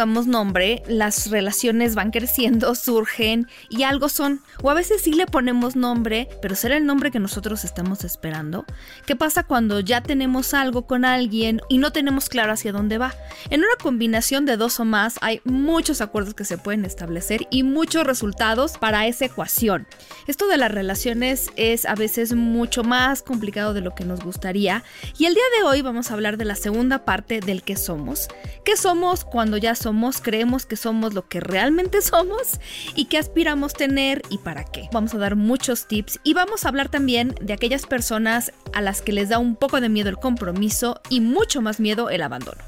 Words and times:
Pongamos 0.00 0.26
nombre, 0.26 0.82
las 0.86 1.28
relaciones 1.28 1.94
van 1.94 2.10
creciendo, 2.10 2.74
surgen 2.74 3.48
y 3.68 3.82
algo 3.82 4.08
son. 4.08 4.40
O 4.62 4.70
a 4.70 4.74
veces 4.74 5.02
sí 5.02 5.12
le 5.12 5.26
ponemos 5.26 5.76
nombre, 5.76 6.26
pero 6.40 6.54
será 6.54 6.78
el 6.78 6.86
nombre 6.86 7.10
que 7.10 7.18
nosotros 7.18 7.66
estamos 7.66 8.02
esperando. 8.02 8.64
¿Qué 9.04 9.14
pasa 9.14 9.42
cuando 9.42 9.80
ya 9.80 10.02
tenemos 10.02 10.54
algo 10.54 10.86
con 10.86 11.04
alguien 11.04 11.60
y 11.68 11.76
no 11.76 11.92
tenemos 11.92 12.30
claro 12.30 12.52
hacia 12.52 12.72
dónde 12.72 12.96
va? 12.96 13.14
En 13.50 13.60
una 13.60 13.74
combinación 13.82 14.46
de 14.46 14.56
dos 14.56 14.80
o 14.80 14.86
más 14.86 15.18
hay 15.20 15.42
muchos 15.44 16.00
acuerdos 16.00 16.32
que 16.32 16.46
se 16.46 16.56
pueden 16.56 16.86
establecer 16.86 17.46
y 17.50 17.62
muchos 17.62 18.06
resultados 18.06 18.78
para 18.78 19.06
esa 19.06 19.26
ecuación. 19.26 19.86
Esto 20.26 20.48
de 20.48 20.56
las 20.56 20.72
relaciones 20.72 21.50
es 21.56 21.84
a 21.84 21.94
veces 21.94 22.32
mucho 22.32 22.84
más 22.84 23.20
complicado 23.20 23.74
de 23.74 23.82
lo 23.82 23.94
que 23.94 24.06
nos 24.06 24.20
gustaría 24.20 24.82
y 25.18 25.26
el 25.26 25.34
día 25.34 25.44
de 25.58 25.64
hoy 25.64 25.82
vamos 25.82 26.10
a 26.10 26.14
hablar 26.14 26.38
de 26.38 26.46
la 26.46 26.54
segunda 26.54 27.04
parte 27.04 27.40
del 27.40 27.62
que 27.62 27.76
somos. 27.76 28.28
¿Qué 28.64 28.78
somos 28.78 29.26
cuando 29.26 29.58
ya 29.58 29.74
somos, 29.74 29.89
creemos 30.22 30.66
que 30.66 30.76
somos 30.76 31.14
lo 31.14 31.28
que 31.28 31.40
realmente 31.40 32.02
somos 32.02 32.60
y 32.94 33.06
que 33.06 33.18
aspiramos 33.18 33.72
tener 33.72 34.22
y 34.30 34.38
para 34.38 34.64
qué. 34.64 34.88
Vamos 34.92 35.14
a 35.14 35.18
dar 35.18 35.36
muchos 35.36 35.86
tips 35.86 36.20
y 36.24 36.34
vamos 36.34 36.64
a 36.64 36.68
hablar 36.68 36.88
también 36.88 37.34
de 37.40 37.52
aquellas 37.52 37.86
personas 37.86 38.52
a 38.72 38.80
las 38.80 39.02
que 39.02 39.12
les 39.12 39.28
da 39.28 39.38
un 39.38 39.56
poco 39.56 39.80
de 39.80 39.88
miedo 39.88 40.08
el 40.08 40.16
compromiso 40.16 41.00
y 41.08 41.20
mucho 41.20 41.60
más 41.60 41.80
miedo 41.80 42.10
el 42.10 42.22
abandono. 42.22 42.62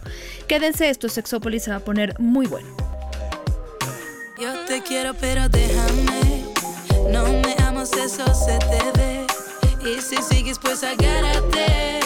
Quédense, 0.49 0.91
esto 0.91 1.07
es 1.07 1.15
Sexópolis 1.15 1.65
se 1.65 1.71
va 1.71 1.77
a 1.77 1.81
poner 1.81 2.19
muy 2.19 2.47
bueno. 2.47 2.69
Yo 4.41 4.53
te 4.67 4.83
quiero 4.83 5.15
pero 5.15 5.49
déjame, 5.49 6.45
no 7.11 7.25
me 7.25 7.55
amas, 7.65 7.93
eso 7.93 8.25
se 8.35 8.59
te 8.59 8.99
ve. 8.99 9.27
Y 9.85 10.01
si 10.01 10.17
sigues 10.23 10.59
pues 10.59 10.83
agárrate, 10.83 12.01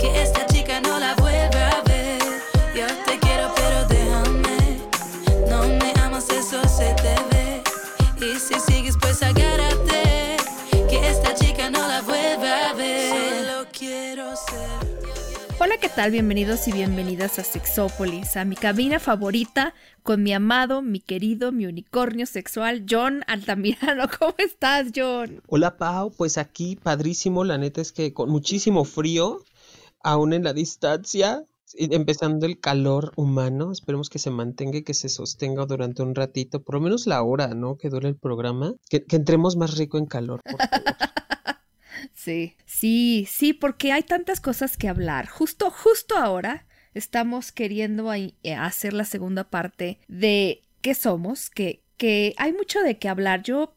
que 0.00 0.22
esta 0.22 0.46
chica 0.46 0.80
no 0.80 0.98
la 0.98 1.14
vuelva 1.14 1.27
Hola, 15.68 15.80
¿qué 15.82 15.90
tal? 15.90 16.12
Bienvenidos 16.12 16.66
y 16.66 16.72
bienvenidas 16.72 17.38
a 17.38 17.44
Sexópolis, 17.44 18.38
a 18.38 18.46
mi 18.46 18.56
cabina 18.56 18.98
favorita 18.98 19.74
con 20.02 20.22
mi 20.22 20.32
amado, 20.32 20.80
mi 20.80 20.98
querido, 20.98 21.52
mi 21.52 21.66
unicornio 21.66 22.24
sexual, 22.24 22.86
John 22.88 23.22
Altamirano. 23.26 24.08
¿Cómo 24.18 24.32
estás, 24.38 24.86
John? 24.96 25.42
Hola, 25.46 25.76
Pau. 25.76 26.10
Pues 26.16 26.38
aquí, 26.38 26.76
padrísimo. 26.76 27.44
La 27.44 27.58
neta 27.58 27.82
es 27.82 27.92
que 27.92 28.14
con 28.14 28.30
muchísimo 28.30 28.86
frío, 28.86 29.44
aún 30.02 30.32
en 30.32 30.44
la 30.44 30.54
distancia, 30.54 31.44
empezando 31.74 32.46
el 32.46 32.60
calor 32.60 33.12
humano, 33.16 33.70
esperemos 33.70 34.08
que 34.08 34.18
se 34.18 34.30
mantenga 34.30 34.78
y 34.78 34.84
que 34.84 34.94
se 34.94 35.10
sostenga 35.10 35.66
durante 35.66 36.02
un 36.02 36.14
ratito, 36.14 36.62
por 36.62 36.76
lo 36.76 36.80
menos 36.80 37.06
la 37.06 37.22
hora, 37.22 37.48
¿no? 37.48 37.76
Que 37.76 37.90
dure 37.90 38.08
el 38.08 38.16
programa, 38.16 38.72
que, 38.88 39.04
entremos 39.10 39.58
más 39.58 39.76
rico 39.76 39.98
en 39.98 40.06
calor, 40.06 40.40
por 40.42 40.66
favor. 40.66 40.96
Sí, 42.18 42.56
sí, 42.66 43.28
sí, 43.30 43.52
porque 43.52 43.92
hay 43.92 44.02
tantas 44.02 44.40
cosas 44.40 44.76
que 44.76 44.88
hablar. 44.88 45.28
Justo, 45.28 45.70
justo 45.70 46.16
ahora 46.16 46.66
estamos 46.92 47.52
queriendo 47.52 48.12
eh, 48.12 48.34
hacer 48.58 48.92
la 48.92 49.04
segunda 49.04 49.44
parte 49.50 50.00
de 50.08 50.64
qué 50.80 50.96
somos, 50.96 51.48
que, 51.48 51.84
que 51.96 52.34
hay 52.36 52.52
mucho 52.52 52.82
de 52.82 52.98
qué 52.98 53.08
hablar. 53.08 53.44
Yo, 53.44 53.76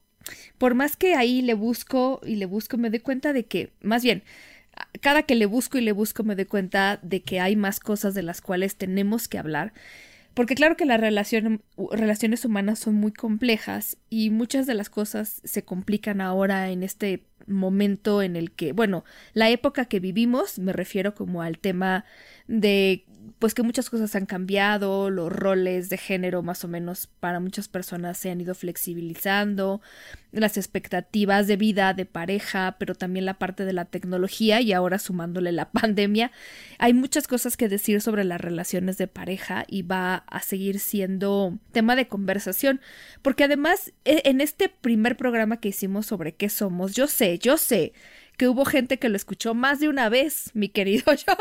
por 0.57 0.73
más 0.73 0.97
que 0.97 1.13
ahí 1.13 1.43
le 1.43 1.53
busco 1.53 2.19
y 2.25 2.35
le 2.35 2.47
busco, 2.47 2.77
me 2.77 2.89
doy 2.89 3.01
cuenta 3.01 3.31
de 3.31 3.45
que, 3.45 3.73
más 3.79 4.01
bien, 4.01 4.23
cada 5.01 5.21
que 5.21 5.35
le 5.35 5.45
busco 5.45 5.77
y 5.77 5.81
le 5.81 5.91
busco 5.91 6.23
me 6.23 6.35
doy 6.35 6.45
cuenta 6.45 6.97
de 7.03 7.21
que 7.21 7.39
hay 7.39 7.55
más 7.55 7.79
cosas 7.79 8.15
de 8.15 8.23
las 8.23 8.41
cuales 8.41 8.75
tenemos 8.75 9.27
que 9.27 9.37
hablar. 9.37 9.71
Porque 10.33 10.55
claro 10.55 10.77
que 10.77 10.85
las 10.85 10.99
relaciones 10.99 12.45
humanas 12.45 12.79
son 12.79 12.95
muy 12.95 13.11
complejas 13.11 13.97
y 14.09 14.29
muchas 14.29 14.65
de 14.65 14.75
las 14.75 14.89
cosas 14.89 15.41
se 15.43 15.63
complican 15.63 16.21
ahora 16.21 16.69
en 16.69 16.83
este 16.83 17.25
momento 17.47 18.21
en 18.21 18.35
el 18.35 18.51
que, 18.51 18.71
bueno, 18.71 19.03
la 19.33 19.49
época 19.49 19.85
que 19.85 19.99
vivimos, 19.99 20.57
me 20.57 20.73
refiero 20.73 21.15
como 21.15 21.41
al 21.41 21.57
tema 21.57 22.05
de 22.47 23.05
pues 23.41 23.55
que 23.55 23.63
muchas 23.63 23.89
cosas 23.89 24.15
han 24.15 24.27
cambiado, 24.27 25.09
los 25.09 25.33
roles 25.33 25.89
de 25.89 25.97
género 25.97 26.43
más 26.43 26.63
o 26.63 26.67
menos 26.67 27.07
para 27.07 27.39
muchas 27.39 27.67
personas 27.67 28.19
se 28.19 28.29
han 28.29 28.39
ido 28.39 28.53
flexibilizando, 28.53 29.81
las 30.31 30.57
expectativas 30.57 31.47
de 31.47 31.57
vida, 31.57 31.95
de 31.95 32.05
pareja, 32.05 32.75
pero 32.77 32.93
también 32.93 33.25
la 33.25 33.33
parte 33.33 33.65
de 33.65 33.73
la 33.73 33.85
tecnología 33.85 34.61
y 34.61 34.73
ahora 34.73 34.99
sumándole 34.99 35.51
la 35.51 35.71
pandemia. 35.71 36.31
Hay 36.77 36.93
muchas 36.93 37.27
cosas 37.27 37.57
que 37.57 37.67
decir 37.67 37.99
sobre 37.99 38.25
las 38.25 38.39
relaciones 38.39 38.99
de 38.99 39.07
pareja 39.07 39.65
y 39.67 39.81
va 39.81 40.17
a 40.27 40.43
seguir 40.43 40.79
siendo 40.79 41.57
tema 41.71 41.95
de 41.95 42.07
conversación, 42.07 42.79
porque 43.23 43.45
además 43.45 43.91
e, 44.05 44.21
en 44.25 44.39
este 44.39 44.69
primer 44.69 45.17
programa 45.17 45.57
que 45.57 45.69
hicimos 45.69 46.05
sobre 46.05 46.35
qué 46.35 46.47
somos, 46.47 46.93
yo 46.93 47.07
sé, 47.07 47.39
yo 47.39 47.57
sé 47.57 47.93
que 48.41 48.47
hubo 48.47 48.65
gente 48.65 48.97
que 48.97 49.07
lo 49.07 49.17
escuchó 49.17 49.53
más 49.53 49.79
de 49.79 49.87
una 49.87 50.09
vez, 50.09 50.49
mi 50.55 50.67
querido 50.67 51.03
John, 51.27 51.37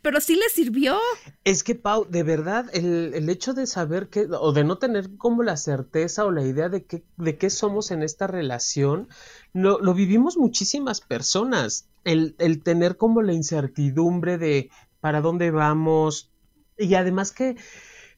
pero 0.00 0.18
sí 0.18 0.34
le 0.34 0.48
sirvió. 0.48 0.96
Es 1.44 1.62
que, 1.62 1.74
Pau, 1.74 2.06
de 2.08 2.22
verdad, 2.22 2.70
el, 2.72 3.28
hecho 3.28 3.52
de 3.52 3.66
saber 3.66 4.08
que, 4.08 4.26
o 4.30 4.52
de 4.54 4.64
no 4.64 4.78
tener 4.78 5.14
como 5.18 5.42
la 5.42 5.58
certeza 5.58 6.24
o 6.24 6.30
la 6.30 6.42
idea 6.46 6.70
de, 6.70 6.86
que, 6.86 7.04
de 7.18 7.36
qué 7.36 7.50
somos 7.50 7.90
en 7.90 8.02
esta 8.02 8.28
relación, 8.28 9.10
lo, 9.52 9.78
lo 9.78 9.92
vivimos 9.92 10.38
muchísimas 10.38 11.02
personas. 11.02 11.86
El, 12.04 12.34
el 12.38 12.62
tener 12.62 12.96
como 12.96 13.20
la 13.20 13.34
incertidumbre 13.34 14.38
de 14.38 14.70
para 15.02 15.20
dónde 15.20 15.50
vamos, 15.50 16.30
y 16.78 16.94
además 16.94 17.30
que 17.30 17.56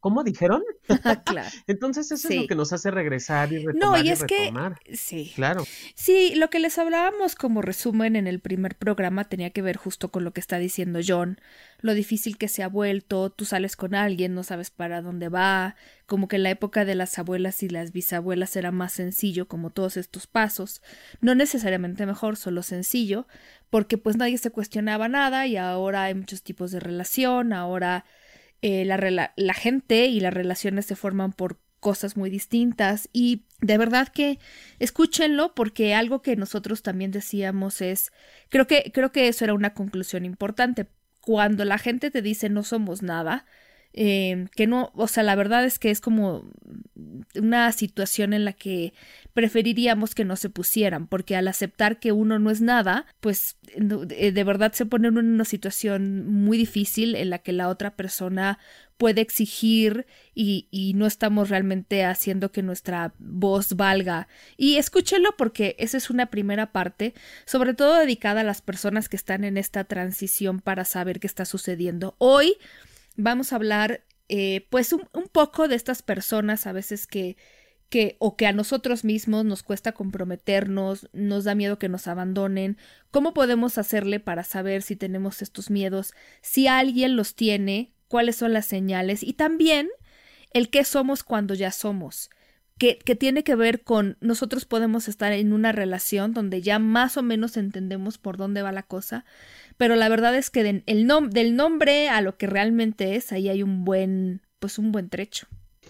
¿cómo 0.00 0.22
dijeron? 0.22 0.62
claro. 1.24 1.48
Entonces 1.66 2.12
eso 2.12 2.28
es 2.28 2.36
lo 2.42 2.46
que 2.46 2.54
nos 2.56 2.74
hace 2.74 2.90
regresar 2.90 3.50
y 3.50 3.64
retomar. 3.64 3.98
No, 4.00 4.04
y 4.04 4.10
es 4.10 4.22
que, 4.24 4.52
sí. 4.92 5.32
Claro. 5.34 5.64
Sí, 5.94 6.34
lo 6.34 6.50
que 6.50 6.58
les 6.58 6.76
hablábamos 6.76 7.34
como 7.34 7.62
resumen 7.62 8.16
en 8.16 8.26
el 8.26 8.40
primer 8.40 8.76
programa 8.76 9.30
tenía 9.30 9.48
que 9.48 9.62
ver 9.62 9.78
justo 9.78 10.10
con 10.10 10.24
lo 10.24 10.34
que 10.34 10.40
está 10.40 10.58
diciendo 10.58 11.00
John, 11.02 11.40
lo 11.80 11.94
difícil 11.94 12.36
que 12.36 12.48
se 12.48 12.62
ha 12.62 12.68
vuelto, 12.68 13.30
tú 13.30 13.46
sales 13.46 13.76
con 13.76 13.94
alguien, 13.94 14.34
no 14.34 14.42
sabes 14.42 14.70
para 14.70 15.00
dónde 15.00 15.30
va, 15.30 15.74
como 16.08 16.26
que 16.26 16.36
en 16.36 16.42
la 16.42 16.50
época 16.50 16.86
de 16.86 16.94
las 16.94 17.18
abuelas 17.18 17.62
y 17.62 17.68
las 17.68 17.92
bisabuelas 17.92 18.56
era 18.56 18.72
más 18.72 18.94
sencillo 18.94 19.46
como 19.46 19.68
todos 19.68 19.98
estos 19.98 20.26
pasos, 20.26 20.80
no 21.20 21.34
necesariamente 21.34 22.06
mejor, 22.06 22.38
solo 22.38 22.62
sencillo, 22.62 23.28
porque 23.68 23.98
pues 23.98 24.16
nadie 24.16 24.38
se 24.38 24.50
cuestionaba 24.50 25.08
nada 25.08 25.46
y 25.46 25.58
ahora 25.58 26.04
hay 26.04 26.14
muchos 26.14 26.42
tipos 26.42 26.70
de 26.70 26.80
relación, 26.80 27.52
ahora 27.52 28.06
eh, 28.62 28.86
la, 28.86 29.34
la 29.36 29.54
gente 29.54 30.06
y 30.06 30.20
las 30.20 30.32
relaciones 30.32 30.86
se 30.86 30.96
forman 30.96 31.34
por 31.34 31.58
cosas 31.78 32.16
muy 32.16 32.30
distintas. 32.30 33.10
Y 33.12 33.42
de 33.60 33.76
verdad 33.76 34.08
que 34.08 34.38
escúchenlo 34.78 35.54
porque 35.54 35.94
algo 35.94 36.22
que 36.22 36.36
nosotros 36.36 36.82
también 36.82 37.10
decíamos 37.10 37.82
es 37.82 38.12
creo 38.48 38.66
que 38.66 38.90
creo 38.94 39.12
que 39.12 39.28
eso 39.28 39.44
era 39.44 39.52
una 39.52 39.74
conclusión 39.74 40.24
importante. 40.24 40.86
Cuando 41.20 41.66
la 41.66 41.76
gente 41.76 42.10
te 42.10 42.22
dice 42.22 42.48
no 42.48 42.62
somos 42.62 43.02
nada, 43.02 43.44
eh, 43.94 44.46
que 44.54 44.66
no, 44.66 44.92
o 44.94 45.08
sea, 45.08 45.22
la 45.22 45.34
verdad 45.34 45.64
es 45.64 45.78
que 45.78 45.90
es 45.90 46.00
como 46.00 46.44
una 47.34 47.72
situación 47.72 48.32
en 48.32 48.44
la 48.44 48.52
que 48.52 48.92
preferiríamos 49.32 50.14
que 50.14 50.24
no 50.24 50.36
se 50.36 50.50
pusieran, 50.50 51.06
porque 51.06 51.36
al 51.36 51.48
aceptar 51.48 51.98
que 51.98 52.12
uno 52.12 52.38
no 52.38 52.50
es 52.50 52.60
nada, 52.60 53.06
pues 53.20 53.56
eh, 53.74 54.32
de 54.32 54.44
verdad 54.44 54.72
se 54.72 54.86
pone 54.86 55.08
en 55.08 55.16
una 55.16 55.44
situación 55.44 56.26
muy 56.28 56.58
difícil 56.58 57.14
en 57.14 57.30
la 57.30 57.38
que 57.38 57.52
la 57.52 57.68
otra 57.68 57.96
persona 57.96 58.58
puede 58.98 59.20
exigir 59.20 60.06
y, 60.34 60.66
y, 60.70 60.94
no 60.94 61.06
estamos 61.06 61.48
realmente 61.50 62.04
haciendo 62.04 62.50
que 62.50 62.62
nuestra 62.62 63.14
voz 63.18 63.76
valga. 63.76 64.26
Y 64.56 64.76
escúchelo 64.76 65.36
porque 65.36 65.76
esa 65.78 65.96
es 65.96 66.10
una 66.10 66.26
primera 66.26 66.72
parte, 66.72 67.14
sobre 67.46 67.74
todo 67.74 67.96
dedicada 67.96 68.40
a 68.40 68.44
las 68.44 68.60
personas 68.60 69.08
que 69.08 69.16
están 69.16 69.44
en 69.44 69.56
esta 69.56 69.84
transición 69.84 70.60
para 70.60 70.84
saber 70.84 71.20
qué 71.20 71.28
está 71.28 71.44
sucediendo. 71.44 72.16
Hoy 72.18 72.56
vamos 73.18 73.52
a 73.52 73.56
hablar 73.56 74.04
eh, 74.28 74.66
pues 74.70 74.92
un, 74.94 75.02
poco 75.30 75.68
de 75.68 75.74
estas 75.74 76.02
personas 76.02 76.66
a 76.66 76.72
veces 76.72 77.06
que, 77.06 77.36
que 77.90 78.16
o 78.20 78.36
que 78.36 78.46
a 78.46 78.52
nosotros 78.52 79.04
mismos 79.04 79.44
nos 79.44 79.62
cuesta 79.62 79.92
comprometernos, 79.92 81.08
nos 81.12 81.44
da 81.44 81.54
miedo 81.54 81.78
que 81.78 81.88
nos 81.88 82.06
abandonen, 82.06 82.78
cómo 83.10 83.34
podemos 83.34 83.76
hacerle 83.76 84.20
para 84.20 84.44
saber 84.44 84.82
si 84.82 84.96
tenemos 84.96 85.42
estos 85.42 85.70
miedos, 85.70 86.14
si 86.40 86.68
alguien 86.68 87.16
los 87.16 87.34
tiene, 87.34 87.92
cuáles 88.06 88.36
son 88.36 88.52
las 88.52 88.66
señales 88.66 89.22
y 89.22 89.34
también 89.34 89.88
el 90.52 90.70
qué 90.70 90.84
somos 90.84 91.24
cuando 91.24 91.54
ya 91.54 91.72
somos. 91.72 92.30
Que, 92.78 92.96
que, 92.96 93.16
tiene 93.16 93.42
que 93.42 93.56
ver 93.56 93.82
con 93.82 94.16
nosotros 94.20 94.64
podemos 94.64 95.08
estar 95.08 95.32
en 95.32 95.52
una 95.52 95.72
relación 95.72 96.32
donde 96.32 96.62
ya 96.62 96.78
más 96.78 97.16
o 97.16 97.24
menos 97.24 97.56
entendemos 97.56 98.18
por 98.18 98.36
dónde 98.36 98.62
va 98.62 98.70
la 98.70 98.84
cosa, 98.84 99.24
pero 99.78 99.96
la 99.96 100.10
verdad 100.10 100.36
es 100.36 100.50
que 100.50 100.62
de, 100.62 100.82
el 100.86 101.06
nom 101.06 101.30
del 101.30 101.56
nombre 101.56 102.10
a 102.10 102.20
lo 102.20 102.36
que 102.36 102.46
realmente 102.46 103.16
es, 103.16 103.32
ahí 103.32 103.48
hay 103.48 103.62
un 103.62 103.84
buen, 103.84 104.42
pues 104.58 104.78
un 104.78 104.92
buen 104.92 105.08
trecho. 105.08 105.46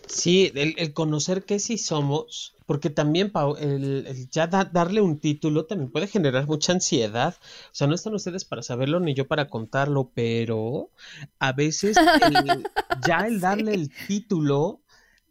Sí, 0.07 0.53
el, 0.55 0.75
el 0.79 0.93
conocer 0.93 1.45
qué 1.45 1.59
sí 1.59 1.77
somos, 1.77 2.55
porque 2.67 2.91
también, 2.91 3.31
Pau, 3.31 3.57
el, 3.57 4.07
el 4.07 4.31
ya 4.31 4.47
da, 4.47 4.65
darle 4.65 5.01
un 5.01 5.19
título 5.19 5.67
también 5.67 5.91
puede 5.91 6.07
generar 6.07 6.47
mucha 6.47 6.73
ansiedad. 6.73 7.35
O 7.67 7.75
sea, 7.75 7.87
no 7.87 7.95
están 7.95 8.15
ustedes 8.15 8.45
para 8.45 8.63
saberlo 8.63 9.01
ni 9.01 9.15
yo 9.15 9.27
para 9.27 9.49
contarlo, 9.49 10.11
pero 10.15 10.91
a 11.39 11.53
veces 11.53 11.97
el, 11.97 12.65
ya 13.07 13.27
el 13.27 13.41
darle 13.41 13.73
sí. 13.73 13.81
el 13.81 13.91
título 14.07 14.83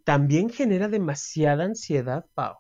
también 0.04 0.50
genera 0.50 0.88
demasiada 0.89 1.63
ansiedad, 1.63 2.25
Pau. 2.33 2.57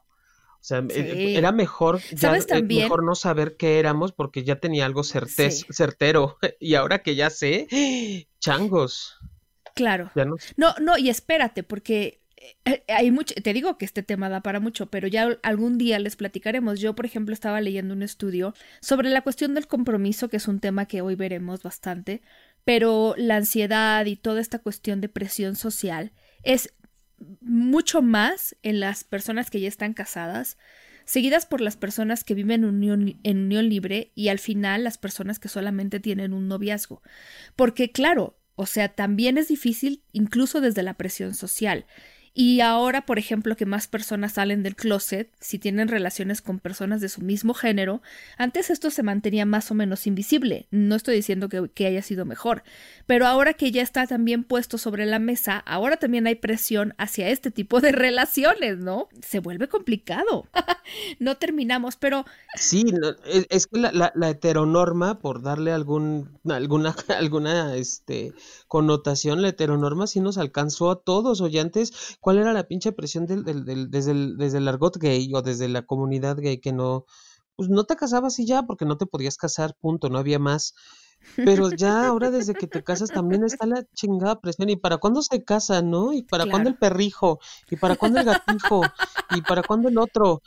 O 0.67 0.69
sea, 0.69 0.83
sí. 0.89 1.37
era 1.37 1.53
mejor, 1.53 2.01
ya, 2.11 2.37
también? 2.41 2.83
mejor 2.83 3.01
no 3.01 3.15
saber 3.15 3.55
qué 3.55 3.79
éramos 3.79 4.11
porque 4.11 4.43
ya 4.43 4.57
tenía 4.57 4.85
algo 4.85 5.05
certe 5.05 5.49
sí. 5.49 5.65
certero. 5.69 6.37
Y 6.59 6.75
ahora 6.75 6.99
que 6.99 7.15
ya 7.15 7.29
sé, 7.29 7.67
changos. 8.41 9.17
Claro. 9.75 10.11
No... 10.15 10.35
no, 10.57 10.75
no, 10.81 10.97
y 10.97 11.07
espérate, 11.07 11.63
porque 11.63 12.19
hay 12.89 13.11
mucho, 13.11 13.33
te 13.35 13.53
digo 13.53 13.77
que 13.77 13.85
este 13.85 14.03
tema 14.03 14.27
da 14.27 14.41
para 14.41 14.59
mucho, 14.59 14.87
pero 14.87 15.07
ya 15.07 15.39
algún 15.41 15.77
día 15.77 15.99
les 15.99 16.17
platicaremos. 16.17 16.81
Yo, 16.81 16.95
por 16.95 17.05
ejemplo, 17.05 17.33
estaba 17.33 17.61
leyendo 17.61 17.93
un 17.93 18.03
estudio 18.03 18.53
sobre 18.81 19.09
la 19.09 19.21
cuestión 19.21 19.53
del 19.53 19.67
compromiso, 19.67 20.27
que 20.27 20.37
es 20.37 20.49
un 20.49 20.59
tema 20.59 20.85
que 20.85 20.99
hoy 20.99 21.15
veremos 21.15 21.63
bastante, 21.63 22.21
pero 22.65 23.15
la 23.17 23.37
ansiedad 23.37 24.05
y 24.05 24.17
toda 24.17 24.41
esta 24.41 24.59
cuestión 24.59 24.99
de 24.99 25.07
presión 25.07 25.55
social 25.55 26.11
es 26.43 26.73
mucho 27.41 28.01
más 28.01 28.55
en 28.63 28.79
las 28.79 29.03
personas 29.03 29.49
que 29.49 29.59
ya 29.59 29.67
están 29.67 29.93
casadas, 29.93 30.57
seguidas 31.05 31.45
por 31.45 31.61
las 31.61 31.77
personas 31.77 32.23
que 32.23 32.33
viven 32.33 32.63
en 32.63 32.69
unión, 32.69 33.19
en 33.23 33.37
unión 33.45 33.69
libre 33.69 34.11
y 34.13 34.27
al 34.27 34.39
final 34.39 34.83
las 34.83 34.97
personas 34.97 35.39
que 35.39 35.47
solamente 35.47 35.99
tienen 35.99 36.33
un 36.33 36.47
noviazgo. 36.47 37.01
Porque 37.55 37.91
claro, 37.91 38.37
o 38.55 38.65
sea, 38.65 38.89
también 38.89 39.37
es 39.37 39.47
difícil 39.47 40.03
incluso 40.11 40.61
desde 40.61 40.83
la 40.83 40.95
presión 40.95 41.33
social. 41.33 41.85
Y 42.39 42.61
ahora, 42.61 43.03
por 43.07 43.17
ejemplo, 43.17 43.55
que 43.55 43.65
más 43.65 43.87
personas 43.87 44.33
salen 44.33 44.61
del 44.61 44.75
closet, 44.75 45.33
si 45.39 45.57
tienen 45.57 45.87
relaciones 45.87 46.43
con 46.43 46.59
personas 46.59 47.01
de 47.01 47.09
su 47.09 47.21
mismo 47.21 47.55
género, 47.55 48.03
antes 48.37 48.69
esto 48.69 48.91
se 48.91 49.01
mantenía 49.01 49.47
más 49.47 49.71
o 49.71 49.73
menos 49.73 50.05
invisible. 50.05 50.67
No 50.69 50.93
estoy 50.93 51.15
diciendo 51.15 51.49
que, 51.49 51.67
que, 51.73 51.87
haya 51.87 52.03
sido 52.03 52.25
mejor, 52.25 52.61
pero 53.07 53.25
ahora 53.25 53.53
que 53.55 53.71
ya 53.71 53.81
está 53.81 54.05
también 54.05 54.43
puesto 54.43 54.77
sobre 54.77 55.07
la 55.07 55.17
mesa, 55.17 55.57
ahora 55.57 55.97
también 55.97 56.27
hay 56.27 56.35
presión 56.35 56.93
hacia 56.99 57.27
este 57.29 57.49
tipo 57.49 57.81
de 57.81 57.91
relaciones, 57.91 58.77
¿no? 58.77 59.09
Se 59.27 59.39
vuelve 59.39 59.67
complicado. 59.67 60.45
no 61.19 61.37
terminamos, 61.37 61.95
pero... 61.95 62.23
Sí, 62.53 62.85
es 63.49 63.65
que 63.65 63.79
la, 63.79 64.11
la, 64.13 64.29
heteronorma, 64.29 65.17
por 65.17 65.41
darle 65.41 65.71
algún, 65.71 66.37
alguna, 66.47 66.95
alguna 67.17 67.75
este, 67.75 68.31
connotación, 68.67 69.41
la 69.41 69.49
heteronorma 69.49 70.05
sí 70.05 70.19
nos 70.19 70.37
alcanzó 70.37 70.91
a 70.91 71.01
todos, 71.01 71.41
oye, 71.41 71.59
antes 71.59 72.17
cuál 72.27 72.39
era 72.39 72.51
la 72.51 72.67
pinche 72.67 72.91
presión 72.91 73.25
del, 73.25 73.45
del, 73.45 73.63
del, 73.63 73.89
desde, 73.89 74.11
el, 74.11 74.35
desde 74.35 74.57
el 74.57 74.67
argot 74.67 74.97
gay 74.97 75.31
o 75.33 75.41
desde 75.41 75.69
la 75.69 75.83
comunidad 75.83 76.35
gay 76.35 76.59
que 76.59 76.73
no, 76.73 77.05
pues 77.55 77.69
no 77.69 77.85
te 77.85 77.95
casabas 77.95 78.37
y 78.39 78.45
ya, 78.45 78.63
porque 78.63 78.83
no 78.83 78.97
te 78.97 79.05
podías 79.05 79.37
casar, 79.37 79.77
punto, 79.79 80.09
no 80.09 80.17
había 80.17 80.37
más. 80.37 80.73
Pero 81.37 81.69
ya 81.71 82.05
ahora 82.05 82.29
desde 82.29 82.53
que 82.53 82.67
te 82.67 82.83
casas 82.83 83.11
también 83.11 83.45
está 83.45 83.65
la 83.65 83.85
chingada 83.95 84.41
presión. 84.41 84.67
¿Y 84.69 84.75
para 84.75 84.97
cuándo 84.97 85.21
se 85.21 85.45
casa, 85.45 85.81
no? 85.81 86.11
¿Y 86.11 86.21
para 86.23 86.43
claro. 86.43 86.51
cuándo 86.51 86.69
el 86.69 86.75
perrijo? 86.75 87.39
¿Y 87.71 87.77
para 87.77 87.95
cuándo 87.95 88.19
el 88.19 88.25
gatijo? 88.25 88.81
¿Y 89.33 89.41
para 89.43 89.63
cuándo 89.63 89.87
el 89.87 89.97
otro? 89.97 90.41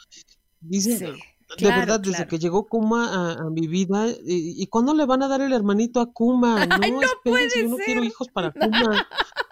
Dicen, 0.60 0.98
sí. 0.98 1.06
De 1.06 1.56
claro, 1.56 1.80
verdad, 1.80 2.00
desde 2.00 2.26
que 2.26 2.38
llegó 2.38 2.66
Kuma 2.66 3.08
a, 3.08 3.32
a 3.46 3.50
mi 3.50 3.66
vida, 3.68 4.06
¿y, 4.06 4.62
¿y, 4.62 4.66
cuándo 4.66 4.92
le 4.92 5.06
van 5.06 5.22
a 5.22 5.28
dar 5.28 5.40
el 5.40 5.54
hermanito 5.54 6.00
a 6.00 6.12
Kuma? 6.12 6.66
No, 6.66 6.76
Ay, 6.84 6.92
no 6.92 7.00
yo 7.00 7.68
no 7.68 7.76
quiero 7.78 8.04
hijos 8.04 8.28
para 8.28 8.52
Kuma. 8.52 9.08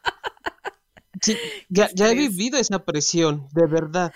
Sí, 1.20 1.36
ya, 1.68 1.90
ya, 1.94 2.10
he 2.10 2.14
vivido 2.14 2.58
esa 2.58 2.84
presión, 2.84 3.48
de 3.52 3.66
verdad. 3.66 4.12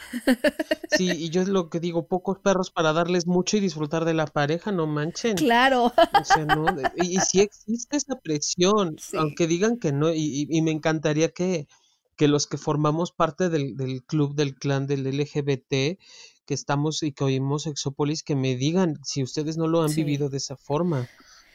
Sí, 0.91 1.11
y 1.11 1.31
yo 1.31 1.43
es 1.43 1.49
lo 1.49 1.69
que 1.69 1.81
digo, 1.81 2.07
pocos 2.07 2.39
perros 2.39 2.71
para 2.71 2.93
darles 2.93 3.27
mucho 3.27 3.57
y 3.57 3.61
disfrutar 3.61 4.05
de 4.05 4.15
la 4.15 4.27
pareja, 4.27 4.73
no 4.73 4.87
manchen. 4.87 5.37
Claro. 5.37 5.87
O 5.87 6.25
sea, 6.25 6.45
no, 6.45 6.67
y, 6.97 7.17
y 7.17 7.21
sí 7.21 7.41
existe 7.41 7.97
esa 7.97 8.17
presión, 8.17 8.97
sí. 9.01 9.17
aunque 9.17 9.47
digan 9.47 9.79
que 9.79 9.93
no, 9.93 10.13
y, 10.13 10.47
y, 10.49 10.63
me 10.63 10.71
encantaría 10.71 11.31
que, 11.31 11.69
que 12.17 12.29
los 12.29 12.47
que 12.47 12.59
formamos 12.59 13.13
parte 13.13 13.49
del, 13.49 13.77
del 13.77 14.03
club, 14.05 14.35
del 14.35 14.55
clan 14.55 14.87
del 14.87 15.05
LGBT, 15.05 15.99
que 16.47 16.55
estamos 16.55 17.03
y 17.03 17.13
que 17.13 17.25
oímos 17.25 17.67
Exópolis, 17.67 18.23
que 18.23 18.37
me 18.37 18.57
digan 18.57 18.99
si 19.05 19.23
ustedes 19.23 19.57
no 19.57 19.69
lo 19.69 19.83
han 19.83 19.91
sí. 19.91 20.03
vivido 20.03 20.29
de 20.29 20.39
esa 20.39 20.57
forma. 20.57 21.09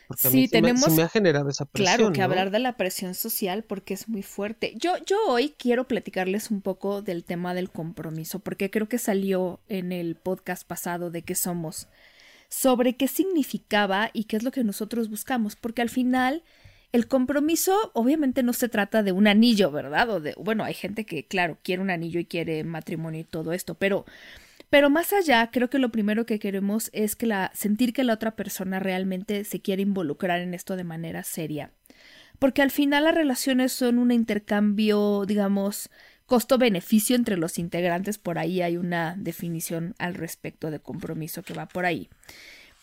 Porque 0.07 0.21
sí, 0.21 0.27
a 0.27 0.31
mí 0.31 0.47
tenemos, 0.47 0.81
se 0.81 0.89
me, 0.89 0.95
se 0.95 1.01
me, 1.01 1.05
ha 1.05 1.09
generado 1.09 1.49
esa 1.49 1.65
presión. 1.65 1.97
Claro, 1.97 2.13
que 2.13 2.19
¿no? 2.19 2.25
hablar 2.25 2.51
de 2.51 2.59
la 2.59 2.77
presión 2.77 3.13
social 3.13 3.63
porque 3.63 3.93
es 3.93 4.07
muy 4.07 4.23
fuerte. 4.23 4.73
Yo, 4.77 4.93
yo 5.05 5.17
hoy 5.27 5.53
quiero 5.57 5.87
platicarles 5.87 6.49
un 6.49 6.61
poco 6.61 7.01
del 7.01 7.25
tema 7.25 7.53
del 7.53 7.69
compromiso, 7.69 8.39
porque 8.39 8.69
creo 8.69 8.87
que 8.87 8.99
salió 8.99 9.59
en 9.67 9.91
el 9.91 10.15
podcast 10.15 10.65
pasado 10.65 11.11
de 11.11 11.23
qué 11.23 11.35
somos, 11.35 11.87
sobre 12.49 12.95
qué 12.95 13.07
significaba 13.09 14.09
y 14.13 14.23
qué 14.23 14.37
es 14.37 14.43
lo 14.43 14.51
que 14.51 14.63
nosotros 14.63 15.09
buscamos, 15.09 15.57
porque 15.57 15.81
al 15.81 15.89
final 15.89 16.43
el 16.93 17.07
compromiso 17.07 17.91
obviamente 17.93 18.43
no 18.43 18.53
se 18.53 18.69
trata 18.69 19.03
de 19.03 19.11
un 19.11 19.27
anillo, 19.27 19.71
¿verdad? 19.71 20.09
O 20.09 20.19
de, 20.21 20.33
bueno, 20.37 20.63
hay 20.63 20.73
gente 20.73 21.05
que, 21.05 21.25
claro, 21.25 21.57
quiere 21.63 21.81
un 21.81 21.89
anillo 21.89 22.19
y 22.19 22.25
quiere 22.25 22.63
matrimonio 22.63 23.21
y 23.21 23.25
todo 23.25 23.51
esto, 23.51 23.75
pero 23.75 24.05
pero 24.69 24.89
más 24.89 25.13
allá, 25.13 25.49
creo 25.51 25.69
que 25.69 25.79
lo 25.79 25.91
primero 25.91 26.25
que 26.25 26.39
queremos 26.39 26.89
es 26.93 27.15
que 27.15 27.25
la, 27.25 27.51
sentir 27.53 27.93
que 27.93 28.03
la 28.03 28.13
otra 28.13 28.35
persona 28.35 28.79
realmente 28.79 29.43
se 29.43 29.61
quiere 29.61 29.81
involucrar 29.81 30.41
en 30.41 30.53
esto 30.53 30.75
de 30.75 30.83
manera 30.83 31.23
seria. 31.23 31.71
Porque 32.39 32.61
al 32.61 32.71
final 32.71 33.05
las 33.05 33.15
relaciones 33.15 33.71
son 33.71 33.97
un 33.97 34.11
intercambio, 34.11 35.25
digamos, 35.25 35.89
costo-beneficio 36.25 37.15
entre 37.15 37.37
los 37.37 37.57
integrantes. 37.57 38.17
Por 38.17 38.37
ahí 38.37 38.61
hay 38.61 38.77
una 38.77 39.15
definición 39.17 39.95
al 39.97 40.13
respecto 40.13 40.69
de 40.69 40.79
compromiso 40.79 41.41
que 41.41 41.53
va 41.53 41.67
por 41.67 41.85
ahí. 41.85 42.09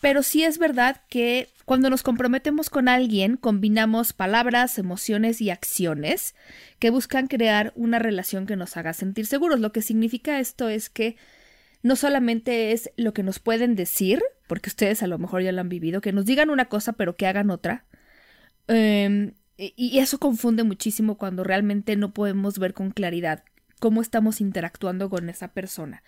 Pero 0.01 0.23
sí 0.23 0.43
es 0.43 0.57
verdad 0.57 1.01
que 1.09 1.47
cuando 1.63 1.89
nos 1.89 2.03
comprometemos 2.03 2.69
con 2.69 2.89
alguien, 2.89 3.37
combinamos 3.37 4.13
palabras, 4.13 4.77
emociones 4.77 5.41
y 5.41 5.49
acciones 5.49 6.35
que 6.79 6.89
buscan 6.89 7.27
crear 7.27 7.71
una 7.75 7.97
relación 7.97 8.45
que 8.45 8.55
nos 8.55 8.75
haga 8.75 8.93
sentir 8.93 9.25
seguros. 9.25 9.59
Lo 9.59 9.71
que 9.71 9.81
significa 9.81 10.39
esto 10.39 10.67
es 10.67 10.89
que 10.89 11.15
no 11.85 11.95
solamente 11.95 12.71
es 12.71 12.89
lo 12.97 13.13
que 13.13 13.21
nos 13.21 13.37
pueden 13.37 13.75
decir, 13.75 14.23
porque 14.47 14.69
ustedes 14.69 15.03
a 15.03 15.07
lo 15.07 15.19
mejor 15.19 15.43
ya 15.43 15.51
lo 15.51 15.61
han 15.61 15.69
vivido, 15.69 16.01
que 16.01 16.13
nos 16.13 16.25
digan 16.25 16.49
una 16.49 16.65
cosa 16.65 16.93
pero 16.93 17.15
que 17.15 17.27
hagan 17.27 17.51
otra. 17.51 17.85
Um, 18.67 19.33
y 19.55 19.99
eso 19.99 20.17
confunde 20.17 20.63
muchísimo 20.63 21.15
cuando 21.19 21.43
realmente 21.43 21.95
no 21.95 22.11
podemos 22.11 22.57
ver 22.57 22.73
con 22.73 22.89
claridad 22.89 23.43
cómo 23.79 24.01
estamos 24.01 24.41
interactuando 24.41 25.11
con 25.11 25.29
esa 25.29 25.49
persona. 25.49 26.01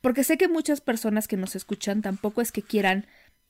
Porque 0.00 0.22
sé 0.22 0.38
que 0.38 0.46
muchas 0.46 0.80
personas 0.80 1.26
que 1.26 1.36
nos 1.36 1.56
escuchan 1.56 2.00
tampoco 2.00 2.40
es 2.40 2.52
que 2.52 2.62
quieran 2.62 3.06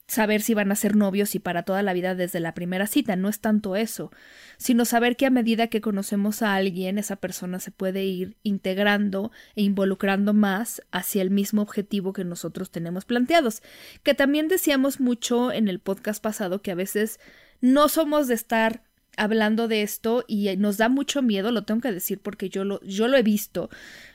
saber 0.07 0.43
si 0.43 0.53
van 0.55 0.71
a 0.71 0.77
ser 0.77 0.97
novios 0.97 1.35
y 1.35 1.39
para 1.39 1.63
toda 1.63 1.83
la 1.83 1.93
vida 1.93 2.15
desde 2.15 2.41
la 2.41 2.55
primera 2.55 2.87
cita, 2.87 3.17
no 3.17 3.29
es 3.29 3.41
tanto 3.41 3.75
eso, 3.75 4.11
sino 4.59 4.85
saber 4.85 5.17
que 5.17 5.27
a 5.27 5.31
medida 5.31 5.69
que 5.69 5.81
conocemos 5.81 6.43
a 6.43 6.55
alguien, 6.55 6.99
esa 6.99 7.17
persona 7.17 7.59
se 7.59 7.71
puede 7.71 8.05
ir 8.05 8.37
integrando 8.43 9.33
e 9.57 9.63
involucrando 9.63 10.35
más 10.35 10.83
hacia 10.91 11.23
el 11.23 11.31
mismo 11.31 11.63
objetivo 11.63 12.13
que 12.13 12.25
nosotros 12.25 12.71
tenemos 12.71 13.05
planteados, 13.05 13.63
que 14.03 14.15
también 14.15 14.49
decíamos 14.49 15.01
mucho 15.01 15.53
en 15.53 15.69
el 15.69 15.79
podcast 15.81 16.23
pasado 16.23 16.61
que 16.61 16.71
a 16.71 16.77
veces 16.77 17.19
no 17.61 17.89
somos 17.89 18.29
de 18.29 18.35
estar 18.35 18.83
hablando 19.17 19.69
de 19.69 19.83
esto 19.83 20.25
y 20.27 20.55
nos 20.57 20.77
da 20.77 20.89
mucho 20.89 21.23
miedo, 21.23 21.51
lo 21.51 21.65
tengo 21.65 21.81
que 21.81 21.93
decir 21.93 22.19
porque 22.21 22.51
yo 22.51 22.65
lo, 22.65 22.81
yo 22.83 23.09
lo 23.09 23.17
he 23.17 23.23
visto. 23.23 23.71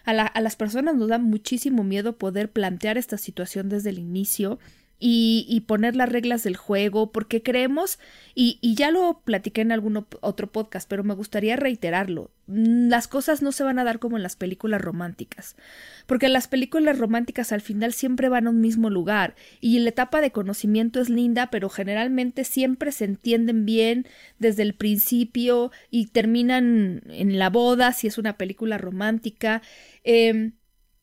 A, 0.06 0.12
a 0.12 0.42
las 0.42 0.56
personas 0.56 0.96
nos 0.96 1.08
da 1.08 1.18
muchísimo 1.18 1.84
miedo 1.84 2.18
poder 2.18 2.52
plantear 2.52 2.98
esta 2.98 3.18
situación 3.18 3.70
desde 3.70 3.92
el 3.92 3.98
inicio 3.98 4.60
y, 5.02 5.64
poner 5.66 5.96
las 5.96 6.10
reglas 6.10 6.44
del 6.44 6.58
juego, 6.58 7.12
porque 7.12 7.42
creemos, 7.42 8.00
y, 8.36 8.60
y, 8.62 8.76
ya 8.76 8.92
lo 8.92 9.22
platiqué 9.24 9.62
en 9.62 9.72
algún 9.72 10.06
otro 10.20 10.52
podcast, 10.52 10.90
pero 10.90 11.06
me 11.06 11.14
gustaría 11.14 11.56
reiterarlo, 11.56 12.32
mm, 12.48 12.90
las 12.90 13.08
cosas 13.08 13.42
no 13.42 13.54
se 13.54 13.64
van 13.64 13.80
a 13.80 13.86
dar 13.86 14.00
como 14.00 14.18
en 14.18 14.24
las 14.24 14.36
películas 14.36 14.82
románticas, 14.82 15.56
porque 16.06 16.28
las 16.28 16.50
películas 16.50 16.98
románticas 16.98 17.54
al 17.54 17.62
final 17.62 17.94
siempre 17.94 18.28
van 18.28 18.48
a 18.48 18.50
un 18.50 18.60
mismo 18.60 18.90
lugar, 18.90 19.36
y 19.62 19.80
la 19.80 19.90
etapa 19.90 20.20
de 20.20 20.32
conocimiento 20.32 21.00
es 21.00 21.10
linda, 21.10 21.50
pero 21.50 21.70
generalmente 21.70 22.44
siempre 22.44 22.92
se 22.92 23.06
entienden 23.06 23.66
bien 23.66 24.06
desde 24.38 24.64
el 24.64 24.74
principio 24.74 25.72
y 25.90 26.08
terminan 26.08 27.04
en 27.08 27.40
la 27.40 27.50
boda 27.50 27.94
si 27.94 28.08
es 28.08 28.18
una 28.18 28.38
película 28.38 28.78
romántica. 28.78 29.62
Eh, 30.04 30.52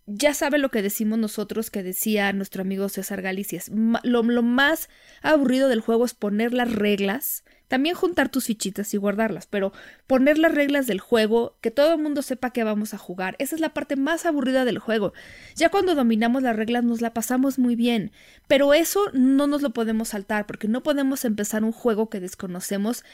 ya 0.07 0.35
sabe 0.35 0.59
lo 0.59 0.71
que 0.71 0.83
decimos 0.83 1.19
nosotros, 1.19 1.71
que 1.71 1.83
decía 1.83 2.33
nuestro 2.33 2.63
amigo 2.63 2.89
César 2.89 3.23
Galicias. 3.23 3.71
Lo, 4.05 4.23
lo, 4.23 4.43
más 4.43 4.89
aburrido 5.21 5.69
del 5.69 5.81
juego 5.81 6.05
es 6.05 6.15
poner 6.15 6.55
las 6.55 6.73
reglas, 6.73 7.43
también 7.67 7.97
juntar 7.97 8.29
tus 8.29 8.45
fichitas 8.45 8.95
y 8.95 8.99
guardarlas, 8.99 9.47
pero 9.47 9.73
poner 10.07 10.39
las 10.39 10.55
reglas 10.55 10.87
del 10.87 11.01
juego, 11.01 11.59
que 11.61 11.73
todo 11.73 11.95
el 11.95 12.01
mundo 12.01 12.23
sepa 12.23 12.51
que 12.51 12.63
vamos 12.63 12.95
a 12.95 12.99
jugar. 12.99 13.35
Esa 13.41 13.57
es 13.57 13.61
la 13.61 13.75
parte 13.75 13.97
más 13.97 14.27
aburrida 14.27 14.65
del 14.65 14.79
juego. 14.79 15.13
Ya 15.57 15.71
cuando 15.71 15.97
dominamos 15.97 16.45
las 16.45 16.55
reglas 16.55 16.85
nos 16.85 17.01
la 17.01 17.13
pasamos 17.13 17.59
muy 17.59 17.75
bien, 17.75 18.13
pero 18.47 18.75
eso 18.75 19.11
no 19.13 19.49
nos 19.49 19.63
lo 19.63 19.71
podemos 19.71 20.11
saltar, 20.11 20.47
porque 20.47 20.69
no 20.69 20.85
podemos 20.85 21.25
empezar 21.25 21.65
un 21.65 21.73
juego 21.73 22.09
que 22.09 22.21
desconocemos. 22.21 23.05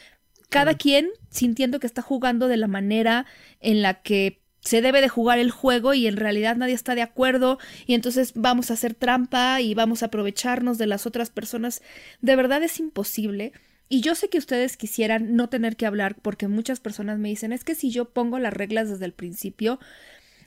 Cada 0.49 0.75
quien 0.75 1.09
sintiendo 1.31 1.79
que 1.79 1.87
está 1.87 2.03
jugando 2.03 2.47
de 2.47 2.57
la 2.57 2.67
manera 2.67 3.25
en 3.59 3.81
la 3.81 4.03
que 4.03 4.42
se 4.63 4.81
debe 4.81 5.01
de 5.01 5.09
jugar 5.09 5.39
el 5.39 5.51
juego 5.51 5.93
y 5.93 6.07
en 6.07 6.17
realidad 6.17 6.55
nadie 6.55 6.73
está 6.73 6.95
de 6.95 7.01
acuerdo 7.01 7.59
y 7.85 7.93
entonces 7.93 8.31
vamos 8.35 8.71
a 8.71 8.75
hacer 8.75 8.93
trampa 8.93 9.61
y 9.61 9.73
vamos 9.73 10.01
a 10.01 10.07
aprovecharnos 10.07 10.77
de 10.77 10.87
las 10.87 11.05
otras 11.05 11.29
personas. 11.29 11.81
De 12.21 12.35
verdad 12.35 12.63
es 12.63 12.79
imposible. 12.79 13.51
Y 13.89 14.01
yo 14.01 14.15
sé 14.15 14.29
que 14.29 14.37
ustedes 14.37 14.77
quisieran 14.77 15.35
no 15.35 15.49
tener 15.49 15.75
que 15.75 15.85
hablar 15.85 16.15
porque 16.19 16.47
muchas 16.47 16.79
personas 16.79 17.19
me 17.19 17.29
dicen 17.29 17.51
es 17.51 17.63
que 17.63 17.75
si 17.75 17.91
yo 17.91 18.05
pongo 18.05 18.39
las 18.39 18.53
reglas 18.53 18.89
desde 18.89 19.05
el 19.05 19.13
principio, 19.13 19.79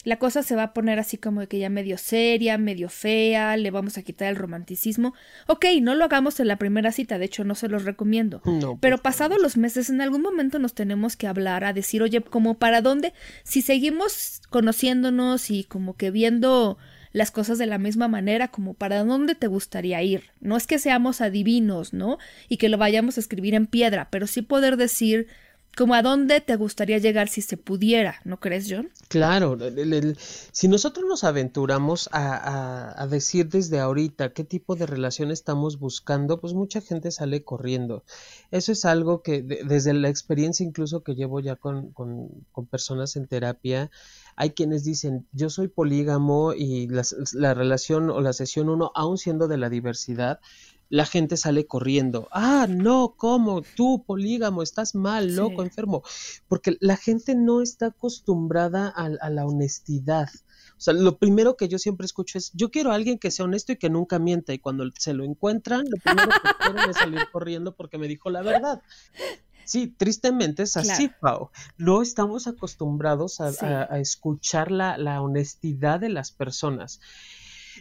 la 0.06 0.20
cosa 0.20 0.44
se 0.44 0.54
va 0.54 0.62
a 0.62 0.72
poner 0.72 1.00
así 1.00 1.18
como 1.18 1.40
de 1.40 1.48
que 1.48 1.58
ya 1.58 1.68
medio 1.68 1.98
seria, 1.98 2.58
medio 2.58 2.88
fea, 2.88 3.56
le 3.56 3.72
vamos 3.72 3.98
a 3.98 4.02
quitar 4.02 4.28
el 4.28 4.36
romanticismo. 4.36 5.14
Ok, 5.48 5.64
no 5.82 5.96
lo 5.96 6.04
hagamos 6.04 6.38
en 6.38 6.46
la 6.46 6.58
primera 6.58 6.92
cita, 6.92 7.18
de 7.18 7.24
hecho 7.24 7.42
no 7.42 7.56
se 7.56 7.66
los 7.66 7.84
recomiendo. 7.84 8.40
No, 8.44 8.78
Pero 8.80 8.98
pasados 8.98 9.42
los 9.42 9.56
meses, 9.56 9.90
en 9.90 10.00
algún 10.00 10.22
momento 10.22 10.60
nos 10.60 10.74
tenemos 10.74 11.16
que 11.16 11.26
hablar, 11.26 11.64
a 11.64 11.72
decir, 11.72 12.04
oye, 12.04 12.20
como 12.20 12.54
para 12.54 12.82
dónde, 12.82 13.14
si 13.42 13.62
seguimos 13.62 14.42
conociéndonos 14.48 15.50
y 15.50 15.64
como 15.64 15.96
que 15.96 16.12
viendo 16.12 16.78
las 17.10 17.32
cosas 17.32 17.58
de 17.58 17.66
la 17.66 17.78
misma 17.78 18.06
manera, 18.06 18.46
como 18.46 18.74
para 18.74 19.02
dónde 19.02 19.34
te 19.34 19.48
gustaría 19.48 20.00
ir. 20.04 20.30
No 20.40 20.56
es 20.56 20.68
que 20.68 20.78
seamos 20.78 21.20
adivinos, 21.20 21.92
¿no? 21.92 22.18
Y 22.48 22.58
que 22.58 22.68
lo 22.68 22.78
vayamos 22.78 23.16
a 23.16 23.20
escribir 23.20 23.54
en 23.54 23.66
piedra, 23.66 24.06
pero 24.12 24.28
sí 24.28 24.42
poder 24.42 24.76
decir 24.76 25.26
como 25.76 25.94
a 25.94 26.02
dónde 26.02 26.40
te 26.40 26.56
gustaría 26.56 26.96
llegar 26.98 27.28
si 27.28 27.42
se 27.42 27.58
pudiera, 27.58 28.20
¿no 28.24 28.40
crees, 28.40 28.66
John? 28.68 28.88
Claro, 29.08 29.58
si 30.50 30.68
nosotros 30.68 31.04
nos 31.06 31.22
aventuramos 31.22 32.08
a, 32.12 33.06
decir 33.10 33.48
desde 33.48 33.78
ahorita 33.78 34.32
qué 34.32 34.42
tipo 34.42 34.74
de 34.74 34.86
relación 34.86 35.30
estamos 35.30 35.78
buscando, 35.78 36.40
pues 36.40 36.54
mucha 36.54 36.80
gente 36.80 37.10
sale 37.10 37.44
corriendo. 37.44 38.04
Eso 38.50 38.72
es 38.72 38.84
algo 38.84 39.22
que 39.22 39.42
desde 39.42 39.92
la 39.92 40.08
experiencia 40.08 40.64
incluso 40.64 41.02
que 41.02 41.14
llevo 41.14 41.40
ya 41.40 41.56
con, 41.56 41.92
con, 41.92 42.66
personas 42.70 43.16
en 43.16 43.26
terapia, 43.26 43.90
hay 44.34 44.50
quienes 44.50 44.82
dicen, 44.82 45.26
yo 45.32 45.50
soy 45.50 45.68
polígamo 45.68 46.54
y 46.54 46.88
la 47.34 47.54
relación 47.54 48.10
o 48.10 48.20
la 48.20 48.32
sesión 48.32 48.70
uno, 48.70 48.92
aún 48.94 49.18
siendo 49.18 49.46
de 49.46 49.58
la 49.58 49.68
diversidad, 49.68 50.40
la 50.88 51.04
gente 51.04 51.36
sale 51.36 51.66
corriendo. 51.66 52.28
Ah, 52.30 52.66
no, 52.68 53.14
¿cómo? 53.16 53.62
Tú, 53.62 54.04
polígamo, 54.06 54.62
estás 54.62 54.94
mal, 54.94 55.34
loco, 55.34 55.62
enfermo. 55.62 56.02
Porque 56.48 56.76
la 56.80 56.96
gente 56.96 57.34
no 57.34 57.62
está 57.62 57.86
acostumbrada 57.86 58.88
a, 58.88 59.30
la 59.30 59.46
honestidad. 59.46 60.28
O 60.76 60.80
sea, 60.80 60.94
lo 60.94 61.18
primero 61.18 61.56
que 61.56 61.68
yo 61.68 61.78
siempre 61.78 62.04
escucho 62.04 62.38
es, 62.38 62.52
yo 62.52 62.70
quiero 62.70 62.92
a 62.92 62.94
alguien 62.94 63.18
que 63.18 63.30
sea 63.30 63.44
honesto 63.44 63.72
y 63.72 63.76
que 63.76 63.90
nunca 63.90 64.18
mienta. 64.18 64.52
Y 64.52 64.58
cuando 64.58 64.84
se 64.98 65.14
lo 65.14 65.24
encuentran, 65.24 65.84
lo 65.88 65.96
primero 66.02 66.28
que 66.28 66.50
quieren 66.72 66.90
es 66.90 66.96
salir 66.96 67.22
corriendo 67.32 67.74
porque 67.74 67.98
me 67.98 68.08
dijo 68.08 68.30
la 68.30 68.42
verdad. 68.42 68.82
Sí, 69.64 69.88
tristemente 69.88 70.62
es 70.62 70.76
así, 70.76 71.10
Pau. 71.20 71.50
No 71.76 72.00
estamos 72.00 72.46
acostumbrados 72.46 73.40
a, 73.40 73.98
escuchar 73.98 74.70
la, 74.70 74.96
la 74.96 75.20
honestidad 75.20 75.98
de 75.98 76.10
las 76.10 76.30
personas. 76.30 77.00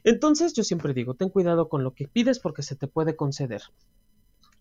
Entonces 0.03 0.53
yo 0.53 0.63
siempre 0.63 0.93
digo, 0.93 1.13
ten 1.13 1.29
cuidado 1.29 1.69
con 1.69 1.83
lo 1.83 1.93
que 1.93 2.07
pides 2.07 2.39
porque 2.39 2.63
se 2.63 2.75
te 2.75 2.87
puede 2.87 3.15
conceder. 3.15 3.63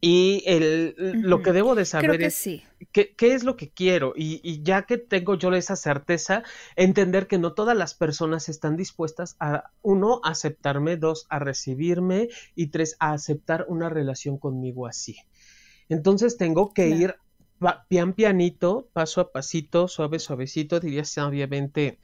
Y 0.00 0.42
el, 0.44 0.94
lo 1.22 1.42
que 1.42 1.52
debo 1.52 1.74
de 1.74 1.86
saber 1.86 2.22
es 2.22 2.44
qué, 2.92 3.14
qué, 3.16 3.34
es 3.34 3.42
lo 3.42 3.56
que 3.56 3.70
quiero. 3.70 4.12
Y, 4.14 4.38
y, 4.42 4.62
ya 4.62 4.82
que 4.82 4.98
tengo 4.98 5.34
yo 5.34 5.50
esa 5.54 5.76
certeza, 5.76 6.42
entender 6.76 7.26
que 7.26 7.38
no 7.38 7.54
todas 7.54 7.74
las 7.74 7.94
personas 7.94 8.50
están 8.50 8.76
dispuestas 8.76 9.34
a, 9.40 9.70
uno, 9.80 10.20
a 10.22 10.32
aceptarme, 10.32 10.98
dos, 10.98 11.26
a 11.30 11.38
recibirme 11.38 12.28
y 12.54 12.66
tres, 12.66 12.96
a 12.98 13.12
aceptar 13.12 13.64
una 13.68 13.88
relación 13.88 14.36
conmigo 14.36 14.86
así. 14.86 15.16
Entonces 15.88 16.36
tengo 16.36 16.74
que 16.74 16.88
ir 16.88 17.14
pian 17.88 18.12
pianito, 18.12 18.88
paso 18.92 19.20
a 19.20 19.32
pasito, 19.32 19.88
suave, 19.88 20.18
suavecito, 20.18 20.80
diría 20.80 21.04
obviamente 21.26 21.98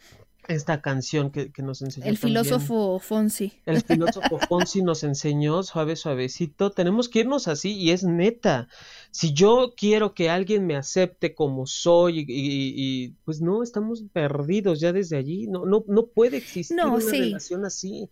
esta 0.49 0.81
canción 0.81 1.31
que, 1.31 1.51
nos 1.59 1.83
enseñó. 1.83 2.07
El 2.07 2.19
filósofo 2.19 2.99
Fonsi. 2.99 3.53
El 3.67 3.83
filósofo 3.83 4.39
Fonsi 4.49 4.83
nos 4.83 5.05
enseñó 5.05 5.63
suave, 5.63 5.97
suavecito. 5.97 6.71
Tenemos 6.71 7.09
que 7.09 7.21
irnos 7.21 7.49
así 7.49 7.77
y 7.77 7.91
es 7.91 8.05
neta. 8.05 8.69
Si 9.11 9.33
yo 9.33 9.75
quiero 9.77 10.15
que 10.15 10.31
alguien 10.31 10.67
me 10.67 10.77
acepte 10.77 11.35
como 11.35 11.67
soy 11.67 12.25
y, 12.27 13.09
pues 13.25 13.41
no, 13.41 13.63
estamos 13.63 14.03
perdidos 14.13 14.81
ya 14.81 14.93
desde 14.93 15.17
allí. 15.17 15.47
No, 15.47 15.67
no, 15.67 15.85
no 15.87 16.07
puede 16.07 16.39
existir 16.39 16.77
una 16.81 16.97
relación 16.97 17.65
así. 17.65 18.09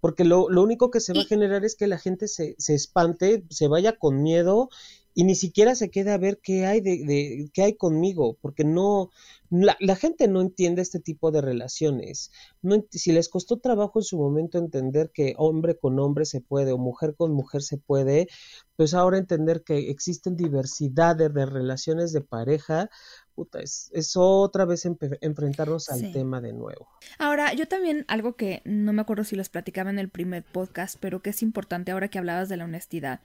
Porque 0.00 0.24
lo, 0.24 0.48
lo, 0.48 0.62
único 0.62 0.90
que 0.90 1.00
se 1.00 1.12
va 1.12 1.22
a 1.22 1.26
generar 1.26 1.64
es 1.64 1.74
que 1.74 1.86
la 1.86 1.98
gente 1.98 2.28
se, 2.28 2.54
se 2.58 2.74
espante, 2.74 3.44
se 3.50 3.68
vaya 3.68 3.96
con 3.96 4.22
miedo 4.22 4.68
y 5.14 5.24
ni 5.24 5.34
siquiera 5.34 5.74
se 5.74 5.90
queda 5.90 6.14
a 6.14 6.18
ver 6.18 6.38
qué 6.42 6.66
hay 6.66 6.80
de, 6.80 7.04
de 7.04 7.50
qué 7.52 7.62
hay 7.62 7.76
conmigo, 7.76 8.38
porque 8.40 8.64
no, 8.64 9.10
la, 9.50 9.76
la, 9.80 9.96
gente 9.96 10.26
no 10.28 10.40
entiende 10.40 10.80
este 10.80 11.00
tipo 11.00 11.30
de 11.30 11.42
relaciones. 11.42 12.30
No, 12.62 12.82
si 12.90 13.12
les 13.12 13.28
costó 13.28 13.58
trabajo 13.58 13.98
en 13.98 14.04
su 14.04 14.16
momento 14.16 14.58
entender 14.58 15.10
que 15.12 15.34
hombre 15.36 15.76
con 15.76 15.98
hombre 15.98 16.24
se 16.24 16.40
puede 16.40 16.72
o 16.72 16.78
mujer 16.78 17.14
con 17.14 17.32
mujer 17.32 17.62
se 17.62 17.76
puede, 17.76 18.28
pues 18.76 18.94
ahora 18.94 19.18
entender 19.18 19.62
que 19.64 19.90
existen 19.90 20.36
diversidades 20.36 21.32
de 21.32 21.46
relaciones 21.46 22.12
de 22.12 22.22
pareja, 22.22 22.88
puta, 23.34 23.60
es, 23.60 23.90
es 23.92 24.12
otra 24.16 24.64
vez 24.64 24.86
enfrentarnos 24.86 25.90
al 25.90 26.12
tema 26.12 26.40
de 26.40 26.54
nuevo. 26.54 26.88
Ahora, 27.18 27.52
yo 27.52 27.68
también, 27.68 28.04
algo 28.08 28.34
que 28.36 28.62
no 28.64 28.92
me 28.92 29.02
acuerdo 29.02 29.24
si 29.24 29.36
los 29.36 29.50
platicaba 29.50 29.90
en 29.90 29.98
el 29.98 30.08
primer 30.08 30.42
podcast, 30.42 30.96
pero 31.00 31.20
que 31.20 31.30
es 31.30 31.42
importante 31.42 31.92
ahora 31.92 32.08
que 32.08 32.18
hablabas 32.18 32.48
de 32.48 32.56
la 32.56 32.64
honestidad 32.64 33.20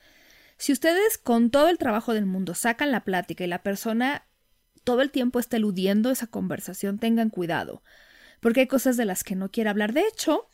si 0.57 0.73
ustedes 0.73 1.17
con 1.17 1.49
todo 1.49 1.69
el 1.69 1.77
trabajo 1.77 2.13
del 2.13 2.25
mundo 2.25 2.55
sacan 2.55 2.91
la 2.91 3.03
plática 3.03 3.43
y 3.43 3.47
la 3.47 3.63
persona 3.63 4.25
todo 4.83 5.01
el 5.01 5.11
tiempo 5.11 5.39
está 5.39 5.57
eludiendo 5.57 6.09
esa 6.09 6.27
conversación, 6.27 6.97
tengan 6.97 7.29
cuidado, 7.29 7.83
porque 8.39 8.61
hay 8.61 8.67
cosas 8.67 8.97
de 8.97 9.05
las 9.05 9.23
que 9.23 9.35
no 9.35 9.51
quiere 9.51 9.69
hablar. 9.69 9.93
De 9.93 10.07
hecho, 10.07 10.47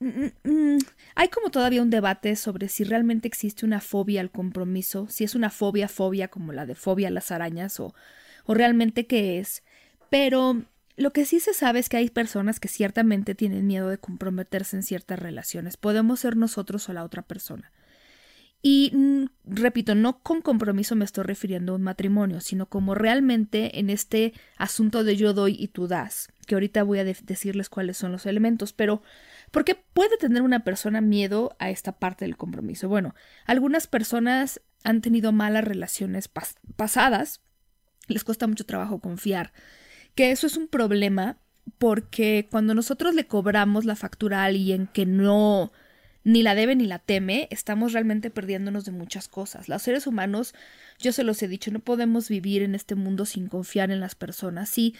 mm, 0.00 0.08
mm, 0.08 0.50
mm, 0.50 0.78
hay 1.14 1.28
como 1.28 1.50
todavía 1.50 1.82
un 1.82 1.90
debate 1.90 2.34
sobre 2.36 2.68
si 2.68 2.84
realmente 2.84 3.28
existe 3.28 3.66
una 3.66 3.80
fobia 3.80 4.20
al 4.22 4.30
compromiso, 4.30 5.06
si 5.08 5.24
es 5.24 5.34
una 5.34 5.50
fobia, 5.50 5.88
fobia 5.88 6.28
como 6.28 6.52
la 6.52 6.66
de 6.66 6.74
fobia 6.74 7.08
a 7.08 7.10
las 7.10 7.30
arañas 7.30 7.78
o, 7.78 7.94
o 8.44 8.54
realmente 8.54 9.06
qué 9.06 9.38
es. 9.38 9.62
Pero 10.08 10.62
lo 10.96 11.12
que 11.12 11.24
sí 11.26 11.38
se 11.38 11.54
sabe 11.54 11.78
es 11.78 11.88
que 11.88 11.98
hay 11.98 12.10
personas 12.10 12.58
que 12.58 12.68
ciertamente 12.68 13.34
tienen 13.34 13.66
miedo 13.66 13.88
de 13.88 13.98
comprometerse 13.98 14.76
en 14.76 14.82
ciertas 14.82 15.18
relaciones. 15.18 15.76
Podemos 15.76 16.20
ser 16.20 16.36
nosotros 16.36 16.88
o 16.88 16.92
la 16.92 17.04
otra 17.04 17.22
persona. 17.22 17.70
Y 18.64 18.92
mm, 18.94 19.24
repito, 19.44 19.96
no 19.96 20.20
con 20.22 20.40
compromiso 20.40 20.94
me 20.94 21.04
estoy 21.04 21.24
refiriendo 21.24 21.72
a 21.72 21.76
un 21.76 21.82
matrimonio, 21.82 22.40
sino 22.40 22.66
como 22.66 22.94
realmente 22.94 23.80
en 23.80 23.90
este 23.90 24.32
asunto 24.56 25.02
de 25.02 25.16
yo 25.16 25.34
doy 25.34 25.56
y 25.58 25.68
tú 25.68 25.88
das, 25.88 26.28
que 26.46 26.54
ahorita 26.54 26.84
voy 26.84 27.00
a 27.00 27.04
decirles 27.04 27.68
cuáles 27.68 27.96
son 27.96 28.12
los 28.12 28.24
elementos, 28.24 28.72
pero 28.72 29.02
¿por 29.50 29.64
qué 29.64 29.74
puede 29.74 30.16
tener 30.16 30.42
una 30.42 30.60
persona 30.60 31.00
miedo 31.00 31.56
a 31.58 31.70
esta 31.70 31.98
parte 31.98 32.24
del 32.24 32.36
compromiso? 32.36 32.88
Bueno, 32.88 33.16
algunas 33.46 33.88
personas 33.88 34.60
han 34.84 35.00
tenido 35.00 35.32
malas 35.32 35.64
relaciones 35.64 36.30
pasadas, 36.76 37.40
les 38.06 38.22
cuesta 38.22 38.46
mucho 38.46 38.64
trabajo 38.64 39.00
confiar, 39.00 39.52
que 40.14 40.30
eso 40.30 40.46
es 40.46 40.56
un 40.56 40.68
problema 40.68 41.38
porque 41.78 42.48
cuando 42.48 42.74
nosotros 42.74 43.14
le 43.14 43.26
cobramos 43.26 43.84
la 43.84 43.96
factura 43.96 44.42
a 44.42 44.44
alguien 44.46 44.88
que 44.92 45.06
no 45.06 45.72
ni 46.24 46.42
la 46.42 46.54
debe 46.54 46.76
ni 46.76 46.86
la 46.86 46.98
teme, 46.98 47.48
estamos 47.50 47.92
realmente 47.92 48.30
perdiéndonos 48.30 48.84
de 48.84 48.92
muchas 48.92 49.28
cosas. 49.28 49.68
Los 49.68 49.82
seres 49.82 50.06
humanos, 50.06 50.54
yo 50.98 51.12
se 51.12 51.24
los 51.24 51.42
he 51.42 51.48
dicho, 51.48 51.70
no 51.70 51.80
podemos 51.80 52.28
vivir 52.28 52.62
en 52.62 52.74
este 52.74 52.94
mundo 52.94 53.26
sin 53.26 53.48
confiar 53.48 53.90
en 53.90 54.00
las 54.00 54.14
personas. 54.14 54.68
Sí, 54.68 54.94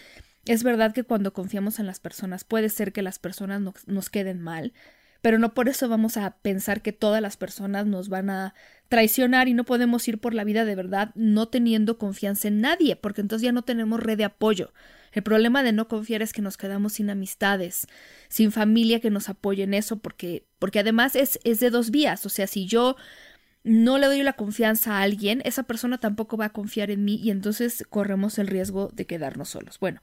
es 0.45 0.63
verdad 0.63 0.93
que 0.93 1.03
cuando 1.03 1.33
confiamos 1.33 1.79
en 1.79 1.87
las 1.87 1.99
personas 1.99 2.43
puede 2.43 2.69
ser 2.69 2.91
que 2.91 3.01
las 3.01 3.19
personas 3.19 3.61
nos 3.87 4.09
queden 4.09 4.41
mal, 4.41 4.73
pero 5.21 5.39
no 5.39 5.53
por 5.53 5.69
eso 5.69 5.87
vamos 5.87 6.17
a 6.17 6.31
pensar 6.41 6.81
que 6.81 6.91
todas 6.91 7.21
las 7.21 7.37
personas 7.37 7.85
nos 7.85 8.09
van 8.09 8.29
a 8.29 8.53
traicionar 8.89 9.47
y 9.47 9.53
no 9.53 9.63
podemos 9.63 10.05
ir 10.09 10.19
por 10.19 10.33
la 10.33 10.43
vida 10.43 10.65
de 10.65 10.75
verdad 10.75 11.11
no 11.15 11.47
teniendo 11.47 11.97
confianza 11.97 12.49
en 12.49 12.59
nadie, 12.59 12.97
porque 12.97 13.21
entonces 13.21 13.45
ya 13.45 13.53
no 13.53 13.61
tenemos 13.61 14.01
red 14.01 14.17
de 14.17 14.25
apoyo. 14.25 14.73
El 15.13 15.23
problema 15.23 15.63
de 15.63 15.71
no 15.71 15.87
confiar 15.87 16.21
es 16.21 16.33
que 16.33 16.41
nos 16.41 16.57
quedamos 16.57 16.93
sin 16.93 17.09
amistades, 17.09 17.87
sin 18.29 18.51
familia 18.51 18.99
que 18.99 19.09
nos 19.09 19.29
apoye 19.29 19.63
en 19.63 19.73
eso, 19.73 19.97
porque, 19.97 20.45
porque 20.59 20.79
además 20.79 21.15
es, 21.15 21.39
es 21.43 21.59
de 21.59 21.69
dos 21.69 21.91
vías. 21.91 22.25
O 22.25 22.29
sea, 22.29 22.47
si 22.47 22.65
yo 22.65 22.95
no 23.63 23.97
le 23.97 24.07
doy 24.07 24.23
la 24.23 24.33
confianza 24.33 24.97
a 24.97 25.01
alguien, 25.03 25.41
esa 25.45 25.63
persona 25.63 25.97
tampoco 25.97 26.35
va 26.35 26.45
a 26.45 26.53
confiar 26.53 26.91
en 26.91 27.05
mí 27.05 27.15
y 27.15 27.31
entonces 27.31 27.85
corremos 27.89 28.37
el 28.37 28.47
riesgo 28.47 28.89
de 28.93 29.05
quedarnos 29.05 29.49
solos. 29.49 29.79
Bueno, 29.79 30.01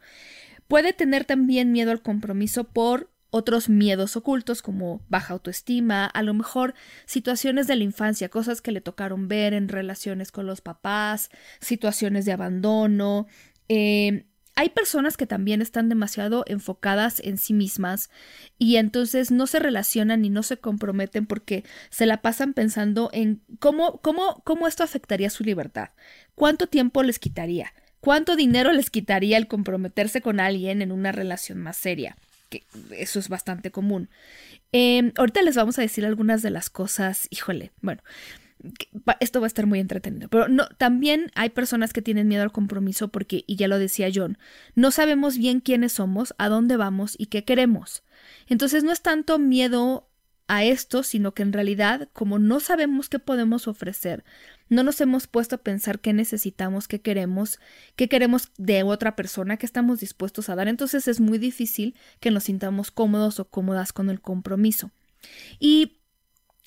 puede 0.66 0.92
tener 0.92 1.24
también 1.24 1.72
miedo 1.72 1.90
al 1.90 2.02
compromiso 2.02 2.64
por 2.64 3.10
otros 3.30 3.68
miedos 3.68 4.16
ocultos 4.16 4.60
como 4.60 5.02
baja 5.08 5.34
autoestima, 5.34 6.06
a 6.06 6.22
lo 6.22 6.34
mejor 6.34 6.74
situaciones 7.06 7.66
de 7.66 7.76
la 7.76 7.84
infancia, 7.84 8.28
cosas 8.28 8.60
que 8.60 8.72
le 8.72 8.80
tocaron 8.80 9.28
ver 9.28 9.54
en 9.54 9.68
relaciones 9.68 10.32
con 10.32 10.46
los 10.46 10.60
papás, 10.60 11.30
situaciones 11.60 12.24
de 12.24 12.32
abandono. 12.32 13.26
Eh, 13.68 14.26
hay 14.60 14.68
personas 14.68 15.16
que 15.16 15.26
también 15.26 15.62
están 15.62 15.88
demasiado 15.88 16.44
enfocadas 16.46 17.18
en 17.24 17.38
sí 17.38 17.54
mismas 17.54 18.10
y 18.58 18.76
entonces 18.76 19.30
no 19.30 19.46
se 19.46 19.58
relacionan 19.58 20.22
y 20.22 20.28
no 20.28 20.42
se 20.42 20.58
comprometen 20.58 21.24
porque 21.24 21.64
se 21.88 22.04
la 22.04 22.20
pasan 22.20 22.52
pensando 22.52 23.08
en 23.14 23.40
cómo, 23.58 24.02
cómo, 24.02 24.42
cómo 24.44 24.68
esto 24.68 24.82
afectaría 24.82 25.30
su 25.30 25.44
libertad, 25.44 25.92
cuánto 26.34 26.66
tiempo 26.66 27.02
les 27.02 27.18
quitaría, 27.18 27.72
cuánto 28.00 28.36
dinero 28.36 28.72
les 28.72 28.90
quitaría 28.90 29.38
el 29.38 29.48
comprometerse 29.48 30.20
con 30.20 30.40
alguien 30.40 30.82
en 30.82 30.92
una 30.92 31.10
relación 31.10 31.56
más 31.56 31.78
seria 31.78 32.18
que 32.50 32.64
eso 32.90 33.18
es 33.18 33.28
bastante 33.30 33.70
común. 33.70 34.10
Em, 34.72 35.12
ahorita 35.16 35.40
les 35.40 35.54
vamos 35.54 35.78
a 35.78 35.82
decir 35.82 36.04
algunas 36.04 36.42
de 36.42 36.50
las 36.50 36.68
cosas, 36.68 37.28
híjole, 37.30 37.70
bueno, 37.80 38.02
esto 39.20 39.40
va 39.40 39.46
a 39.46 39.48
estar 39.48 39.66
muy 39.66 39.80
entretenido, 39.80 40.28
pero 40.28 40.48
no, 40.48 40.66
también 40.78 41.30
hay 41.34 41.50
personas 41.50 41.92
que 41.92 42.02
tienen 42.02 42.28
miedo 42.28 42.42
al 42.42 42.52
compromiso 42.52 43.08
porque, 43.08 43.44
y 43.46 43.56
ya 43.56 43.68
lo 43.68 43.78
decía 43.78 44.08
John, 44.14 44.38
no 44.74 44.90
sabemos 44.90 45.38
bien 45.38 45.60
quiénes 45.60 45.92
somos, 45.92 46.34
a 46.38 46.48
dónde 46.48 46.76
vamos 46.76 47.14
y 47.18 47.26
qué 47.26 47.44
queremos. 47.44 48.02
Entonces 48.48 48.84
no 48.84 48.92
es 48.92 49.00
tanto 49.00 49.38
miedo 49.38 50.08
a 50.48 50.64
esto, 50.64 51.04
sino 51.04 51.32
que 51.32 51.42
en 51.42 51.52
realidad, 51.52 52.08
como 52.12 52.38
no 52.40 52.58
sabemos 52.58 53.08
qué 53.08 53.20
podemos 53.20 53.68
ofrecer, 53.68 54.24
no 54.68 54.82
nos 54.82 55.00
hemos 55.00 55.26
puesto 55.26 55.56
a 55.56 55.62
pensar 55.62 56.00
qué 56.00 56.12
necesitamos, 56.12 56.88
qué 56.88 57.00
queremos, 57.00 57.60
qué 57.94 58.08
queremos 58.08 58.50
de 58.58 58.82
otra 58.82 59.14
persona, 59.14 59.56
qué 59.56 59.66
estamos 59.66 60.00
dispuestos 60.00 60.48
a 60.48 60.56
dar, 60.56 60.66
entonces 60.68 61.06
es 61.06 61.20
muy 61.20 61.38
difícil 61.38 61.94
que 62.18 62.32
nos 62.32 62.44
sintamos 62.44 62.90
cómodos 62.90 63.38
o 63.38 63.48
cómodas 63.48 63.92
con 63.92 64.10
el 64.10 64.20
compromiso. 64.20 64.90
Y 65.60 65.99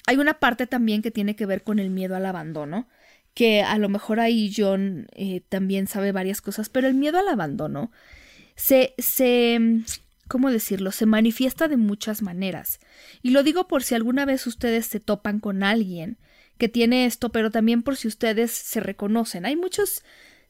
hay 0.05 0.17
una 0.17 0.36
parte 0.36 0.67
también 0.67 1.01
que 1.01 1.12
tiene 1.12 1.36
que 1.36 1.45
ver 1.45 1.63
con 1.63 1.79
el 1.79 1.89
miedo 1.89 2.15
al 2.15 2.25
abandono, 2.25 2.88
que 3.33 3.62
a 3.62 3.77
lo 3.77 3.89
mejor 3.89 4.19
ahí 4.19 4.53
John 4.55 5.07
eh, 5.13 5.41
también 5.50 5.88
sabe 5.88 6.12
varias 6.12 6.41
cosas, 6.41 6.69
pero 6.69 6.88
el 6.88 6.93
miedo 6.93 7.17
al 7.17 7.27
abandono 7.27 7.91
se, 8.55 8.93
se, 8.98 9.60
¿cómo 10.27 10.51
decirlo? 10.51 10.91
Se 10.91 11.05
manifiesta 11.05 11.67
de 11.67 11.77
muchas 11.77 12.22
maneras. 12.22 12.79
Y 13.22 13.31
lo 13.31 13.43
digo 13.43 13.67
por 13.67 13.83
si 13.83 13.95
alguna 13.95 14.25
vez 14.25 14.45
ustedes 14.45 14.86
se 14.86 15.00
topan 15.00 15.39
con 15.39 15.63
alguien 15.63 16.17
que 16.57 16.69
tiene 16.69 17.05
esto, 17.05 17.31
pero 17.31 17.50
también 17.50 17.81
por 17.81 17.98
si 17.98 18.07
ustedes 18.07 18.51
se 18.51 18.79
reconocen. 18.79 19.45
Hay 19.45 19.55
muchos 19.55 20.03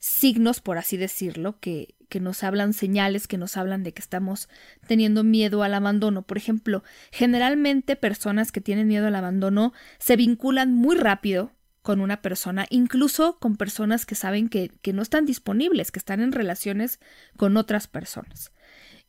signos, 0.03 0.59
por 0.59 0.77
así 0.77 0.97
decirlo, 0.97 1.61
que, 1.61 1.95
que 2.09 2.19
nos 2.19 2.43
hablan 2.43 2.73
señales, 2.73 3.25
que 3.25 3.37
nos 3.37 3.55
hablan 3.55 3.83
de 3.83 3.93
que 3.93 4.01
estamos 4.01 4.49
teniendo 4.85 5.23
miedo 5.23 5.63
al 5.63 5.73
abandono. 5.73 6.23
Por 6.23 6.35
ejemplo, 6.35 6.83
generalmente 7.09 7.95
personas 7.95 8.51
que 8.51 8.59
tienen 8.59 8.89
miedo 8.89 9.07
al 9.07 9.15
abandono 9.15 9.71
se 9.99 10.17
vinculan 10.17 10.73
muy 10.73 10.97
rápido 10.97 11.53
con 11.81 12.01
una 12.01 12.21
persona, 12.21 12.65
incluso 12.69 13.39
con 13.39 13.55
personas 13.55 14.05
que 14.05 14.15
saben 14.15 14.49
que, 14.49 14.71
que 14.81 14.91
no 14.91 15.01
están 15.01 15.25
disponibles, 15.25 15.89
que 15.89 15.99
están 15.99 16.19
en 16.19 16.33
relaciones 16.33 16.99
con 17.37 17.55
otras 17.55 17.87
personas. 17.87 18.51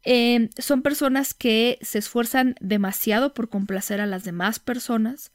Eh, 0.04 0.48
son 0.58 0.82
personas 0.82 1.34
que 1.34 1.76
se 1.82 1.98
esfuerzan 1.98 2.54
demasiado 2.60 3.34
por 3.34 3.48
complacer 3.48 4.00
a 4.00 4.06
las 4.06 4.22
demás 4.22 4.60
personas, 4.60 5.32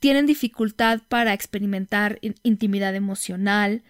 tienen 0.00 0.26
dificultad 0.26 1.00
para 1.08 1.32
experimentar 1.32 2.18
intimidad 2.42 2.96
emocional, 2.96 3.84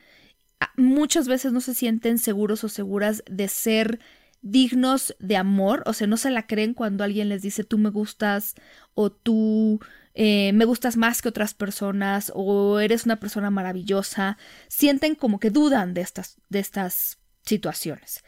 muchas 0.77 1.29
veces 1.29 1.53
no 1.53 1.61
se 1.61 1.75
sienten 1.75 2.19
seguros 2.19 2.65
o 2.65 2.69
seguras 2.69 3.23
de 3.29 3.49
ser 3.49 4.01
dignos 4.43 5.17
de 5.19 5.37
amor, 5.37 5.83
o 5.87 5.93
sea, 5.93 6.07
no 6.07 6.17
se 6.17 6.31
la 6.31 6.47
creen 6.47 6.75
cuando 6.75 7.03
alguien 7.05 7.29
les 7.29 7.43
dice 7.43 7.65
tú 7.65 7.79
me 7.79 7.91
gustas 7.91 8.55
o 8.95 9.11
tú 9.11 9.81
eh, 10.15 10.53
me 10.55 10.65
gustas 10.65 10.97
más 10.97 11.21
que 11.21 11.29
otras 11.29 11.53
personas 11.53 12.31
o 12.35 12.79
eres 12.81 13.05
una 13.05 13.19
persona 13.19 13.51
maravillosa, 13.51 14.39
sienten 14.69 15.15
como 15.15 15.41
que 15.41 15.51
dudan 15.51 15.95
de 15.95 16.03
estas, 16.03 16.39
de 16.49 16.61
estas 16.61 17.19
situaciones. 17.45 18.23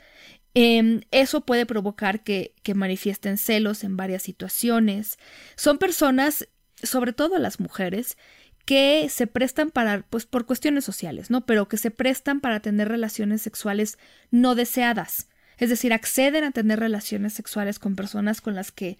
Em, 0.54 1.02
eso 1.10 1.42
puede 1.42 1.66
provocar 1.66 2.24
que, 2.24 2.54
que 2.62 2.74
manifiesten 2.74 3.38
celos 3.38 3.84
en 3.84 3.96
varias 3.96 4.22
situaciones. 4.22 5.18
Son 5.56 5.78
personas, 5.78 6.48
sobre 6.82 7.12
todo 7.12 7.38
las 7.38 7.60
mujeres, 7.60 8.16
que 8.68 9.08
se 9.08 9.26
prestan 9.26 9.70
para, 9.70 10.02
pues 10.10 10.26
por 10.26 10.44
cuestiones 10.44 10.84
sociales, 10.84 11.30
¿no? 11.30 11.46
Pero 11.46 11.68
que 11.68 11.78
se 11.78 11.90
prestan 11.90 12.40
para 12.40 12.60
tener 12.60 12.86
relaciones 12.86 13.40
sexuales 13.40 13.96
no 14.30 14.54
deseadas. 14.54 15.30
Es 15.56 15.70
decir, 15.70 15.94
acceden 15.94 16.44
a 16.44 16.50
tener 16.50 16.78
relaciones 16.78 17.32
sexuales 17.32 17.78
con 17.78 17.96
personas 17.96 18.42
con 18.42 18.54
las 18.54 18.70
que, 18.70 18.98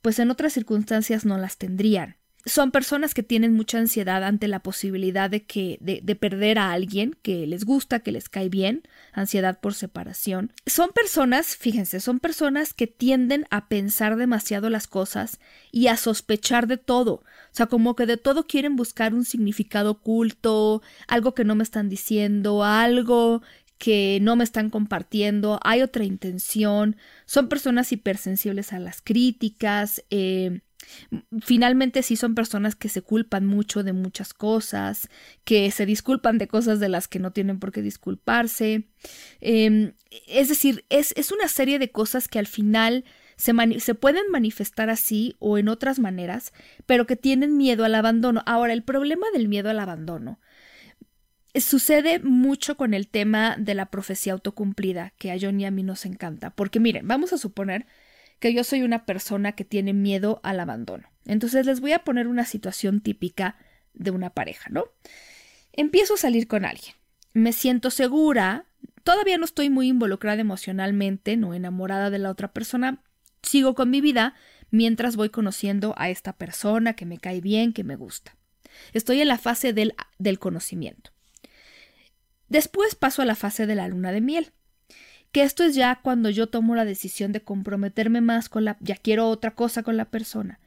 pues 0.00 0.20
en 0.20 0.30
otras 0.30 0.52
circunstancias 0.52 1.24
no 1.24 1.38
las 1.38 1.56
tendrían 1.56 2.19
son 2.46 2.70
personas 2.70 3.12
que 3.12 3.22
tienen 3.22 3.52
mucha 3.52 3.78
ansiedad 3.78 4.24
ante 4.24 4.48
la 4.48 4.60
posibilidad 4.60 5.28
de 5.28 5.44
que 5.44 5.78
de, 5.80 6.00
de, 6.02 6.16
perder 6.16 6.58
a 6.58 6.72
alguien 6.72 7.16
que 7.22 7.46
les 7.46 7.64
gusta, 7.64 8.00
que 8.00 8.12
les 8.12 8.28
cae 8.28 8.48
bien, 8.48 8.82
ansiedad 9.12 9.60
por 9.60 9.74
separación. 9.74 10.52
Son 10.66 10.90
personas, 10.90 11.56
fíjense, 11.56 12.00
son 12.00 12.18
personas 12.18 12.72
que 12.72 12.86
tienden 12.86 13.46
a 13.50 13.68
pensar 13.68 14.16
demasiado 14.16 14.70
las 14.70 14.86
cosas 14.86 15.38
y 15.70 15.88
a 15.88 15.96
sospechar 15.96 16.66
de 16.66 16.78
todo. 16.78 17.14
O 17.14 17.52
sea, 17.52 17.66
como 17.66 17.94
que 17.94 18.06
de 18.06 18.16
todo 18.16 18.46
quieren 18.46 18.76
buscar 18.76 19.12
un 19.12 19.24
significado 19.24 19.90
oculto, 19.92 20.82
algo 21.08 21.34
que 21.34 21.44
no 21.44 21.54
me 21.54 21.64
están 21.64 21.88
diciendo, 21.88 22.64
algo 22.64 23.42
que 23.76 24.18
no 24.20 24.36
me 24.36 24.44
están 24.44 24.68
compartiendo, 24.70 25.58
hay 25.62 25.82
otra 25.82 26.04
intención. 26.04 26.96
Son 27.24 27.48
personas 27.48 27.92
hipersensibles 27.92 28.72
a 28.72 28.78
las 28.78 29.00
críticas, 29.00 30.04
eh, 30.10 30.60
Finalmente 31.40 32.02
sí 32.02 32.16
son 32.16 32.34
personas 32.34 32.74
que 32.74 32.88
se 32.88 33.02
culpan 33.02 33.46
mucho 33.46 33.82
de 33.82 33.92
muchas 33.92 34.34
cosas, 34.34 35.08
que 35.44 35.70
se 35.70 35.86
disculpan 35.86 36.38
de 36.38 36.48
cosas 36.48 36.80
de 36.80 36.88
las 36.88 37.08
que 37.08 37.18
no 37.18 37.32
tienen 37.32 37.58
por 37.58 37.72
qué 37.72 37.82
disculparse. 37.82 38.88
Em, 39.40 39.92
es 40.26 40.48
decir, 40.48 40.84
es, 40.88 41.12
es, 41.16 41.32
una 41.32 41.48
serie 41.48 41.78
de 41.78 41.90
cosas 41.90 42.28
que 42.28 42.38
al 42.38 42.46
final 42.46 43.04
se, 43.36 43.52
se 43.80 43.94
pueden 43.94 44.30
manifestar 44.30 44.90
así 44.90 45.36
o 45.38 45.58
en 45.58 45.68
otras 45.68 45.98
maneras, 45.98 46.52
pero 46.86 47.06
que 47.06 47.16
tienen 47.16 47.56
miedo 47.56 47.84
al 47.84 47.94
abandono. 47.94 48.42
Ahora, 48.46 48.72
el 48.72 48.82
problema 48.82 49.26
del 49.32 49.48
miedo 49.48 49.70
al 49.70 49.78
abandono 49.78 50.40
sucede 51.54 52.20
mucho 52.20 52.76
con 52.76 52.94
el 52.94 53.08
tema 53.08 53.56
de 53.58 53.74
la 53.74 53.86
profecía 53.86 54.34
autocumplida, 54.34 55.12
que 55.18 55.32
a 55.32 55.36
John 55.40 55.60
y 55.60 55.66
a 55.66 55.70
mí 55.70 55.82
nos 55.82 56.06
encanta. 56.06 56.50
Porque 56.50 56.78
miren, 56.78 57.08
vamos 57.08 57.32
a 57.32 57.38
suponer 57.38 57.86
que 58.40 58.52
yo 58.54 58.64
soy 58.64 58.82
una 58.82 59.04
persona 59.04 59.52
que 59.52 59.64
tiene 59.64 59.92
miedo 59.92 60.40
al 60.42 60.58
abandono. 60.58 61.08
Entonces 61.26 61.66
les 61.66 61.80
voy 61.80 61.92
a 61.92 62.02
poner 62.02 62.26
una 62.26 62.44
situación 62.44 63.00
típica 63.00 63.56
de 63.94 64.10
una 64.10 64.30
pareja, 64.30 64.70
¿no? 64.70 64.86
Empiezo 65.72 66.14
a 66.14 66.16
salir 66.16 66.48
con 66.48 66.64
alguien. 66.64 66.94
Me 67.34 67.52
siento 67.52 67.90
segura, 67.90 68.64
todavía 69.04 69.38
no 69.38 69.44
estoy 69.44 69.70
muy 69.70 69.88
involucrada 69.88 70.40
emocionalmente, 70.40 71.36
no 71.36 71.54
enamorada 71.54 72.10
de 72.10 72.18
la 72.18 72.30
otra 72.30 72.52
persona, 72.52 73.04
sigo 73.42 73.74
con 73.74 73.90
mi 73.90 74.00
vida 74.00 74.34
mientras 74.70 75.16
voy 75.16 75.28
conociendo 75.28 75.94
a 75.98 76.08
esta 76.08 76.32
persona 76.32 76.94
que 76.94 77.06
me 77.06 77.18
cae 77.18 77.40
bien, 77.40 77.72
que 77.72 77.84
me 77.84 77.96
gusta. 77.96 78.36
Estoy 78.92 79.20
en 79.20 79.28
la 79.28 79.38
fase 79.38 79.72
del, 79.72 79.94
del 80.18 80.38
conocimiento. 80.38 81.10
Después 82.48 82.94
paso 82.94 83.22
a 83.22 83.26
la 83.26 83.36
fase 83.36 83.66
de 83.66 83.74
la 83.74 83.86
luna 83.86 84.12
de 84.12 84.20
miel 84.20 84.52
que 85.32 85.42
esto 85.42 85.64
es 85.64 85.74
ya 85.74 86.00
cuando 86.02 86.30
yo 86.30 86.48
tomo 86.48 86.74
la 86.74 86.84
decisión 86.84 87.32
de 87.32 87.42
comprometerme 87.42 88.20
más 88.20 88.48
con 88.48 88.64
la, 88.64 88.76
ya 88.80 88.96
quiero 88.96 89.28
otra 89.28 89.54
cosa 89.54 89.82
con 89.82 89.96
la 89.96 90.06
persona. 90.06 90.60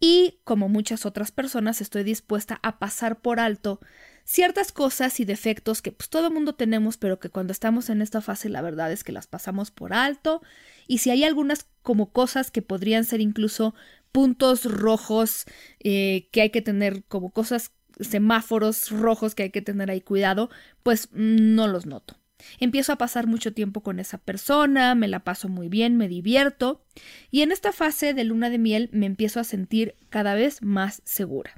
Y 0.00 0.38
como 0.44 0.68
muchas 0.68 1.06
otras 1.06 1.32
personas 1.32 1.80
estoy 1.80 2.04
dispuesta 2.04 2.60
a 2.62 2.78
pasar 2.78 3.20
por 3.20 3.40
alto 3.40 3.80
ciertas 4.24 4.72
cosas 4.72 5.20
y 5.20 5.24
defectos 5.24 5.82
que 5.82 5.92
pues 5.92 6.08
todo 6.08 6.30
mundo 6.30 6.54
tenemos, 6.54 6.96
pero 6.96 7.20
que 7.20 7.28
cuando 7.28 7.52
estamos 7.52 7.90
en 7.90 8.02
esta 8.02 8.20
fase 8.20 8.48
la 8.48 8.62
verdad 8.62 8.90
es 8.90 9.04
que 9.04 9.12
las 9.12 9.26
pasamos 9.26 9.70
por 9.70 9.92
alto. 9.92 10.42
Y 10.86 10.98
si 10.98 11.10
hay 11.10 11.24
algunas 11.24 11.66
como 11.82 12.10
cosas 12.12 12.50
que 12.50 12.62
podrían 12.62 13.04
ser 13.04 13.20
incluso 13.20 13.74
puntos 14.12 14.64
rojos 14.64 15.44
eh, 15.80 16.28
que 16.32 16.42
hay 16.42 16.50
que 16.50 16.62
tener 16.62 17.04
como 17.04 17.30
cosas, 17.30 17.72
semáforos 18.00 18.90
rojos 18.90 19.34
que 19.34 19.44
hay 19.44 19.50
que 19.50 19.62
tener 19.62 19.90
ahí 19.90 20.00
cuidado, 20.00 20.50
pues 20.82 21.08
no 21.12 21.68
los 21.68 21.86
noto. 21.86 22.16
Empiezo 22.58 22.92
a 22.92 22.98
pasar 22.98 23.26
mucho 23.26 23.52
tiempo 23.52 23.82
con 23.82 24.00
esa 24.00 24.18
persona, 24.18 24.94
me 24.94 25.08
la 25.08 25.20
paso 25.20 25.48
muy 25.48 25.68
bien, 25.68 25.96
me 25.96 26.08
divierto 26.08 26.84
y 27.30 27.42
en 27.42 27.52
esta 27.52 27.72
fase 27.72 28.14
de 28.14 28.24
luna 28.24 28.50
de 28.50 28.58
miel 28.58 28.90
me 28.92 29.06
empiezo 29.06 29.40
a 29.40 29.44
sentir 29.44 29.94
cada 30.10 30.34
vez 30.34 30.62
más 30.62 31.02
segura. 31.04 31.54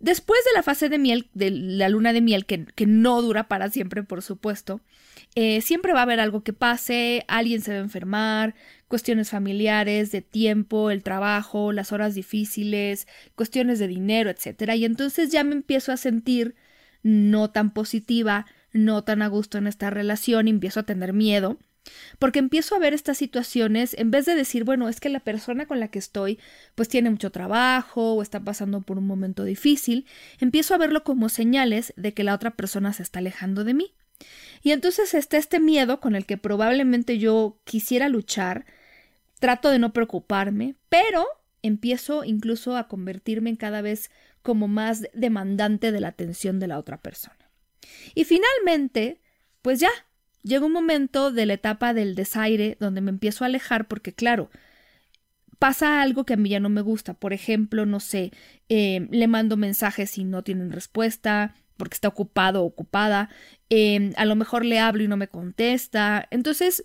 Después 0.00 0.38
de 0.44 0.52
la 0.54 0.62
fase 0.62 0.88
de 0.88 0.98
miel, 0.98 1.28
de 1.34 1.50
la 1.50 1.88
luna 1.88 2.12
de 2.12 2.20
miel, 2.20 2.46
que, 2.46 2.86
no 2.86 3.20
dura 3.20 3.48
para 3.48 3.68
siempre, 3.68 4.04
por 4.04 4.22
supuesto, 4.22 4.80
eh, 5.34 5.60
siempre 5.60 5.92
va 5.92 6.00
a 6.00 6.02
haber 6.02 6.20
algo 6.20 6.44
que 6.44 6.52
pase, 6.52 7.24
alguien 7.26 7.62
se 7.62 7.72
va 7.72 7.78
a 7.78 7.82
enfermar, 7.82 8.54
cuestiones 8.86 9.30
familiares, 9.30 10.12
de 10.12 10.22
tiempo, 10.22 10.92
el 10.92 11.02
trabajo, 11.02 11.72
las 11.72 11.90
horas 11.90 12.14
difíciles, 12.14 13.08
cuestiones 13.34 13.80
de 13.80 13.88
dinero, 13.88 14.30
etc. 14.30 14.74
Y 14.76 14.84
entonces 14.84 15.32
ya 15.32 15.42
me 15.42 15.56
empiezo 15.56 15.90
a 15.90 15.96
sentir 15.96 16.54
no 17.02 17.50
tan 17.50 17.72
positiva, 17.72 18.46
no 18.72 19.04
tan 19.04 19.22
a 19.22 19.28
gusto 19.28 19.58
en 19.58 19.66
esta 19.66 19.90
relación, 19.90 20.48
y 20.48 20.50
empiezo 20.50 20.80
a 20.80 20.84
tener 20.84 21.12
miedo 21.12 21.58
porque 22.18 22.38
empiezo 22.38 22.74
a 22.74 22.78
ver 22.78 22.94
estas 22.94 23.18
situaciones, 23.18 23.94
en 23.98 24.10
vez 24.10 24.26
de 24.26 24.34
decir, 24.34 24.64
bueno, 24.64 24.88
es 24.88 25.00
que 25.00 25.08
la 25.08 25.20
persona 25.20 25.66
con 25.66 25.80
la 25.80 25.88
que 25.88 25.98
estoy 25.98 26.38
pues 26.74 26.88
tiene 26.88 27.10
mucho 27.10 27.30
trabajo 27.30 28.14
o 28.14 28.22
está 28.22 28.40
pasando 28.40 28.80
por 28.82 28.98
un 28.98 29.06
momento 29.06 29.44
difícil, 29.44 30.06
empiezo 30.40 30.74
a 30.74 30.78
verlo 30.78 31.04
como 31.04 31.28
señales 31.28 31.92
de 31.96 32.14
que 32.14 32.24
la 32.24 32.34
otra 32.34 32.52
persona 32.52 32.92
se 32.92 33.02
está 33.02 33.18
alejando 33.20 33.64
de 33.64 33.74
mí. 33.74 33.94
Y 34.62 34.72
entonces 34.72 35.14
está 35.14 35.36
este 35.36 35.60
miedo 35.60 36.00
con 36.00 36.16
el 36.16 36.26
que 36.26 36.36
probablemente 36.36 37.18
yo 37.18 37.60
quisiera 37.64 38.08
luchar, 38.08 38.66
trato 39.38 39.70
de 39.70 39.78
no 39.78 39.92
preocuparme, 39.92 40.74
pero 40.88 41.26
empiezo 41.62 42.24
incluso 42.24 42.76
a 42.76 42.88
convertirme 42.88 43.50
en 43.50 43.56
cada 43.56 43.80
vez 43.80 44.10
como 44.42 44.66
más 44.66 45.06
demandante 45.12 45.92
de 45.92 46.00
la 46.00 46.08
atención 46.08 46.58
de 46.58 46.66
la 46.66 46.78
otra 46.78 47.00
persona. 47.00 47.37
Y 48.14 48.24
finalmente, 48.24 49.20
pues 49.62 49.80
ya, 49.80 49.90
llega 50.42 50.66
un 50.66 50.72
momento 50.72 51.30
de 51.30 51.46
la 51.46 51.54
etapa 51.54 51.94
del 51.94 52.14
desaire 52.14 52.76
donde 52.80 53.00
me 53.00 53.10
empiezo 53.10 53.44
a 53.44 53.46
alejar 53.46 53.88
porque, 53.88 54.12
claro, 54.12 54.50
pasa 55.58 56.02
algo 56.02 56.24
que 56.24 56.34
a 56.34 56.36
mí 56.36 56.48
ya 56.48 56.60
no 56.60 56.68
me 56.68 56.80
gusta. 56.80 57.14
Por 57.14 57.32
ejemplo, 57.32 57.86
no 57.86 58.00
sé, 58.00 58.32
eh, 58.68 59.06
le 59.10 59.26
mando 59.26 59.56
mensajes 59.56 60.16
y 60.18 60.24
no 60.24 60.42
tienen 60.42 60.72
respuesta 60.72 61.54
porque 61.76 61.94
está 61.94 62.08
ocupado 62.08 62.62
o 62.62 62.66
ocupada. 62.66 63.30
Eh, 63.70 64.12
a 64.16 64.24
lo 64.24 64.36
mejor 64.36 64.64
le 64.64 64.78
hablo 64.78 65.02
y 65.02 65.08
no 65.08 65.16
me 65.16 65.28
contesta. 65.28 66.26
Entonces 66.30 66.84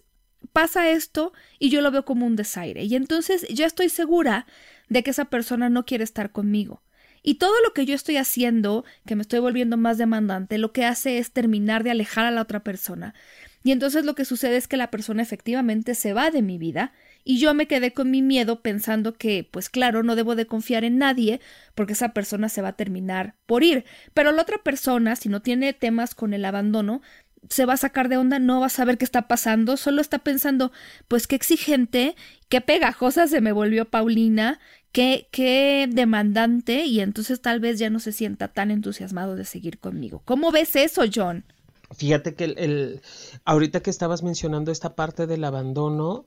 pasa 0.51 0.89
esto 0.89 1.33
y 1.59 1.69
yo 1.69 1.81
lo 1.81 1.91
veo 1.91 2.05
como 2.05 2.25
un 2.25 2.35
desaire. 2.35 2.83
Y 2.83 2.95
entonces 2.95 3.47
ya 3.49 3.65
estoy 3.65 3.89
segura 3.89 4.45
de 4.89 5.03
que 5.03 5.11
esa 5.11 5.25
persona 5.25 5.69
no 5.69 5.85
quiere 5.85 6.03
estar 6.03 6.31
conmigo. 6.31 6.83
Y 7.23 7.35
todo 7.35 7.53
lo 7.65 7.73
que 7.73 7.85
yo 7.85 7.95
estoy 7.95 8.17
haciendo, 8.17 8.83
que 9.05 9.15
me 9.15 9.21
estoy 9.21 9.39
volviendo 9.39 9.77
más 9.77 9.97
demandante, 9.97 10.57
lo 10.57 10.73
que 10.73 10.85
hace 10.85 11.17
es 11.17 11.31
terminar 11.31 11.83
de 11.83 11.91
alejar 11.91 12.25
a 12.25 12.31
la 12.31 12.41
otra 12.41 12.63
persona. 12.63 13.15
Y 13.63 13.71
entonces 13.71 14.03
lo 14.03 14.13
que 14.13 14.25
sucede 14.25 14.57
es 14.57 14.67
que 14.67 14.75
la 14.75 14.91
persona 14.91 15.23
efectivamente 15.23 15.95
se 15.95 16.11
va 16.11 16.31
de 16.31 16.41
mi 16.41 16.57
vida 16.57 16.91
y 17.23 17.39
yo 17.39 17.53
me 17.53 17.65
quedé 17.65 17.93
con 17.93 18.11
mi 18.11 18.21
miedo 18.21 18.61
pensando 18.61 19.13
que, 19.13 19.47
pues 19.49 19.69
claro, 19.69 20.03
no 20.03 20.17
debo 20.17 20.35
de 20.35 20.45
confiar 20.45 20.83
en 20.83 20.97
nadie 20.97 21.39
porque 21.73 21.93
esa 21.93 22.09
persona 22.09 22.49
se 22.49 22.61
va 22.61 22.69
a 22.69 22.75
terminar 22.75 23.35
por 23.45 23.63
ir. 23.63 23.85
Pero 24.13 24.33
la 24.33 24.41
otra 24.41 24.57
persona, 24.57 25.15
si 25.15 25.29
no 25.29 25.41
tiene 25.41 25.71
temas 25.71 26.15
con 26.15 26.33
el 26.33 26.43
abandono, 26.43 27.01
se 27.49 27.65
va 27.65 27.73
a 27.73 27.77
sacar 27.77 28.09
de 28.09 28.17
onda, 28.17 28.39
no 28.39 28.59
va 28.59 28.67
a 28.67 28.69
saber 28.69 28.97
qué 28.97 29.05
está 29.05 29.27
pasando, 29.27 29.77
solo 29.77 30.01
está 30.01 30.19
pensando, 30.19 30.71
pues 31.07 31.27
qué 31.27 31.35
exigente, 31.35 32.15
qué 32.49 32.61
pegajosa 32.61 33.27
se 33.27 33.41
me 33.41 33.51
volvió 33.51 33.85
Paulina, 33.85 34.59
qué, 34.93 35.27
qué 35.31 35.89
demandante, 35.91 36.85
y 36.85 37.01
entonces 37.01 37.41
tal 37.41 37.59
vez 37.59 37.79
ya 37.79 37.89
no 37.89 37.99
se 37.99 38.13
sienta 38.13 38.47
tan 38.47 38.71
entusiasmado 38.71 39.35
de 39.35 39.43
seguir 39.43 39.79
conmigo. 39.79 40.21
¿Cómo 40.23 40.51
ves 40.51 40.77
eso, 40.77 41.01
John? 41.13 41.43
Fíjate 41.91 42.35
que 42.35 42.45
el, 42.45 43.01
ahorita 43.43 43.81
que 43.81 43.89
estabas 43.89 44.23
mencionando 44.23 44.71
esta 44.71 44.95
parte 44.95 45.27
del 45.27 45.43
abandono, 45.43 46.25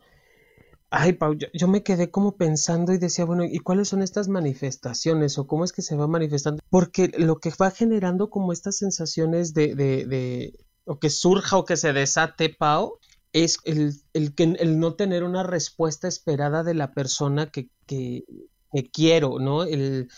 ay, 0.90 1.14
Pau, 1.14 1.34
yo, 1.34 1.68
me 1.68 1.82
quedé 1.82 2.10
como 2.10 2.36
pensando 2.36 2.92
y 2.92 2.98
decía, 2.98 3.24
bueno, 3.24 3.44
¿y 3.44 3.58
cuáles 3.60 3.88
son 3.88 4.02
estas 4.02 4.28
manifestaciones 4.28 5.38
o 5.38 5.46
cómo 5.46 5.64
es 5.64 5.72
que 5.72 5.82
se 5.82 5.96
va 5.96 6.06
manifestando? 6.06 6.62
Porque 6.68 7.12
lo 7.16 7.38
que 7.38 7.52
va 7.60 7.70
generando 7.70 8.30
como 8.30 8.52
estas 8.52 8.76
sensaciones 8.76 9.54
de, 9.54 9.74
de, 9.74 10.06
de 10.06 10.58
o 10.84 10.98
que 10.98 11.10
surja 11.10 11.56
o 11.56 11.64
que 11.64 11.76
se 11.76 11.92
desate, 11.92 12.48
Pau, 12.48 12.98
es 13.32 13.58
el, 13.64 13.94
el, 14.12 14.34
que, 14.34 14.44
el 14.44 14.78
no 14.78 14.94
tener 14.94 15.24
una 15.24 15.42
respuesta 15.42 16.08
esperada 16.08 16.62
de 16.62 16.74
la 16.74 16.92
persona 16.92 17.50
que, 17.50 17.68
que, 17.86 18.24
que 18.72 18.90
quiero, 18.90 19.38
¿no? 19.38 19.64
El, 19.64 20.08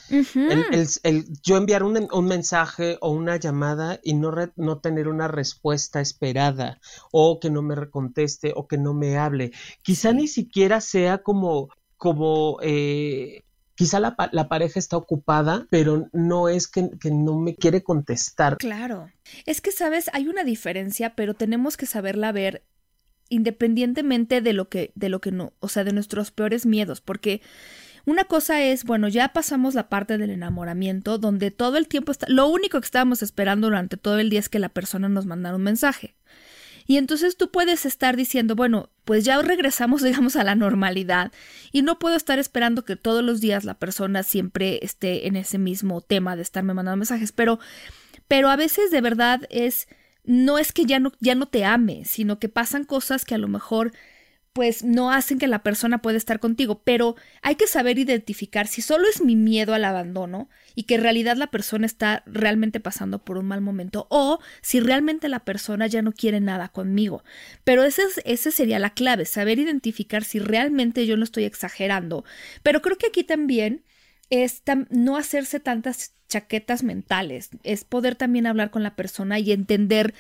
el, 1.03 1.27
yo 1.43 1.57
enviar 1.57 1.83
un, 1.83 2.09
un, 2.13 2.25
mensaje 2.27 2.99
o 3.01 3.11
una 3.11 3.37
llamada 3.37 4.01
y 4.03 4.15
no, 4.15 4.33
no 4.57 4.79
tener 4.79 5.09
una 5.09 5.29
respuesta 5.29 6.01
esperada 6.01 6.81
o 7.13 7.41
que 7.41 7.51
no 7.51 7.63
me 7.63 7.89
conteste 7.91 8.53
o 8.55 8.67
que 8.67 8.79
no 8.79 8.95
me 8.95 9.17
hable. 9.17 9.53
Quizá 9.83 10.13
ni 10.13 10.29
siquiera 10.29 10.81
sea 10.81 11.19
como, 11.19 11.69
como 11.97 12.59
eh, 12.63 13.45
quizá 13.75 14.01
la, 14.01 14.17
la, 14.33 14.49
pareja 14.49 14.79
está 14.79 14.97
ocupada, 14.97 15.67
pero 15.71 16.09
no 16.13 16.49
es 16.49 16.67
que, 16.67 16.91
que, 17.01 17.11
no 17.11 17.39
me 17.39 17.55
quiere 17.55 17.83
contestar. 17.83 18.57
Claro. 18.57 19.09
Es 19.47 19.61
que, 19.61 19.71
sabes, 19.71 20.11
hay 20.13 20.27
una 20.27 20.43
diferencia, 20.43 21.15
pero 21.15 21.35
tenemos 21.35 21.77
que 21.77 21.87
saberla 21.87 22.33
ver 22.33 22.65
independientemente 23.29 24.41
de 24.41 24.53
lo 24.53 24.69
que, 24.69 24.91
de 24.95 25.09
lo 25.09 25.21
que 25.21 25.33
no, 25.33 25.53
o 25.61 25.69
sea, 25.69 25.85
de 25.85 25.93
nuestros 25.93 26.31
peores 26.31 26.67
miedos, 26.67 27.01
porque 27.01 27.41
una 28.09 28.25
cosa 28.25 28.63
es, 28.63 28.85
bueno, 28.85 29.09
ya 29.09 29.35
pasamos 29.35 29.75
la 29.75 29.91
parte 29.91 30.17
del 30.17 30.31
enamoramiento, 30.31 31.19
donde 31.19 31.51
todo 31.51 31.77
el 31.77 31.89
tiempo 31.89 32.11
está, 32.11 32.27
lo 32.31 32.47
único 32.49 32.81
que 32.81 32.87
estábamos 32.87 33.23
esperando 33.23 33.67
durante 33.67 33.99
todo 33.99 34.19
el 34.19 34.31
día 34.31 34.41
es 34.41 34.49
que 34.49 34.59
la 34.59 34.71
persona 34.71 35.11
nos 35.11 35.27
mandara 35.27 35.57
un 35.57 35.63
mensaje. 35.63 36.17
Y 36.87 36.97
entonces 36.97 37.37
tú 37.37 37.51
puedes 37.51 37.85
estar 37.85 38.17
diciendo, 38.17 38.57
bueno, 38.57 38.89
pues 39.05 39.27
ya 39.27 39.43
regresamos, 39.43 40.03
digamos, 40.05 40.37
a 40.37 40.45
la 40.45 40.55
normalidad 40.55 41.33
y 41.71 41.83
no 41.83 41.99
puedo 41.99 42.17
estar 42.17 42.39
esperando 42.39 42.83
que 42.87 42.97
todos 42.97 43.23
los 43.23 43.43
días 43.43 43.65
la 43.65 43.75
persona 43.75 44.23
siempre 44.23 44.81
esté 44.83 45.27
en 45.27 45.37
ese 45.37 45.59
mismo 45.59 46.01
tema 46.01 46.35
de 46.35 46.41
estarme 46.41 46.73
mandando 46.73 46.97
mensajes, 46.97 47.33
pero, 47.33 47.59
pero 48.27 48.49
a 48.49 48.57
veces 48.57 48.91
de 48.91 49.03
verdad 49.03 49.43
es, 49.51 49.87
no 50.25 50.57
es 50.57 50.73
que 50.73 50.87
ya 50.87 50.99
no, 50.99 51.13
ya 51.21 51.35
no 51.35 51.45
te 51.45 51.67
ame, 51.67 52.07
sino 52.07 52.39
que 52.39 52.49
pasan 52.49 52.85
cosas 52.85 53.27
que 53.27 53.35
a 53.35 53.39
lo 53.39 53.49
mejor 53.49 53.93
pues 54.53 54.83
no 54.83 55.13
hacen 55.13 55.39
que 55.39 55.47
la 55.47 55.63
persona 55.63 56.03
pueda 56.03 56.17
estar 56.17 56.41
contigo, 56.41 56.83
pero 56.83 57.15
hay 57.43 57.55
que 57.55 57.67
saber 57.67 57.99
identificar 57.99 58.67
si 58.67 58.83
solo 58.83 59.09
es 59.09 59.23
mi 59.23 59.37
miedo 59.37 59.73
al 59.75 59.85
abandono 59.85 60.49
y 60.75 60.85
que 60.85 60.97
en 60.97 61.03
realidad 61.03 61.37
la 61.37 61.49
persona 61.49 61.87
está 61.87 62.23
realmente 62.27 62.81
pasando 62.81 63.25
por 63.25 63.39
un 63.39 63.47
mal 63.47 63.61
momento 63.61 64.07
o 64.11 64.41
si 64.61 64.81
realmente 64.81 65.29
la 65.29 65.45
persona 65.45 65.87
ya 65.87 66.03
no 66.03 66.13
quiere 66.13 66.41
nada 66.41 66.69
conmigo. 66.69 67.23
Pero 67.63 67.85
esa 67.85 68.51
sería 68.51 68.79
la 68.79 68.95
clave, 68.95 69.27
saber 69.27 69.59
identificar 69.59 70.25
si 70.25 70.39
realmente 70.41 71.07
yo 71.07 71.17
no 71.17 71.25
estoy 71.25 71.45
exagerando. 71.45 72.25
Pero 72.63 72.83
creo 72.83 72.99
que 72.99 73.07
aquí 73.07 73.23
también 73.25 73.85
es 74.31 74.63
no 74.91 75.17
hacerse 75.17 75.61
tantas 75.61 76.15
chaquetas 76.29 76.83
mentales, 76.83 77.49
es 77.63 77.85
poder 77.85 78.15
también 78.15 78.47
hablar 78.47 78.71
con 78.71 78.83
la 78.83 78.97
persona 78.97 79.39
y 79.39 79.53
entender 79.53 80.15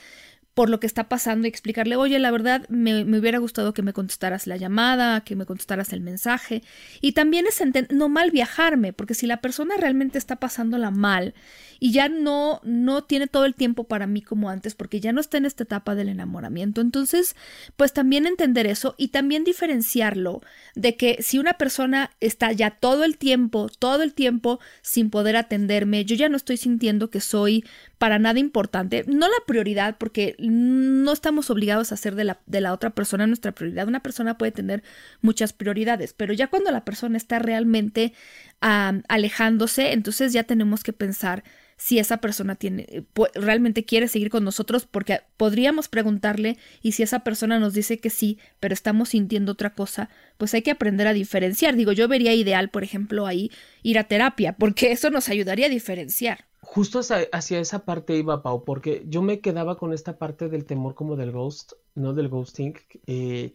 por 0.58 0.70
lo 0.70 0.80
que 0.80 0.88
está 0.88 1.08
pasando 1.08 1.46
y 1.46 1.50
explicarle, 1.50 1.94
oye, 1.94 2.18
la 2.18 2.32
verdad 2.32 2.68
me, 2.68 3.04
hubiera 3.16 3.38
gustado 3.38 3.72
que 3.74 3.82
me 3.82 3.92
contestaras 3.92 4.48
la 4.48 4.56
llamada, 4.56 5.20
que 5.20 5.36
me 5.36 5.46
contestaras 5.46 5.92
el 5.92 6.00
mensaje. 6.00 6.64
Y 7.00 7.12
también 7.12 7.46
es 7.46 7.62
no 7.90 8.08
mal 8.08 8.32
viajarme, 8.32 8.92
porque 8.92 9.14
si 9.14 9.28
la 9.28 9.40
persona 9.40 9.76
realmente 9.76 10.18
está 10.18 10.34
pasándola 10.34 10.90
mal 10.90 11.32
y 11.78 11.92
ya 11.92 12.08
no, 12.08 12.60
no 12.64 13.04
tiene 13.04 13.28
todo 13.28 13.44
el 13.44 13.54
tiempo 13.54 13.84
para 13.84 14.08
mí 14.08 14.20
como 14.20 14.50
antes, 14.50 14.74
porque 14.74 14.98
ya 14.98 15.12
no 15.12 15.20
está 15.20 15.36
en 15.36 15.44
esta 15.44 15.62
etapa 15.62 15.94
del 15.94 16.08
enamoramiento, 16.08 16.80
entonces, 16.80 17.36
pues 17.76 17.92
también 17.92 18.26
entender 18.26 18.66
eso 18.66 18.96
y 18.98 19.08
también 19.08 19.44
diferenciarlo 19.44 20.40
de 20.74 20.96
que 20.96 21.18
si 21.20 21.38
una 21.38 21.54
persona 21.54 22.10
está 22.18 22.50
ya 22.50 22.72
todo 22.72 23.04
el 23.04 23.16
tiempo, 23.16 23.68
todo 23.78 24.02
el 24.02 24.12
tiempo 24.12 24.58
sin 24.82 25.10
poder 25.10 25.36
atenderme, 25.36 26.04
yo 26.04 26.16
ya 26.16 26.28
no 26.28 26.36
estoy 26.36 26.56
sintiendo 26.56 27.10
que 27.10 27.20
soy 27.20 27.64
para 27.98 28.18
nada 28.18 28.38
importante, 28.38 29.04
no 29.08 29.26
la 29.28 29.44
prioridad, 29.46 29.96
porque 29.98 30.36
no 30.38 31.12
estamos 31.12 31.50
obligados 31.50 31.90
a 31.90 31.96
hacer 31.96 32.14
de 32.14 32.24
la, 32.24 32.40
de 32.46 32.60
la 32.60 32.72
otra 32.72 32.90
persona 32.90 33.26
nuestra 33.26 33.52
prioridad. 33.52 33.88
Una 33.88 34.02
persona 34.02 34.38
puede 34.38 34.52
tener 34.52 34.84
muchas 35.20 35.52
prioridades, 35.52 36.14
pero 36.14 36.32
ya 36.32 36.46
cuando 36.46 36.70
la 36.70 36.84
persona 36.84 37.16
está 37.16 37.40
realmente 37.40 38.14
alejándose, 38.60 39.92
entonces 39.92 40.32
ya 40.32 40.44
tenemos 40.44 40.82
que 40.82 40.92
pensar 40.92 41.42
si 41.78 41.98
esa 41.98 42.18
persona 42.18 42.56
tiene 42.56 42.86
eh, 42.90 43.04
realmente 43.34 43.84
quiere 43.84 44.08
seguir 44.08 44.28
con 44.28 44.44
nosotros 44.44 44.84
porque 44.84 45.22
podríamos 45.38 45.88
preguntarle 45.88 46.58
y 46.82 46.92
si 46.92 47.02
esa 47.02 47.20
persona 47.20 47.58
nos 47.58 47.72
dice 47.72 47.98
que 47.98 48.10
sí, 48.10 48.38
pero 48.60 48.74
estamos 48.74 49.10
sintiendo 49.10 49.52
otra 49.52 49.74
cosa, 49.74 50.10
pues 50.36 50.52
hay 50.52 50.62
que 50.62 50.72
aprender 50.72 51.06
a 51.06 51.14
diferenciar. 51.14 51.76
Digo, 51.76 51.92
yo 51.92 52.08
vería 52.08 52.34
ideal, 52.34 52.68
por 52.68 52.84
ejemplo, 52.84 53.26
ahí 53.26 53.50
ir 53.82 53.98
a 53.98 54.04
terapia, 54.04 54.56
porque 54.58 54.92
eso 54.92 55.08
nos 55.08 55.30
ayudaría 55.30 55.66
a 55.66 55.70
diferenciar 55.70 56.48
justo 56.68 57.00
hacia, 57.32 57.60
esa 57.60 57.84
parte 57.86 58.14
iba 58.14 58.42
Pau, 58.42 58.62
porque 58.64 59.02
yo 59.06 59.22
me 59.22 59.40
quedaba 59.40 59.78
con 59.78 59.94
esta 59.94 60.18
parte 60.18 60.50
del 60.50 60.66
temor 60.66 60.94
como 60.94 61.16
del 61.16 61.32
ghost, 61.32 61.72
¿no? 61.94 62.12
Del 62.12 62.28
ghosting. 62.28 62.74
Eh, 63.06 63.54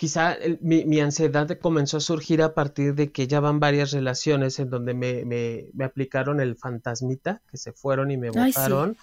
quizá 0.00 0.38
mi, 0.62 0.98
ansiedad 0.98 1.46
comenzó 1.58 1.98
a 1.98 2.00
surgir 2.00 2.40
a 2.40 2.54
partir 2.54 2.94
de 2.94 3.12
que 3.12 3.26
ya 3.26 3.38
van 3.38 3.60
varias 3.60 3.92
relaciones 3.92 4.58
en 4.58 4.70
donde 4.70 4.94
me, 4.94 5.26
me, 5.26 5.84
aplicaron 5.84 6.40
el 6.40 6.56
fantasmita, 6.56 7.42
que 7.50 7.58
se 7.58 7.74
fueron 7.74 8.10
y 8.10 8.16
me 8.16 8.30
votaron. 8.30 8.96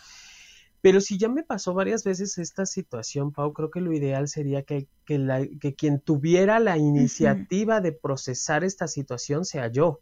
Pero 0.82 1.00
si 1.00 1.20
ya 1.20 1.30
me 1.30 1.44
pasó 1.44 1.76
varias 1.76 2.04
veces 2.04 2.40
esta 2.40 2.66
situación, 2.66 3.32
Pau, 3.32 3.54
creo 3.54 3.70
que 3.70 3.80
lo 3.80 3.94
ideal 3.94 4.28
sería 4.28 4.64
que, 4.64 4.88
que, 5.06 5.76
quien 5.78 6.00
tuviera 6.00 6.58
la 6.58 6.80
iniciativa 6.80 7.80
de 7.80 7.92
procesar 7.92 8.64
esta 8.64 8.88
situación 8.88 9.46
sea 9.46 9.68
yo. 9.68 10.02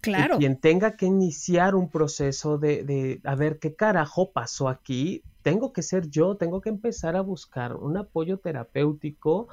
Claro. 0.00 0.38
quien 0.38 0.56
tenga 0.56 0.96
que 0.96 1.04
iniciar 1.04 1.74
un 1.74 1.90
proceso 1.90 2.56
de, 2.56 2.82
de, 2.82 3.20
a 3.24 3.34
ver 3.34 3.58
qué 3.58 3.74
carajo 3.74 4.32
pasó 4.32 4.68
aquí, 4.68 5.22
tengo 5.42 5.74
que 5.74 5.82
ser 5.82 6.08
yo, 6.08 6.36
tengo 6.36 6.62
que 6.62 6.70
empezar 6.70 7.14
a 7.14 7.20
buscar 7.20 7.76
un 7.76 7.98
apoyo 7.98 8.38
terapéutico 8.38 9.48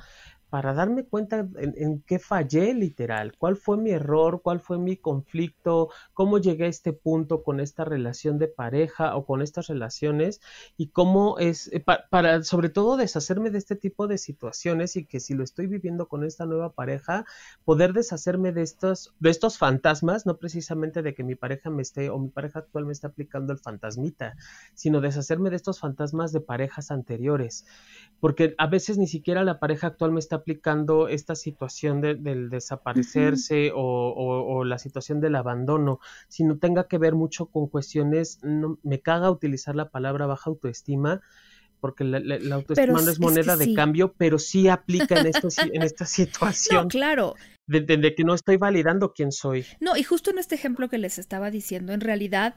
para 0.49 0.73
darme 0.73 1.03
cuenta 1.03 1.47
en, 1.57 2.01
qué 2.01 2.17
fallé 2.17 2.73
literal, 2.73 3.33
cuál 3.38 3.55
fue 3.55 3.77
mi 3.77 3.91
error, 3.91 4.41
cuál 4.41 4.59
fue 4.59 4.79
mi 4.79 4.97
conflicto, 4.97 5.89
cómo 6.13 6.39
llegué 6.39 6.65
a 6.65 6.69
este 6.69 6.91
punto 6.91 7.43
con 7.43 7.59
esta 7.59 7.85
relación 7.85 8.39
de 8.39 8.47
pareja 8.47 9.15
o 9.15 9.25
con 9.25 9.43
estas 9.43 9.67
relaciones 9.67 10.41
y 10.75 10.88
cómo 10.88 11.38
es, 11.38 11.71
eh, 11.71 11.83
para 12.09 12.43
sobre 12.43 12.69
todo 12.69 12.97
deshacerme 12.97 13.51
de 13.51 13.59
este 13.59 13.75
tipo 13.75 14.07
de 14.07 14.17
situaciones 14.17 14.95
y 14.95 15.05
que 15.05 15.19
si 15.19 15.35
lo 15.35 15.43
estoy 15.43 15.67
viviendo 15.67 16.07
con 16.07 16.23
esta 16.23 16.45
nueva 16.45 16.71
pareja, 16.73 17.25
poder 17.63 17.93
deshacerme 17.93 18.51
de 18.51 18.63
estos, 18.63 19.13
de 19.19 19.29
estos 19.29 19.59
fantasmas, 19.59 20.25
no 20.25 20.38
precisamente 20.38 21.03
de 21.03 21.13
que 21.13 21.23
mi 21.23 21.35
pareja 21.35 21.69
me 21.69 21.83
esté 21.83 22.09
o 22.09 22.17
mi 22.17 22.29
pareja 22.29 22.59
actual 22.59 22.85
me 22.85 22.93
esté 22.93 23.05
aplicando 23.05 23.53
el 23.53 23.59
fantasmita, 23.59 24.35
sino 24.73 24.99
deshacerme 24.99 25.51
de 25.51 25.57
estos 25.57 25.79
fantasmas 25.79 26.31
de 26.31 26.41
parejas 26.41 26.89
anteriores, 26.89 27.65
porque 28.19 28.55
a 28.57 28.67
veces 28.67 28.97
ni 28.97 29.07
siquiera 29.07 29.43
la 29.43 29.59
pareja 29.59 29.88
actual 29.88 30.12
me 30.12 30.19
está 30.19 30.38
aplicando 30.39 31.08
esta 31.08 31.36
situación 31.36 32.02
del 32.02 32.49
desaparecerse 32.49 33.71
o, 33.73 34.63
la 34.63 34.78
situación 34.78 35.21
del 35.21 35.36
abandono, 35.36 35.99
sino 36.28 36.58
tenga 36.58 36.88
que 36.88 36.97
ver 36.97 37.15
mucho 37.15 37.45
con 37.47 37.67
cuestiones, 37.67 38.39
no, 38.43 38.78
me 38.84 38.99
caga 38.99 39.32
utilizar 39.32 39.75
la 39.75 39.89
palabra 39.89 40.25
baja 40.25 40.49
autoestima, 40.49 41.21
porque 41.80 42.04
la, 42.04 42.17
autoestima 42.56 43.02
no 43.02 43.10
es 43.10 43.19
moneda 43.19 43.56
de 43.56 43.73
cambio, 43.73 44.13
pero 44.17 44.38
sí 44.38 44.67
aplica 44.67 45.19
en, 45.19 45.28
en 45.28 45.82
esta 45.82 46.06
situación. 46.06 46.84
No, 46.84 46.88
claro. 46.89 47.36
De, 47.67 47.82
de, 47.82 48.15
que 48.15 48.23
no 48.23 48.34
estoy 48.34 48.58
validando 48.58 49.13
quién 49.13 49.32
soy. 49.32 49.65
No, 49.80 49.95
y 49.95 50.04
justo 50.04 50.32
en 50.32 50.39
este 50.39 50.56
ejemplo 50.56 50.89
que 50.89 50.97
les 50.97 51.19
estaba 51.19 51.52
diciendo, 51.52 51.93
en 51.93 52.02
realidad 52.02 52.56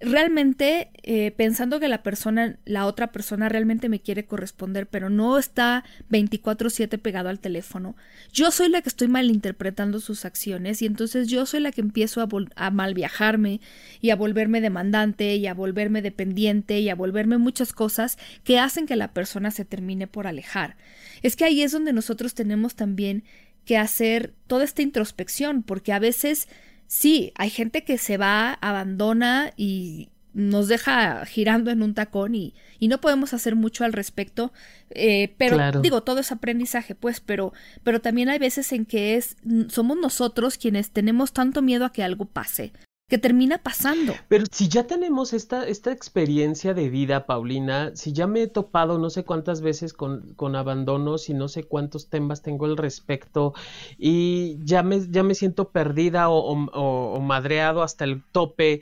realmente 0.00 0.90
eh, 1.02 1.30
pensando 1.32 1.78
que 1.78 1.88
la 1.88 2.02
persona, 2.02 2.58
la 2.64 2.86
otra 2.86 3.12
persona 3.12 3.48
realmente 3.48 3.88
me 3.88 4.00
quiere 4.00 4.24
corresponder, 4.24 4.86
pero 4.86 5.10
no 5.10 5.38
está 5.38 5.84
24/7 6.08 6.98
pegado 6.98 7.28
al 7.28 7.38
teléfono, 7.38 7.96
yo 8.32 8.50
soy 8.50 8.70
la 8.70 8.80
que 8.80 8.88
estoy 8.88 9.08
malinterpretando 9.08 10.00
sus 10.00 10.24
acciones 10.24 10.80
y 10.80 10.86
entonces 10.86 11.28
yo 11.28 11.44
soy 11.44 11.60
la 11.60 11.72
que 11.72 11.82
empiezo 11.82 12.22
a, 12.22 12.28
a 12.56 12.70
mal 12.70 12.94
viajarme 12.94 13.60
y 14.00 14.10
a 14.10 14.16
volverme 14.16 14.60
demandante 14.60 15.36
y 15.36 15.46
a 15.46 15.54
volverme 15.54 16.00
dependiente 16.00 16.80
y 16.80 16.88
a 16.88 16.94
volverme 16.94 17.36
muchas 17.38 17.72
cosas 17.72 18.18
que 18.42 18.58
hacen 18.58 18.86
que 18.86 18.96
la 18.96 19.12
persona 19.12 19.50
se 19.50 19.64
termine 19.64 20.06
por 20.06 20.26
alejar. 20.26 20.76
Es 21.22 21.36
que 21.36 21.44
ahí 21.44 21.62
es 21.62 21.72
donde 21.72 21.92
nosotros 21.92 22.34
tenemos 22.34 22.74
también 22.74 23.24
que 23.66 23.76
hacer 23.76 24.32
toda 24.46 24.64
esta 24.64 24.82
introspección, 24.82 25.62
porque 25.62 25.92
a 25.92 25.98
veces 25.98 26.48
sí, 26.90 27.32
hay 27.36 27.50
gente 27.50 27.84
que 27.84 27.98
se 27.98 28.16
va, 28.16 28.54
abandona 28.54 29.52
y 29.56 30.08
nos 30.34 30.66
deja 30.66 31.24
girando 31.24 31.70
en 31.70 31.82
un 31.82 31.94
tacón 31.94 32.34
y, 32.34 32.52
y 32.80 32.88
no 32.88 33.00
podemos 33.00 33.32
hacer 33.32 33.54
mucho 33.54 33.84
al 33.84 33.92
respecto, 33.92 34.52
eh, 34.90 35.32
pero 35.38 35.80
digo, 35.80 36.02
todo 36.02 36.18
es 36.18 36.32
aprendizaje, 36.32 36.96
pues, 36.96 37.20
pero, 37.20 37.52
pero 37.84 38.00
también 38.00 38.28
hay 38.28 38.40
veces 38.40 38.72
en 38.72 38.86
que 38.86 39.14
es, 39.14 39.36
somos 39.68 39.98
nosotros 39.98 40.58
quienes 40.58 40.90
tenemos 40.90 41.32
tanto 41.32 41.62
miedo 41.62 41.84
a 41.84 41.92
que 41.92 42.02
algo 42.02 42.24
pase, 42.24 42.72
que 43.10 43.18
termina 43.18 43.58
pasando. 43.58 44.14
Pero 44.28 44.44
si 44.50 44.68
ya 44.68 44.86
tenemos 44.86 45.32
esta, 45.32 45.66
esta 45.66 45.90
experiencia 45.90 46.74
de 46.74 46.88
vida, 46.88 47.26
Paulina, 47.26 47.90
si 47.94 48.12
ya 48.12 48.28
me 48.28 48.42
he 48.42 48.46
topado 48.46 48.98
no 48.98 49.10
sé 49.10 49.24
cuántas 49.24 49.60
veces 49.60 49.92
con, 49.92 50.32
con 50.34 50.54
abandonos 50.54 51.28
y 51.28 51.34
no 51.34 51.48
sé 51.48 51.64
cuántos 51.64 52.08
temas 52.08 52.40
tengo 52.40 52.66
al 52.66 52.76
respecto 52.76 53.52
y 53.98 54.64
ya 54.64 54.84
me, 54.84 55.00
ya 55.10 55.24
me 55.24 55.34
siento 55.34 55.70
perdida 55.70 56.30
o, 56.30 56.52
o, 56.52 57.20
madreado 57.20 57.82
hasta 57.82 58.04
el 58.04 58.22
tope 58.30 58.80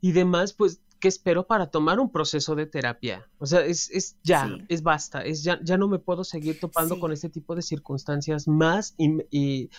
y 0.00 0.12
demás, 0.12 0.52
pues 0.52 0.80
¿qué 1.00 1.08
espero 1.08 1.46
para 1.48 1.66
tomar 1.66 1.98
un 1.98 2.10
proceso 2.10 2.54
de 2.54 2.66
terapia? 2.66 3.28
O 3.38 3.46
sea, 3.46 3.66
es, 3.66 3.90
es 3.90 4.16
ya, 4.22 4.56
es 4.68 4.84
basta, 4.84 5.22
es 5.24 5.42
ya, 5.42 5.58
ya 5.64 5.76
no 5.76 5.88
me 5.88 5.98
puedo 5.98 6.22
seguir 6.22 6.60
topando 6.60 7.00
con 7.00 7.10
este 7.10 7.28
tipo 7.28 7.56
de 7.56 7.62
circunstancias 7.62 8.46
más 8.46 8.94
y, 8.98 9.18
y, 9.30 9.70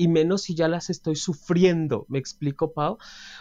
y 0.00 0.08
menos 0.08 0.44
si 0.44 0.54
ya 0.54 0.66
las 0.66 0.88
estoy 0.88 1.14
sufriendo. 1.14 2.06
¿Me 2.08 2.18
explico, 2.18 2.72
Pau? 2.72 2.94
O 2.94 2.98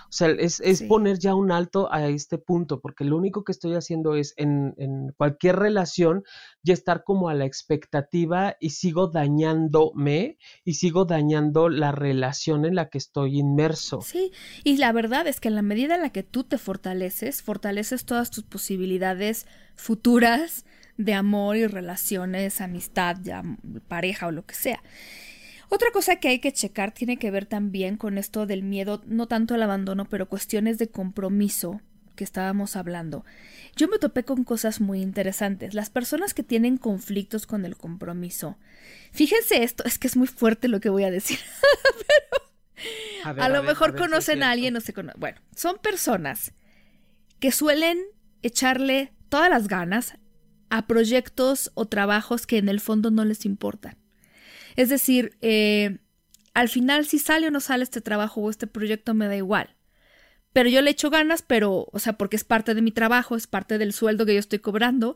sea, 0.10 0.28
es, 0.28 0.60
poner 0.90 1.18
ya 1.18 1.34
un 1.34 1.54
alto 1.54 1.88
a 1.90 2.06
este 2.10 2.38
punto, 2.38 2.82
porque 2.82 3.06
lo 3.06 3.16
único 3.16 3.46
que 3.46 3.54
estoy 3.54 3.76
haciendo 3.76 4.14
es 4.14 4.34
en, 4.36 4.74
en, 4.78 5.14
cualquier 5.16 5.56
relación 5.56 6.24
ya 6.62 6.74
estar 6.74 7.06
como 7.06 7.30
a 7.30 7.34
la 7.34 7.46
expectativa 7.46 8.58
y 8.60 8.72
sigo 8.72 9.08
dañándome 9.08 10.38
y 10.66 10.74
sigo 10.74 11.06
dañando 11.06 11.70
la 11.70 11.94
relación 11.94 12.66
en 12.66 12.76
la 12.76 12.90
que 12.90 12.98
estoy 12.98 13.40
inmerso. 13.40 14.02
Sí, 14.02 14.34
y 14.66 14.76
la 14.76 14.92
verdad 14.92 15.28
es 15.28 15.40
que 15.40 15.48
en 15.48 15.56
la 15.56 15.62
medida 15.62 15.96
en 15.96 16.02
la 16.02 16.10
que 16.10 16.24
tú 16.24 16.44
te 16.44 16.58
fortaleces, 16.58 17.42
fortaleces 17.42 18.04
todas 18.04 18.32
tus 18.32 18.44
posibilidades 18.44 19.48
futuras 19.76 20.66
de 20.98 21.14
amor 21.14 21.56
y 21.56 21.68
relaciones, 21.68 22.60
amistad, 22.60 23.16
ya, 23.24 23.44
pareja 23.88 24.28
o 24.28 24.32
lo 24.32 24.46
que 24.46 24.56
sea. 24.56 24.84
Otra 25.70 25.92
cosa 25.92 26.16
que 26.16 26.30
hay 26.30 26.40
que 26.40 26.52
checar 26.52 26.92
tiene 26.92 27.18
que 27.18 27.32
ver 27.32 27.46
también 27.46 27.96
con 27.96 28.18
esto 28.18 28.46
del 28.46 28.64
miedo, 28.64 29.04
no 29.06 29.28
tanto 29.28 29.54
al 29.54 29.62
abandono, 29.64 30.06
pero 30.06 30.28
cuestiones 30.28 30.80
de 30.80 30.90
compromiso 30.90 31.80
que 32.16 32.24
estábamos 32.24 32.76
hablando. 32.76 33.24
Yo 33.76 33.88
me 33.88 34.00
topé 34.00 34.26
con 34.26 34.44
cosas 34.44 34.82
muy 34.82 35.02
interesantes. 35.02 35.74
Las 35.74 35.90
personas 35.90 36.34
que 36.34 36.44
tienen 36.44 36.78
conflictos 36.78 37.46
con 37.46 37.66
el 37.66 37.78
compromiso. 37.78 38.58
Fíjense 39.12 39.64
esto, 39.64 39.86
es 39.86 40.00
que 40.00 40.08
es 40.08 40.18
muy 40.18 40.28
fuerte 40.28 40.68
lo 40.68 40.80
que 40.82 40.90
voy 40.90 41.04
a 41.04 41.12
decir. 41.12 41.40
pero 43.24 43.42
a, 43.42 43.50
lo 43.50 43.64
mejor 43.64 43.96
conocen 43.96 44.44
a 44.44 44.52
alguien 44.52 44.76
o 44.76 44.82
se 44.82 44.92
conocen. 44.92 45.20
Bueno, 45.20 45.40
son 45.56 45.78
personas 45.78 46.54
que 47.40 47.52
suelen 47.52 48.00
echarle 48.42 49.14
todas 49.30 49.50
las 49.50 49.68
ganas 49.68 50.18
a 50.70 50.88
proyectos 50.88 51.72
o 51.74 51.86
trabajos 51.86 52.48
que 52.48 52.58
en 52.58 52.70
el 52.70 52.80
fondo 52.80 53.12
no 53.12 53.24
les 53.24 53.46
importan. 53.46 53.99
Es 54.76 54.90
decir, 54.90 55.38
eh, 55.42 56.00
al 56.54 56.70
final 56.70 57.06
si 57.06 57.20
sale 57.20 57.48
o 57.48 57.52
no 57.52 57.60
sale 57.60 57.84
este 57.84 58.02
trabajo 58.02 58.42
o 58.42 58.50
este 58.50 58.68
proyecto 58.68 59.14
me 59.14 59.28
da 59.28 59.36
igual. 59.36 59.76
Pero 60.54 60.70
yo 60.70 60.82
le 60.82 60.92
echo 60.92 61.10
ganas, 61.10 61.42
pero, 61.42 61.88
o 61.92 62.00
sea, 62.00 62.14
porque 62.14 62.36
es 62.36 62.44
parte 62.44 62.74
de 62.74 62.82
mi 62.82 62.92
trabajo, 62.92 63.36
es 63.36 63.48
parte 63.48 63.78
del 63.78 63.94
sueldo 63.94 64.26
que 64.26 64.34
yo 64.34 64.40
estoy 64.40 64.60
cobrando, 64.60 65.16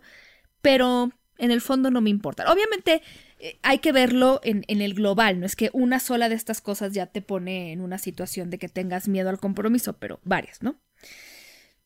pero 0.61 1.11
en 1.37 1.51
el 1.51 1.61
fondo 1.61 1.89
no 1.89 2.01
me 2.01 2.11
importa. 2.11 2.51
Obviamente 2.51 3.01
eh, 3.39 3.59
hay 3.63 3.79
que 3.79 3.91
verlo 3.91 4.39
en, 4.43 4.63
en, 4.67 4.81
el 4.81 4.93
global, 4.93 5.39
no 5.39 5.45
es 5.45 5.55
que 5.55 5.69
una 5.73 5.99
sola 5.99 6.29
de 6.29 6.35
estas 6.35 6.61
cosas 6.61 6.93
ya 6.93 7.07
te 7.07 7.21
pone 7.21 7.71
en 7.71 7.81
una 7.81 7.97
situación 7.97 8.49
de 8.49 8.59
que 8.59 8.69
tengas 8.69 9.07
miedo 9.07 9.29
al 9.29 9.39
compromiso, 9.39 9.97
pero 9.97 10.19
varias, 10.23 10.61
¿no? 10.61 10.79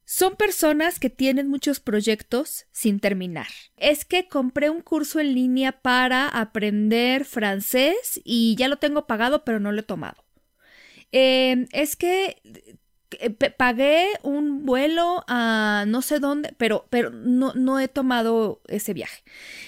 Son 0.09 0.37
personas 0.37 0.99
que 0.99 1.09
tienen 1.09 1.49
muchos 1.49 1.81
proyectos 1.81 2.65
sin 2.71 3.01
terminar. 3.01 3.47
Es 3.75 4.05
que 4.05 4.29
compré 4.29 4.69
un 4.69 4.79
curso 4.79 5.19
en 5.19 5.33
línea 5.33 5.81
para 5.81 6.29
aprender 6.29 7.25
francés 7.25 8.21
y 8.23 8.55
ya 8.55 8.69
lo 8.69 8.77
tengo 8.77 9.05
pagado 9.05 9.43
pero 9.43 9.59
no 9.59 9.73
lo 9.73 9.81
he 9.81 9.83
tomado. 9.83 10.23
Em, 11.11 11.67
es 11.73 11.97
que 11.97 12.41
eh, 13.19 13.29
pagué 13.31 14.07
un 14.23 14.65
vuelo 14.65 15.25
a 15.27 15.83
no 15.89 16.01
sé 16.01 16.19
dónde, 16.19 16.55
pero, 16.57 16.87
pero 16.89 17.09
no, 17.09 17.51
no 17.53 17.77
he 17.77 17.89
tomado 17.89 18.61
ese 18.69 18.93
viaje. 18.93 19.25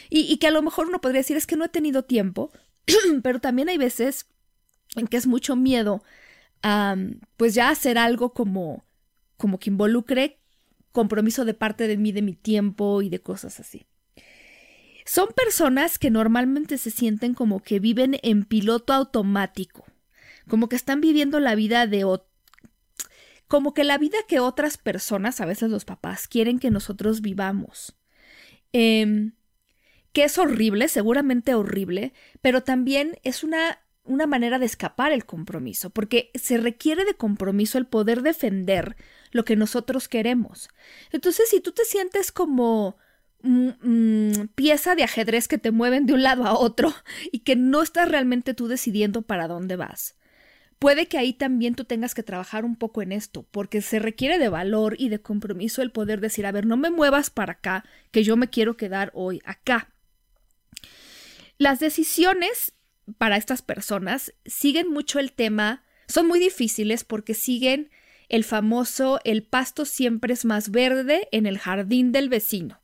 Y, 0.09 0.37
que 0.37 0.47
a 0.47 0.51
lo 0.51 0.61
mejor 0.61 0.87
uno 0.87 1.01
podría 1.01 1.19
decir 1.19 1.35
es 1.35 1.47
que 1.47 1.57
no 1.57 1.65
he 1.65 1.69
tenido 1.69 2.03
tiempo, 2.05 2.49
pero 3.23 3.41
también 3.41 3.67
hay 3.67 3.77
veces 3.77 4.25
en 4.95 5.07
que 5.07 5.17
es 5.17 5.27
mucho 5.27 5.57
miedo 5.57 6.01
pues 7.35 7.55
ya 7.55 7.69
hacer 7.69 7.97
algo 7.97 8.33
como 8.33 8.85
como 9.39 9.57
que 9.57 9.69
involucre 9.69 10.37
compromiso 10.91 11.45
de 11.45 11.53
parte 11.53 11.87
de 11.87 11.97
mí, 11.97 12.11
de 12.11 12.21
mi 12.21 12.33
tiempo 12.33 13.01
y 13.01 13.09
de 13.09 13.21
cosas 13.21 13.59
así. 13.59 13.87
Son 15.05 15.29
personas 15.29 15.97
que 15.97 16.11
normalmente 16.11 16.77
se 16.77 16.91
sienten 16.91 17.33
como 17.33 17.63
que 17.63 17.79
viven 17.79 18.19
en 18.21 18.43
piloto 18.43 18.93
automático, 18.93 19.85
como 20.47 20.67
que 20.67 20.75
están 20.75 20.99
viviendo 20.99 21.39
la 21.39 21.55
vida 21.55 21.87
de 21.87 22.05
como 23.47 23.73
que 23.73 23.83
la 23.83 23.97
vida 23.97 24.17
que 24.27 24.39
otras 24.39 24.77
personas, 24.77 25.39
a 25.39 25.45
veces 25.45 25.71
los 25.71 25.85
papás, 25.85 26.27
quieren 26.27 26.59
que 26.59 26.69
nosotros 26.69 27.21
vivamos. 27.21 27.95
Em, 28.73 29.31
que 30.11 30.25
es 30.25 30.37
horrible, 30.37 30.89
seguramente 30.89 31.55
horrible, 31.55 32.13
pero 32.41 32.61
también 32.61 33.17
es 33.23 33.43
una 33.43 33.79
una 34.09 34.25
manera 34.25 34.59
de 34.59 34.65
escapar 34.65 35.11
el 35.11 35.25
compromiso, 35.25 35.91
porque 35.91 36.31
se 36.33 36.57
requiere 36.57 37.05
de 37.05 37.13
compromiso 37.13 37.77
el 37.77 37.85
poder 37.85 38.23
defender 38.23 38.97
lo 39.31 39.45
que 39.45 39.55
nosotros 39.55 40.07
queremos. 40.07 40.69
Entonces, 41.11 41.49
si 41.49 41.61
tú 41.61 41.71
te 41.71 41.85
sientes 41.85 42.31
como 42.31 42.97
mm, 43.41 43.69
mm, 43.81 44.47
pieza 44.55 44.95
de 44.95 45.03
ajedrez 45.03 45.47
que 45.47 45.57
te 45.57 45.71
mueven 45.71 46.05
de 46.05 46.13
un 46.13 46.23
lado 46.23 46.45
a 46.45 46.57
otro 46.57 46.93
y 47.31 47.39
que 47.39 47.55
no 47.55 47.81
estás 47.81 48.09
realmente 48.09 48.53
tú 48.53 48.67
decidiendo 48.67 49.21
para 49.21 49.47
dónde 49.47 49.75
vas. 49.75 50.15
Puede 50.79 51.07
que 51.07 51.17
ahí 51.17 51.33
también 51.33 51.75
tú 51.75 51.83
tengas 51.83 52.15
que 52.15 52.23
trabajar 52.23 52.63
un 52.63 52.77
poco 52.77 53.01
en 53.01 53.11
esto, 53.11 53.45
porque 53.51 53.81
se 53.81 53.99
requiere 53.99 54.39
de 54.39 54.47
valor 54.47 54.95
y 54.97 55.09
de 55.09 55.21
compromiso 55.21 55.81
el 55.81 55.91
poder 55.91 56.21
decir, 56.21 56.45
a 56.45 56.53
ver, 56.53 56.65
no 56.65 56.77
me 56.77 56.89
muevas 56.89 57.29
para 57.29 57.53
acá, 57.53 57.83
que 58.11 58.23
yo 58.23 58.37
me 58.37 58.49
quiero 58.49 58.77
quedar 58.77 59.11
hoy 59.13 59.41
acá. 59.43 59.89
Las 61.57 61.81
decisiones 61.81 62.71
para 63.17 63.35
estas 63.35 63.61
personas 63.61 64.33
siguen 64.45 64.89
mucho 64.89 65.19
el 65.19 65.33
tema, 65.33 65.83
son 66.07 66.27
muy 66.27 66.39
difíciles 66.39 67.03
porque 67.03 67.33
siguen 67.33 67.91
el 68.29 68.43
famoso 68.43 69.19
el 69.23 69.43
pasto 69.43 69.85
siempre 69.85 70.33
es 70.33 70.45
más 70.45 70.71
verde 70.71 71.27
en 71.31 71.45
el 71.45 71.57
jardín 71.57 72.11
del 72.11 72.29
vecino. 72.29 72.79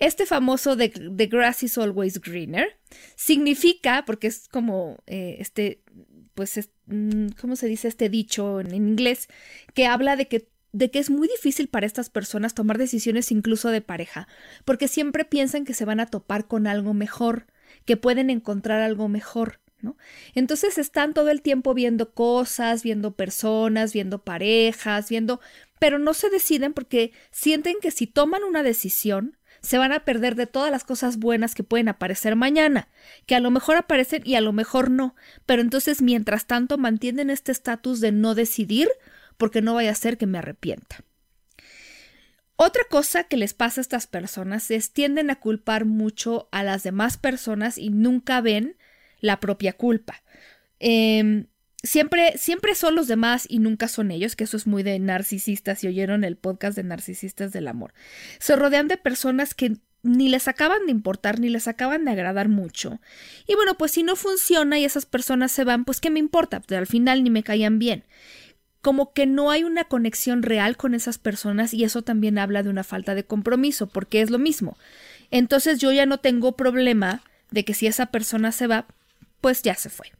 Este 0.00 0.26
famoso 0.26 0.76
the, 0.76 0.88
grass 1.28 1.62
is 1.62 1.78
always 1.78 2.20
greener 2.20 2.78
significa, 3.14 4.04
porque 4.04 4.26
es 4.26 4.48
como 4.48 4.98
eh, 5.06 5.36
este, 5.38 5.82
pues, 6.34 6.68
mm, 6.86 7.28
¿cómo 7.40 7.56
se 7.56 7.68
dice 7.68 7.88
este 7.88 8.08
dicho 8.08 8.60
en 8.60 8.74
inglés? 8.74 9.28
Que 9.72 9.86
habla 9.86 10.16
de 10.16 10.26
que 10.26 10.48
de 10.72 10.90
que 10.90 10.98
es 10.98 11.08
muy 11.08 11.28
difícil 11.28 11.68
para 11.68 11.86
estas 11.86 12.10
personas 12.10 12.52
tomar 12.52 12.78
decisiones 12.78 13.30
incluso 13.30 13.70
de 13.70 13.80
pareja, 13.80 14.26
porque 14.64 14.88
siempre 14.88 15.24
piensan 15.24 15.64
que 15.64 15.72
se 15.72 15.84
van 15.84 16.00
a 16.00 16.06
topar 16.06 16.48
con 16.48 16.66
algo 16.66 16.94
mejor, 16.94 17.46
que 17.84 17.96
pueden 17.96 18.28
encontrar 18.28 18.80
algo 18.80 19.08
mejor. 19.08 19.60
Entonces 20.34 20.78
están 20.78 21.14
todo 21.14 21.30
el 21.30 21.42
tiempo 21.42 21.74
viendo 21.74 22.12
cosas, 22.12 22.82
viendo 22.82 23.14
personas, 23.14 23.92
viendo 23.92 24.22
parejas, 24.22 25.08
viendo, 25.08 25.40
pero 25.78 25.98
no 25.98 26.14
se 26.14 26.30
deciden 26.30 26.72
porque 26.72 27.12
sienten 27.30 27.76
que 27.80 27.90
si 27.90 28.06
toman 28.06 28.44
una 28.44 28.62
decisión, 28.62 29.36
se 29.60 29.78
van 29.78 29.92
a 29.92 30.04
perder 30.04 30.34
de 30.34 30.46
todas 30.46 30.70
las 30.70 30.84
cosas 30.84 31.18
buenas 31.18 31.54
que 31.54 31.64
pueden 31.64 31.88
aparecer 31.88 32.36
mañana, 32.36 32.88
que 33.26 33.34
a 33.34 33.40
lo 33.40 33.50
mejor 33.50 33.76
aparecen 33.76 34.22
y 34.24 34.34
a 34.34 34.40
lo 34.40 34.52
mejor 34.52 34.90
no, 34.90 35.14
pero 35.46 35.62
entonces 35.62 36.02
mientras 36.02 36.46
tanto 36.46 36.76
mantienen 36.76 37.30
este 37.30 37.52
estatus 37.52 38.00
de 38.00 38.12
no 38.12 38.34
decidir 38.34 38.88
porque 39.36 39.62
no 39.62 39.74
vaya 39.74 39.90
a 39.90 39.94
ser 39.94 40.18
que 40.18 40.26
me 40.26 40.38
arrepienta. 40.38 41.04
Otra 42.56 42.84
cosa 42.88 43.24
que 43.24 43.36
les 43.36 43.52
pasa 43.52 43.80
a 43.80 43.82
estas 43.82 44.06
personas 44.06 44.70
es 44.70 44.92
tienden 44.92 45.30
a 45.30 45.40
culpar 45.40 45.86
mucho 45.86 46.48
a 46.52 46.62
las 46.62 46.84
demás 46.84 47.16
personas 47.16 47.78
y 47.78 47.90
nunca 47.90 48.40
ven 48.40 48.76
la 49.24 49.40
propia 49.40 49.72
culpa. 49.72 50.22
Em, 50.80 51.46
siempre, 51.82 52.36
siempre 52.36 52.74
son 52.74 52.94
los 52.94 53.08
demás 53.08 53.46
y 53.48 53.58
nunca 53.58 53.88
son 53.88 54.10
ellos, 54.10 54.36
que 54.36 54.44
eso 54.44 54.56
es 54.56 54.66
muy 54.66 54.82
de 54.82 54.98
narcisistas, 54.98 55.78
si 55.78 55.86
oyeron 55.86 56.24
el 56.24 56.36
podcast 56.36 56.76
de 56.76 56.84
narcisistas 56.84 57.50
del 57.52 57.68
amor. 57.68 57.94
Se 58.38 58.54
rodean 58.54 58.86
de 58.86 58.98
personas 58.98 59.54
que 59.54 59.78
ni 60.02 60.28
les 60.28 60.46
acaban 60.46 60.84
de 60.84 60.92
importar, 60.92 61.40
ni 61.40 61.48
les 61.48 61.66
acaban 61.66 62.04
de 62.04 62.10
agradar 62.10 62.50
mucho. 62.50 63.00
Y 63.46 63.54
bueno, 63.54 63.76
pues 63.78 63.92
si 63.92 64.02
no 64.02 64.14
funciona 64.14 64.78
y 64.78 64.84
esas 64.84 65.06
personas 65.06 65.50
se 65.52 65.64
van, 65.64 65.86
pues 65.86 66.02
qué 66.02 66.10
me 66.10 66.18
importa, 66.18 66.60
pues 66.60 66.78
al 66.78 66.86
final 66.86 67.24
ni 67.24 67.30
me 67.30 67.42
caían 67.42 67.78
bien 67.78 68.04
como 68.82 69.14
que 69.14 69.24
no 69.24 69.50
hay 69.50 69.64
una 69.64 69.84
conexión 69.84 70.42
real 70.42 70.76
con 70.76 70.94
esas 70.94 71.16
personas 71.16 71.72
y 71.72 71.84
eso 71.84 72.02
también 72.02 72.36
habla 72.36 72.62
de 72.62 72.68
una 72.68 72.84
falta 72.84 73.14
de 73.14 73.24
compromiso, 73.24 73.86
porque 73.86 74.20
es 74.20 74.28
lo 74.28 74.38
mismo. 74.38 74.76
Entonces 75.30 75.78
yo 75.78 75.90
ya 75.90 76.04
no 76.04 76.18
tengo 76.18 76.52
problema 76.52 77.22
de 77.50 77.64
que 77.64 77.72
si 77.72 77.86
esa 77.86 78.06
persona 78.06 78.52
se 78.52 78.66
va, 78.66 78.86
pues 79.44 79.60
ya 79.60 79.74
se 79.74 79.90
fue. 79.90 80.10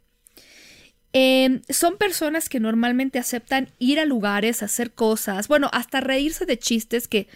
Em, 1.15 1.63
son 1.71 1.97
personas 1.97 2.51
que 2.51 2.61
normalmente 2.61 3.19
aceptan 3.19 3.71
ir 3.79 3.99
a 3.99 4.05
lugares, 4.05 4.63
hacer 4.63 4.93
cosas, 4.93 5.49
bueno, 5.49 5.71
hasta 5.73 6.03
reírse 6.03 6.45
de 6.45 6.59
chistes 6.59 7.09
que 7.09 7.27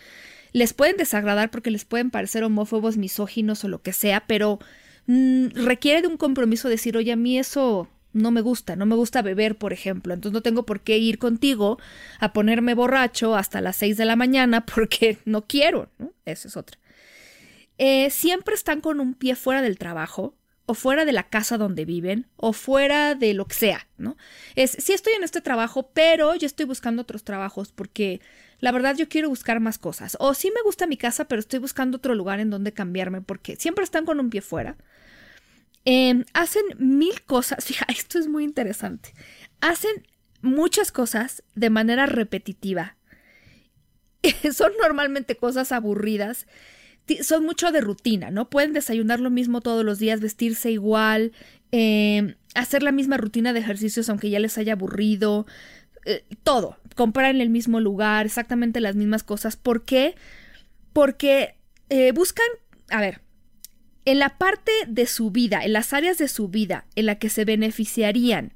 les 0.53 0.75
pueden 0.75 0.99
desagradar 0.99 1.51
porque 1.51 1.71
les 1.71 1.87
pueden 1.87 2.11
parecer 2.11 2.45
homófobos, 2.45 2.99
misóginos 2.99 3.65
o 3.65 3.69
lo 3.69 3.81
que 3.81 3.95
sea, 3.95 4.27
pero 4.27 4.59
mm, 5.07 5.47
requiere 5.55 6.03
de 6.03 6.09
un 6.09 6.19
compromiso 6.19 6.69
decir, 6.69 6.95
oye, 6.95 7.13
a 7.13 7.17
mí 7.17 7.39
eso 7.39 7.89
no 8.13 8.33
me 8.33 8.43
gusta, 8.43 8.77
no 8.77 8.85
me 8.85 8.95
gusta 8.95 9.23
beber, 9.23 9.57
por 9.57 9.73
ejemplo, 9.73 10.13
entonces 10.13 10.35
no 10.35 10.43
tengo 10.43 10.67
por 10.67 10.81
qué 10.81 10.99
ir 10.99 11.19
contigo 11.19 11.79
a 12.21 12.35
ponerme 12.35 12.75
borracho 12.75 13.35
hasta 13.35 13.63
las 13.63 13.77
6 13.77 13.97
de 13.97 14.05
la 14.05 14.17
mañana 14.17 14.67
porque 14.75 15.17
no 15.25 15.47
quiero, 15.47 15.89
¿no? 15.99 16.13
Esa 16.27 16.49
es 16.49 16.57
otra. 16.59 16.79
Eh, 17.79 18.11
siempre 18.11 18.55
están 18.55 18.83
con 18.83 19.01
un 19.01 19.15
pie 19.15 19.37
fuera 19.37 19.63
del 19.63 19.79
trabajo 19.79 20.35
o 20.69 20.75
fuera 20.75 21.07
de 21.07 21.13
la 21.13 21.23
casa 21.23 21.57
donde 21.57 21.87
viven 21.87 22.27
o 22.37 22.53
fuera 22.53 23.15
de 23.15 23.33
lo 23.33 23.47
que 23.47 23.55
sea, 23.55 23.89
¿no? 23.97 24.19
Es, 24.55 24.73
sí 24.73 24.93
estoy 24.93 25.15
en 25.15 25.25
este 25.25 25.41
trabajo, 25.41 25.91
pero 25.95 26.35
yo 26.35 26.47
estoy 26.47 26.67
buscando 26.67 27.01
otros 27.01 27.25
trabajos 27.25 27.73
porque 27.73 28.21
la 28.61 28.71
verdad 28.71 28.95
yo 28.95 29.09
quiero 29.09 29.31
buscar 29.31 29.61
más 29.61 29.79
cosas. 29.79 30.19
O 30.21 30.35
sí 30.35 30.53
me 30.55 30.61
gusta 30.61 30.87
mi 30.87 30.99
casa, 30.99 31.25
pero 31.25 31.41
estoy 31.41 31.59
buscando 31.59 31.97
otro 31.97 32.15
lugar 32.15 32.39
en 32.39 32.51
donde 32.51 32.75
cambiarme 32.75 33.23
porque 33.23 33.57
siempre 33.57 33.83
están 33.83 34.05
con 34.05 34.21
un 34.21 34.29
pie 34.29 34.43
fuera. 34.43 34.77
Em, 35.87 36.27
hacen 36.35 36.65
mil 36.77 37.23
cosas, 37.23 37.65
fija, 37.65 37.87
esto 37.89 38.19
es 38.19 38.29
muy 38.29 38.45
interesante. 38.45 39.15
Hacen 39.63 40.07
muchas 40.43 40.93
cosas 40.93 41.43
de 41.55 41.71
manera 41.71 42.05
repetitiva. 42.05 42.99
Son 44.53 44.73
normalmente 44.83 45.39
cosas 45.39 45.73
aburridas. 45.73 46.47
Son 47.23 47.45
mucho 47.45 47.73
de 47.73 47.81
rutina, 47.81 48.31
¿no? 48.31 48.51
Pueden 48.51 48.73
desayunar 48.73 49.21
lo 49.21 49.31
mismo 49.31 49.61
todos 49.61 49.85
los 49.85 49.99
días, 49.99 50.21
vestirse 50.21 50.71
igual, 50.71 51.33
em, 51.73 52.35
hacer 52.55 52.83
la 52.83 52.93
misma 52.93 53.17
rutina 53.17 53.53
de 53.53 53.61
ejercicios 53.61 54.09
aunque 54.09 54.31
ya 54.31 54.39
les 54.39 54.59
haya 54.59 54.75
aburrido. 54.75 55.47
Eh, 56.05 56.25
todo. 56.43 56.79
Comprar 56.95 57.35
en 57.35 57.41
el 57.41 57.51
mismo 57.51 57.81
lugar, 57.81 58.27
exactamente 58.27 58.81
las 58.81 58.97
mismas 58.97 59.23
cosas. 59.23 59.57
¿Por 59.57 59.85
qué? 59.85 60.15
Porque 60.93 61.55
eh, 61.91 62.13
buscan, 62.13 62.47
a 62.91 63.01
ver, 63.01 63.21
en 64.05 64.19
la 64.19 64.39
parte 64.39 64.73
de 64.87 65.07
su 65.07 65.31
vida, 65.31 65.65
en 65.65 65.75
las 65.75 65.93
áreas 65.93 66.19
de 66.19 66.29
su 66.29 66.49
vida 66.49 66.87
en 66.97 67.07
la 67.07 67.19
que 67.19 67.29
se 67.29 67.45
beneficiarían 67.45 68.55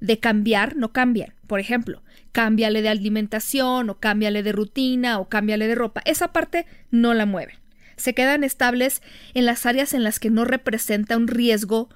de 0.00 0.20
cambiar, 0.20 0.76
no 0.76 0.92
cambian. 0.92 1.34
Por 1.46 1.60
ejemplo, 1.60 2.02
cámbiale 2.32 2.82
de 2.82 2.90
alimentación 2.90 3.88
o 3.88 3.98
cámbiale 3.98 4.42
de 4.42 4.52
rutina 4.52 5.18
o 5.18 5.28
cámbiale 5.28 5.66
de 5.66 5.74
ropa. 5.74 6.02
Esa 6.04 6.32
parte 6.32 6.66
no 6.90 7.14
la 7.14 7.26
mueven. 7.26 7.63
Se 7.96 8.14
quedan 8.14 8.44
estables 8.44 9.02
en 9.34 9.46
las 9.46 9.66
áreas 9.66 9.94
en 9.94 10.04
las 10.04 10.18
que 10.18 10.30
no 10.30 10.44
representa 10.44 11.16
un 11.16 11.28
riesgo 11.28 11.88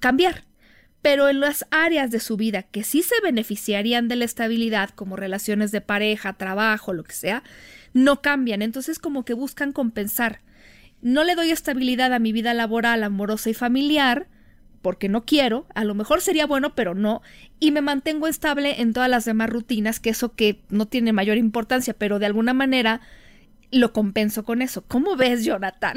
cambiar. 0.00 0.44
Pero 1.02 1.28
en 1.28 1.40
las 1.40 1.66
áreas 1.70 2.10
de 2.10 2.20
su 2.20 2.36
vida 2.36 2.62
que 2.62 2.82
sí 2.82 3.02
se 3.02 3.20
beneficiarían 3.22 4.08
de 4.08 4.16
la 4.16 4.24
estabilidad, 4.24 4.90
como 4.90 5.16
relaciones 5.16 5.70
de 5.70 5.82
pareja, 5.82 6.32
trabajo, 6.32 6.92
lo 6.94 7.04
que 7.04 7.14
sea, 7.14 7.42
no 7.92 8.22
cambian. 8.22 8.62
Entonces 8.62 8.98
como 8.98 9.24
que 9.24 9.34
buscan 9.34 9.72
compensar 9.72 10.40
no 11.04 11.22
le 11.22 11.34
doy 11.34 11.50
estabilidad 11.50 12.14
a 12.14 12.18
mi 12.18 12.32
vida 12.32 12.54
laboral, 12.54 13.04
amorosa 13.04 13.50
y 13.50 13.54
familiar, 13.54 14.26
porque 14.80 15.10
no 15.10 15.26
quiero, 15.26 15.66
a 15.74 15.84
lo 15.84 15.94
mejor 15.94 16.22
sería 16.22 16.46
bueno, 16.46 16.74
pero 16.74 16.94
no, 16.94 17.20
y 17.60 17.72
me 17.72 17.82
mantengo 17.82 18.26
estable 18.26 18.80
en 18.80 18.94
todas 18.94 19.10
las 19.10 19.26
demás 19.26 19.50
rutinas, 19.50 20.00
que 20.00 20.10
eso 20.10 20.34
que 20.34 20.62
no 20.70 20.86
tiene 20.86 21.12
mayor 21.12 21.36
importancia, 21.36 21.92
pero 21.92 22.18
de 22.18 22.24
alguna 22.26 22.54
manera 22.54 23.02
lo 23.74 23.92
compenso 23.92 24.44
con 24.44 24.62
eso. 24.62 24.84
¿Cómo 24.86 25.16
ves, 25.16 25.44
Jonathan? 25.44 25.96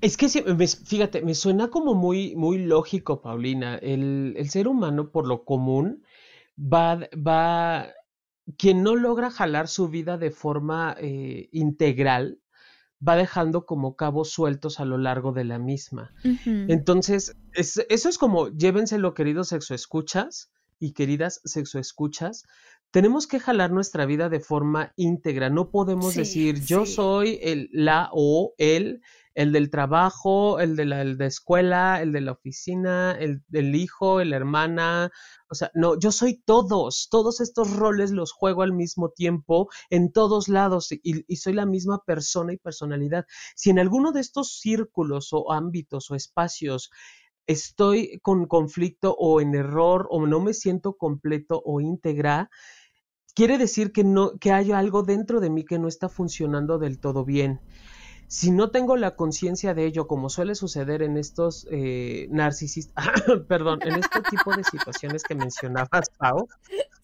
Es 0.00 0.16
que 0.16 0.28
fíjate, 0.28 1.22
me 1.22 1.34
suena 1.34 1.68
como 1.68 1.94
muy, 1.94 2.34
muy 2.34 2.58
lógico, 2.58 3.20
Paulina. 3.22 3.76
El, 3.76 4.34
ser 4.50 4.68
humano, 4.68 5.10
por 5.10 5.26
lo 5.26 5.44
común, 5.44 6.02
va, 6.58 7.08
va, 7.14 7.88
quien 8.58 8.82
no 8.82 8.96
logra 8.96 9.30
jalar 9.30 9.68
su 9.68 9.88
vida 9.88 10.18
de 10.18 10.32
forma 10.32 10.96
eh, 10.98 11.48
integral, 11.52 12.40
va 13.06 13.16
dejando 13.16 13.64
como 13.64 13.96
cabos 13.96 14.30
sueltos 14.30 14.80
a 14.80 14.84
lo 14.84 14.98
largo 14.98 15.32
de 15.32 15.44
la 15.44 15.58
misma. 15.58 16.12
Entonces, 16.44 17.36
eso 17.54 18.08
es 18.08 18.18
como, 18.18 18.48
llévenselo, 18.48 19.14
queridos 19.14 19.48
sexoescuchas 19.48 20.50
y 20.78 20.92
queridas 20.92 21.40
sexoescuchas, 21.44 22.44
tenemos 22.90 23.26
que 23.26 23.40
jalar 23.40 23.70
nuestra 23.70 24.06
vida 24.06 24.28
de 24.28 24.40
forma 24.40 24.92
íntegra. 24.96 25.50
No 25.50 25.70
podemos 25.70 26.14
decir 26.14 26.64
yo 26.64 26.86
soy 26.86 27.38
el, 27.42 27.68
la 27.72 28.10
o 28.12 28.54
el 28.58 29.02
el 29.34 29.52
del 29.52 29.70
trabajo, 29.70 30.60
el 30.60 30.76
de 30.76 30.84
la 30.84 31.26
escuela, 31.26 32.02
el 32.02 32.12
de 32.12 32.20
la 32.20 32.32
oficina, 32.32 33.16
el 33.18 33.42
del 33.48 33.74
hijo, 33.74 34.22
la 34.24 34.36
hermana. 34.36 35.10
O 35.48 35.54
sea, 35.54 35.70
no, 35.74 35.98
yo 35.98 36.12
soy 36.12 36.42
todos, 36.44 37.08
todos 37.10 37.40
estos 37.40 37.74
roles 37.76 38.10
los 38.10 38.32
juego 38.32 38.62
al 38.62 38.72
mismo 38.72 39.10
tiempo 39.10 39.68
en 39.88 40.12
todos 40.12 40.48
lados 40.48 40.88
y, 40.90 41.24
soy 41.36 41.52
la 41.52 41.66
misma 41.66 42.02
persona 42.04 42.52
y 42.52 42.58
personalidad. 42.58 43.24
Si 43.54 43.70
en 43.70 43.78
alguno 43.78 44.12
de 44.12 44.20
estos 44.20 44.58
círculos 44.58 45.28
o 45.32 45.52
ámbitos 45.52 46.10
o 46.10 46.16
espacios 46.16 46.90
estoy 47.46 48.20
con 48.22 48.46
conflicto 48.46 49.16
o 49.18 49.40
en 49.40 49.54
error 49.54 50.06
o 50.10 50.26
no 50.26 50.40
me 50.40 50.54
siento 50.54 50.96
completo 50.96 51.62
o 51.64 51.80
íntegra, 51.80 52.50
quiere 53.40 53.56
decir 53.56 53.90
que 53.90 54.04
no 54.04 54.38
que 54.38 54.52
hay 54.52 54.70
algo 54.70 55.02
dentro 55.02 55.40
de 55.40 55.48
mí 55.48 55.64
que 55.64 55.78
no 55.78 55.88
está 55.88 56.10
funcionando 56.10 56.78
del 56.78 56.98
todo 56.98 57.24
bien. 57.24 57.58
Si 58.28 58.50
no 58.50 58.70
tengo 58.70 58.98
la 58.98 59.16
conciencia 59.16 59.72
de 59.72 59.86
ello, 59.86 60.06
como 60.06 60.28
suele 60.28 60.54
suceder 60.54 61.00
en 61.00 61.16
estos 61.16 61.66
eh, 61.70 62.28
narcisistas, 62.30 63.02
perdón, 63.48 63.78
en 63.80 63.94
este 63.94 64.20
tipo 64.28 64.54
de 64.54 64.62
situaciones 64.62 65.22
que 65.22 65.34
mencionabas, 65.34 66.10
Pau, 66.18 66.48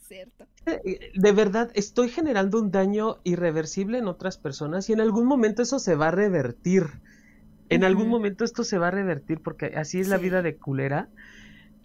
cierto. 0.07 0.45
Eh, 0.67 1.11
de 1.15 1.33
verdad, 1.33 1.71
estoy 1.73 2.11
generando 2.11 2.61
un 2.61 2.71
daño 2.71 3.17
irreversible 3.25 3.97
en 3.97 4.07
otras 4.07 4.37
personas 4.37 4.91
y 4.91 4.93
en 4.93 5.01
algún 5.01 5.25
momento 5.25 5.63
eso 5.63 5.79
se 5.79 5.97
va 5.97 6.09
a 6.09 6.11
revertir. 6.11 7.01
En 7.71 7.83
algún 7.83 8.11
momento 8.11 8.45
esto 8.45 8.63
se 8.63 8.77
va 8.77 8.89
a 8.89 8.91
revertir 8.91 9.41
porque 9.41 9.73
así 9.75 10.01
es 10.01 10.09
la 10.09 10.19
vida 10.19 10.43
de 10.43 10.59
culera. 10.59 11.09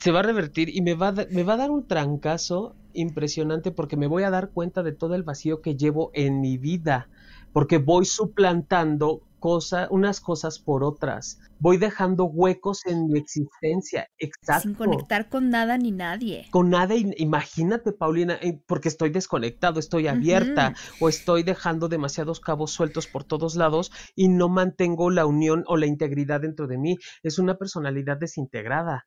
Se 0.02 0.12
va 0.12 0.22
a 0.22 0.24
revertir 0.24 0.76
y 0.76 0.82
me 0.82 0.96
va 0.96 1.10
a, 1.10 1.28
me 1.30 1.44
va 1.44 1.54
a 1.54 1.58
dar 1.58 1.70
un 1.70 1.86
trancazo 1.86 2.76
impresionante 2.94 3.72
porque 3.72 3.98
me 3.98 4.08
voy 4.08 4.24
a 4.24 4.32
dar 4.32 4.50
cuenta 4.50 4.82
de 4.82 4.94
todo 4.94 5.14
el 5.14 5.22
vacío 5.22 5.62
que 5.62 5.76
llevo 5.78 6.10
en 6.16 6.42
mi 6.42 6.58
vida, 6.58 7.08
porque 7.54 7.78
voy 7.78 8.06
suplantando 8.06 9.22
cosa, 9.38 9.88
unas 9.92 10.20
cosas 10.20 10.58
por 10.58 10.84
otras. 10.84 11.40
Voy 11.60 11.78
dejando 11.78 12.26
huecos 12.26 12.84
en 12.88 13.10
mi 13.10 13.20
existencia, 13.20 14.08
exacto. 14.18 14.64
Sin 14.64 14.74
conectar 14.74 15.30
con 15.30 15.52
nada 15.52 15.78
ni 15.78 15.92
nadie. 15.92 16.48
Con 16.50 16.72
nada, 16.72 16.96
imagínate, 16.96 17.92
Paulina, 17.92 18.40
eh, 18.42 18.60
porque 18.66 18.90
estoy 18.90 19.12
desconectado, 19.12 19.80
estoy 19.80 20.08
abierta 20.08 20.74
o 21.00 21.10
estoy 21.10 21.44
dejando 21.44 21.90
demasiados 21.90 22.40
cabos 22.40 22.72
sueltos 22.72 23.06
por 23.06 23.24
todos 23.24 23.56
lados 23.56 23.92
y 24.16 24.30
no 24.30 24.50
mantengo 24.50 25.12
la 25.12 25.28
unión 25.28 25.64
o 25.68 25.78
la 25.78 25.86
integridad 25.86 26.42
dentro 26.42 26.66
de 26.66 26.80
mí. 26.80 26.98
Es 27.22 27.38
una 27.38 27.56
personalidad 27.56 28.18
desintegrada. 28.18 29.06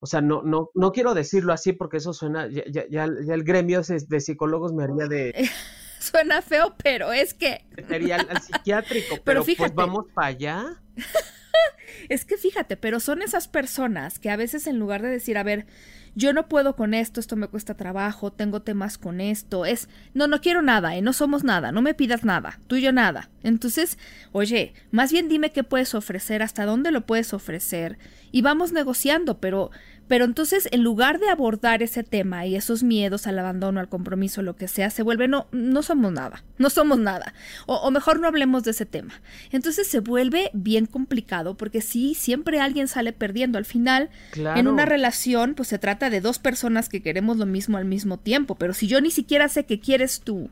O 0.00 0.06
sea, 0.06 0.20
no, 0.22 0.42
no, 0.42 0.70
no 0.74 0.92
quiero 0.92 1.14
decirlo 1.14 1.52
así 1.52 1.72
porque 1.72 1.98
eso 1.98 2.12
suena, 2.12 2.48
ya, 2.48 2.64
ya, 2.66 2.84
ya 2.88 3.04
el 3.04 3.44
gremio 3.44 3.82
de 3.82 4.20
psicólogos 4.20 4.72
me 4.72 4.84
haría 4.84 5.06
de... 5.06 5.48
Suena 6.00 6.40
feo, 6.40 6.74
pero 6.82 7.12
es 7.12 7.34
que. 7.34 7.62
Sería 7.86 8.16
al, 8.16 8.40
psiquiátrico, 8.40 9.18
pero, 9.24 9.44
pues 9.44 9.74
vamos 9.74 10.06
para 10.14 10.28
allá. 10.28 10.82
es 12.08 12.24
que 12.24 12.38
fíjate, 12.38 12.78
pero 12.78 13.00
son 13.00 13.20
esas 13.20 13.48
personas 13.48 14.18
que 14.18 14.30
a 14.30 14.36
veces 14.36 14.66
en 14.66 14.78
lugar 14.78 15.02
de 15.02 15.08
decir, 15.08 15.36
a 15.36 15.42
ver, 15.42 15.66
yo 16.14 16.32
no 16.32 16.48
puedo 16.48 16.76
con 16.76 16.94
esto, 16.94 17.20
esto 17.20 17.36
me 17.36 17.48
cuesta 17.48 17.74
trabajo, 17.74 18.32
tengo 18.32 18.60
temas 18.62 18.98
con 18.98 19.20
esto, 19.20 19.64
es, 19.64 19.88
no, 20.14 20.26
no 20.26 20.40
quiero 20.40 20.62
nada, 20.62 20.96
¿eh? 20.96 21.02
no 21.02 21.12
somos 21.12 21.44
nada, 21.44 21.72
no 21.72 21.82
me 21.82 21.94
pidas 21.94 22.24
nada, 22.24 22.58
tú 22.66 22.76
y 22.76 22.82
yo 22.82 22.92
nada. 22.92 23.30
Entonces, 23.42 23.98
oye, 24.32 24.74
más 24.90 25.12
bien 25.12 25.28
dime 25.28 25.50
qué 25.50 25.64
puedes 25.64 25.94
ofrecer, 25.94 26.42
hasta 26.42 26.66
dónde 26.66 26.90
lo 26.90 27.06
puedes 27.06 27.32
ofrecer, 27.32 27.98
y 28.32 28.42
vamos 28.42 28.72
negociando, 28.72 29.38
pero 29.38 29.70
pero 30.10 30.24
entonces, 30.24 30.68
en 30.72 30.82
lugar 30.82 31.20
de 31.20 31.28
abordar 31.28 31.84
ese 31.84 32.02
tema 32.02 32.44
y 32.44 32.56
esos 32.56 32.82
miedos 32.82 33.28
al 33.28 33.38
abandono, 33.38 33.78
al 33.78 33.88
compromiso, 33.88 34.42
lo 34.42 34.56
que 34.56 34.66
sea, 34.66 34.90
se 34.90 35.04
vuelve 35.04 35.28
no, 35.28 35.46
no 35.52 35.84
somos 35.84 36.10
nada, 36.10 36.42
no 36.58 36.68
somos 36.68 36.98
nada. 36.98 37.32
O, 37.66 37.88
mejor 37.92 38.18
no 38.18 38.26
hablemos 38.26 38.64
de 38.64 38.72
ese 38.72 38.86
tema. 38.86 39.22
Entonces 39.52 39.86
se 39.86 40.00
vuelve 40.00 40.50
bien 40.52 40.86
complicado 40.86 41.56
porque 41.56 41.80
sí, 41.80 42.14
siempre 42.14 42.58
alguien 42.58 42.88
sale 42.88 43.12
perdiendo. 43.12 43.56
Al 43.56 43.64
final, 43.64 44.10
en 44.34 44.66
una 44.66 44.84
relación, 44.84 45.54
pues 45.54 45.68
se 45.68 45.78
trata 45.78 46.10
de 46.10 46.20
dos 46.20 46.40
personas 46.40 46.88
que 46.88 47.02
queremos 47.02 47.36
lo 47.36 47.46
mismo 47.46 47.78
al 47.78 47.84
mismo 47.84 48.18
tiempo. 48.18 48.56
Pero 48.56 48.74
si 48.74 48.88
yo 48.88 49.00
ni 49.00 49.12
siquiera 49.12 49.48
sé 49.48 49.64
qué 49.64 49.78
quieres 49.78 50.22
tú, 50.22 50.50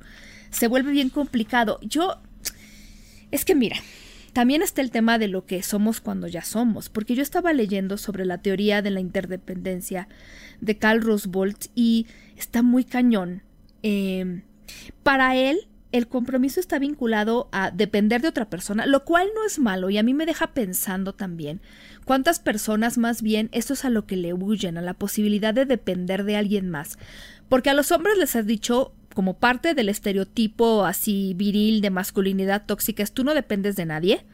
se 0.50 0.68
vuelve 0.68 0.92
bien 0.92 1.10
complicado. 1.10 1.80
Yo. 1.82 2.20
Es 3.32 3.44
que 3.44 3.56
mira, 3.56 3.74
también 4.38 4.62
está 4.62 4.82
el 4.82 4.92
tema 4.92 5.18
de 5.18 5.26
lo 5.26 5.46
que 5.46 5.64
somos 5.64 6.00
cuando 6.00 6.28
ya 6.28 6.42
somos, 6.42 6.90
porque 6.90 7.16
yo 7.16 7.22
estaba 7.22 7.52
leyendo 7.52 7.98
sobre 7.98 8.24
la 8.24 8.38
teoría 8.38 8.82
de 8.82 8.92
la 8.92 9.00
interdependencia 9.00 10.06
de 10.60 10.78
Carl 10.78 11.02
Rosbolt 11.02 11.66
y 11.74 12.06
está 12.36 12.62
muy 12.62 12.84
cañón. 12.84 13.42
Em, 13.82 14.42
para 15.02 15.34
él, 15.34 15.66
el 15.90 16.06
compromiso 16.06 16.60
está 16.60 16.78
vinculado 16.78 17.48
a 17.50 17.72
depender 17.72 18.22
de 18.22 18.28
otra 18.28 18.48
persona, 18.48 18.86
lo 18.86 19.04
cual 19.04 19.26
no 19.34 19.44
es 19.44 19.58
malo 19.58 19.90
y 19.90 19.98
a 19.98 20.04
mí 20.04 20.14
me 20.14 20.24
deja 20.24 20.54
pensando 20.54 21.16
también 21.16 21.60
cuántas 22.04 22.38
personas 22.38 22.96
más 22.96 23.22
bien 23.22 23.48
esto 23.50 23.72
es 23.72 23.84
a 23.84 23.90
lo 23.90 24.06
que 24.06 24.14
le 24.14 24.34
huyen, 24.34 24.78
a 24.78 24.82
la 24.82 24.94
posibilidad 24.94 25.52
de 25.52 25.64
depender 25.64 26.22
de 26.22 26.36
alguien 26.36 26.70
más. 26.70 26.96
Porque 27.48 27.70
a 27.70 27.74
los 27.74 27.90
hombres 27.90 28.16
les 28.16 28.36
has 28.36 28.46
dicho 28.46 28.92
como 29.18 29.34
parte 29.34 29.74
del 29.74 29.88
estereotipo 29.88 30.84
así 30.84 31.34
viril 31.34 31.80
de 31.80 31.90
masculinidad 31.90 32.66
tóxica 32.66 33.02
es 33.02 33.10
tú 33.10 33.24
no 33.24 33.34
dependes 33.34 33.74
de 33.74 33.84
nadie. 33.84 34.24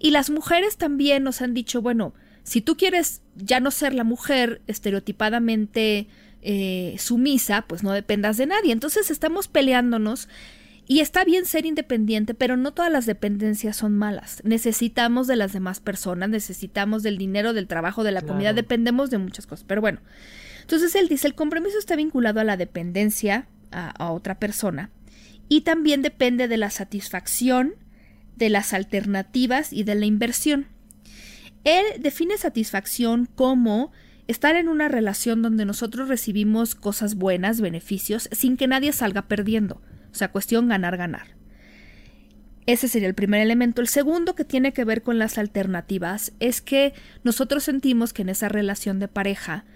Y 0.00 0.10
las 0.10 0.28
mujeres 0.28 0.76
también 0.76 1.22
nos 1.22 1.40
han 1.40 1.54
dicho, 1.54 1.80
bueno, 1.80 2.14
si 2.42 2.60
tú 2.60 2.76
quieres 2.76 3.22
ya 3.36 3.60
no 3.60 3.70
ser 3.70 3.94
la 3.94 4.02
mujer 4.02 4.60
estereotipadamente 4.66 6.08
eh, 6.42 6.96
sumisa, 6.98 7.62
pues 7.68 7.84
no 7.84 7.92
dependas 7.92 8.36
de 8.36 8.46
nadie. 8.46 8.72
Entonces 8.72 9.08
estamos 9.08 9.46
peleándonos 9.46 10.28
y 10.88 10.98
está 10.98 11.24
bien 11.24 11.46
ser 11.46 11.64
independiente, 11.64 12.34
pero 12.34 12.56
no 12.56 12.74
todas 12.74 12.90
las 12.90 13.06
dependencias 13.06 13.76
son 13.76 13.96
malas. 13.96 14.40
Necesitamos 14.42 15.28
de 15.28 15.36
las 15.36 15.52
demás 15.52 15.78
personas, 15.78 16.28
necesitamos 16.28 17.04
del 17.04 17.18
dinero, 17.18 17.52
del 17.52 17.68
trabajo, 17.68 18.02
de 18.02 18.10
la 18.10 18.22
comida, 18.22 18.52
dependemos 18.52 19.10
de 19.10 19.18
muchas 19.18 19.46
cosas. 19.46 19.64
Pero 19.64 19.80
bueno, 19.80 20.00
entonces 20.62 20.94
él 20.96 21.06
dice, 21.06 21.28
el 21.28 21.36
compromiso 21.36 21.78
está 21.78 21.94
vinculado 21.94 22.40
a 22.40 22.44
la 22.44 22.56
dependencia, 22.56 23.46
a, 23.74 24.10
otra 24.12 24.38
persona. 24.38 24.90
Y 25.48 25.62
también 25.62 26.02
depende 26.02 26.48
de 26.48 26.56
la 26.56 26.70
satisfacción, 26.70 27.74
de 28.36 28.48
las 28.48 28.72
alternativas 28.72 29.72
y 29.72 29.84
de 29.84 29.94
la 29.94 30.06
inversión. 30.06 30.66
Él 31.64 31.84
define 32.00 32.38
satisfacción 32.38 33.26
como 33.26 33.92
estar 34.26 34.56
en 34.56 34.68
una 34.68 34.88
relación 34.88 35.42
donde 35.42 35.64
nosotros 35.64 36.08
recibimos 36.08 36.74
cosas 36.74 37.14
buenas, 37.14 37.60
beneficios, 37.60 38.28
sin 38.32 38.56
que 38.56 38.66
nadie 38.66 38.92
salga 38.92 39.22
perdiendo. 39.22 39.82
O 40.10 40.14
sea, 40.14 40.30
cuestión 40.30 40.68
ganar-ganar. 40.68 41.34
Ese 42.66 42.88
sería 42.88 43.08
el 43.08 43.14
primer 43.14 43.42
elemento. 43.42 43.82
El 43.82 43.88
segundo 43.88 44.34
que 44.34 44.44
tiene 44.44 44.72
que 44.72 44.84
ver 44.84 45.02
con 45.02 45.18
las 45.18 45.36
alternativas 45.36 46.32
es 46.40 46.62
que 46.62 46.94
nosotros 47.22 47.64
sentimos 47.64 48.12
que 48.12 48.22
en 48.22 48.30
esa 48.30 48.48
relación 48.48 48.98
de 48.98 49.08
pareja 49.08 49.66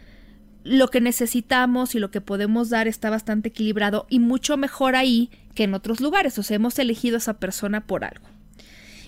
lo 0.68 0.88
que 0.88 1.00
necesitamos 1.00 1.94
y 1.94 1.98
lo 1.98 2.10
que 2.10 2.20
podemos 2.20 2.68
dar 2.68 2.88
está 2.88 3.08
bastante 3.08 3.48
equilibrado 3.48 4.06
y 4.10 4.18
mucho 4.18 4.56
mejor 4.56 4.96
ahí 4.96 5.30
que 5.54 5.64
en 5.64 5.74
otros 5.74 6.00
lugares. 6.00 6.38
O 6.38 6.42
sea, 6.42 6.56
hemos 6.56 6.78
elegido 6.78 7.16
a 7.16 7.18
esa 7.18 7.38
persona 7.38 7.86
por 7.86 8.04
algo. 8.04 8.26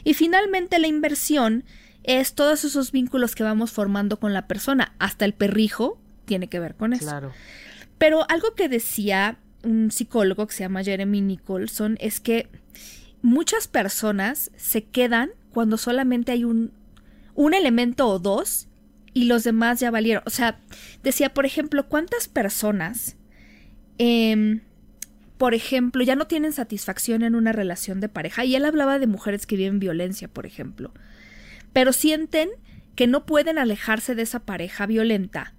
Y 0.02 0.14
finalmente 0.14 0.78
la 0.78 0.86
inversión 0.86 1.64
es 2.02 2.34
todos 2.34 2.64
esos 2.64 2.92
vínculos 2.92 3.34
que 3.34 3.42
vamos 3.42 3.72
formando 3.72 4.18
con 4.18 4.32
la 4.32 4.46
persona. 4.46 4.94
Hasta 4.98 5.26
el 5.26 5.34
perrijo 5.34 6.00
tiene 6.24 6.48
que 6.48 6.60
ver 6.60 6.74
con 6.74 6.94
eso. 6.94 7.04
Claro. 7.04 7.32
Pero 7.98 8.24
algo 8.30 8.54
que 8.54 8.70
decía 8.70 9.38
un 9.62 9.90
psicólogo 9.90 10.46
que 10.46 10.54
se 10.54 10.60
llama 10.60 10.82
Jeremy 10.82 11.20
Nicholson 11.20 11.98
es 12.00 12.20
que 12.20 12.48
muchas 13.20 13.68
personas 13.68 14.50
se 14.56 14.84
quedan 14.84 15.30
cuando 15.52 15.76
solamente 15.76 16.32
hay 16.32 16.44
un, 16.44 16.72
un 17.34 17.52
elemento 17.52 18.08
o 18.08 18.18
dos 18.18 18.69
y 19.12 19.24
los 19.24 19.44
demás 19.44 19.80
ya 19.80 19.90
valieron. 19.90 20.22
O 20.26 20.30
sea, 20.30 20.60
decía, 21.02 21.34
por 21.34 21.46
ejemplo, 21.46 21.88
¿cuántas 21.88 22.28
personas, 22.28 23.16
em, 23.98 24.60
por 25.38 25.54
ejemplo, 25.54 26.02
ya 26.04 26.16
no 26.16 26.26
tienen 26.26 26.52
satisfacción 26.52 27.22
en 27.22 27.34
una 27.34 27.52
relación 27.52 28.00
de 28.00 28.08
pareja? 28.08 28.44
Y 28.44 28.54
él 28.54 28.64
hablaba 28.64 28.98
de 28.98 29.06
mujeres 29.06 29.46
que 29.46 29.56
viven 29.56 29.78
violencia, 29.78 30.28
por 30.28 30.46
ejemplo, 30.46 30.92
pero 31.72 31.92
sienten 31.92 32.50
que 32.94 33.06
no 33.06 33.26
pueden 33.26 33.58
alejarse 33.58 34.14
de 34.14 34.22
esa 34.22 34.40
pareja 34.40 34.86
violenta 34.86 35.54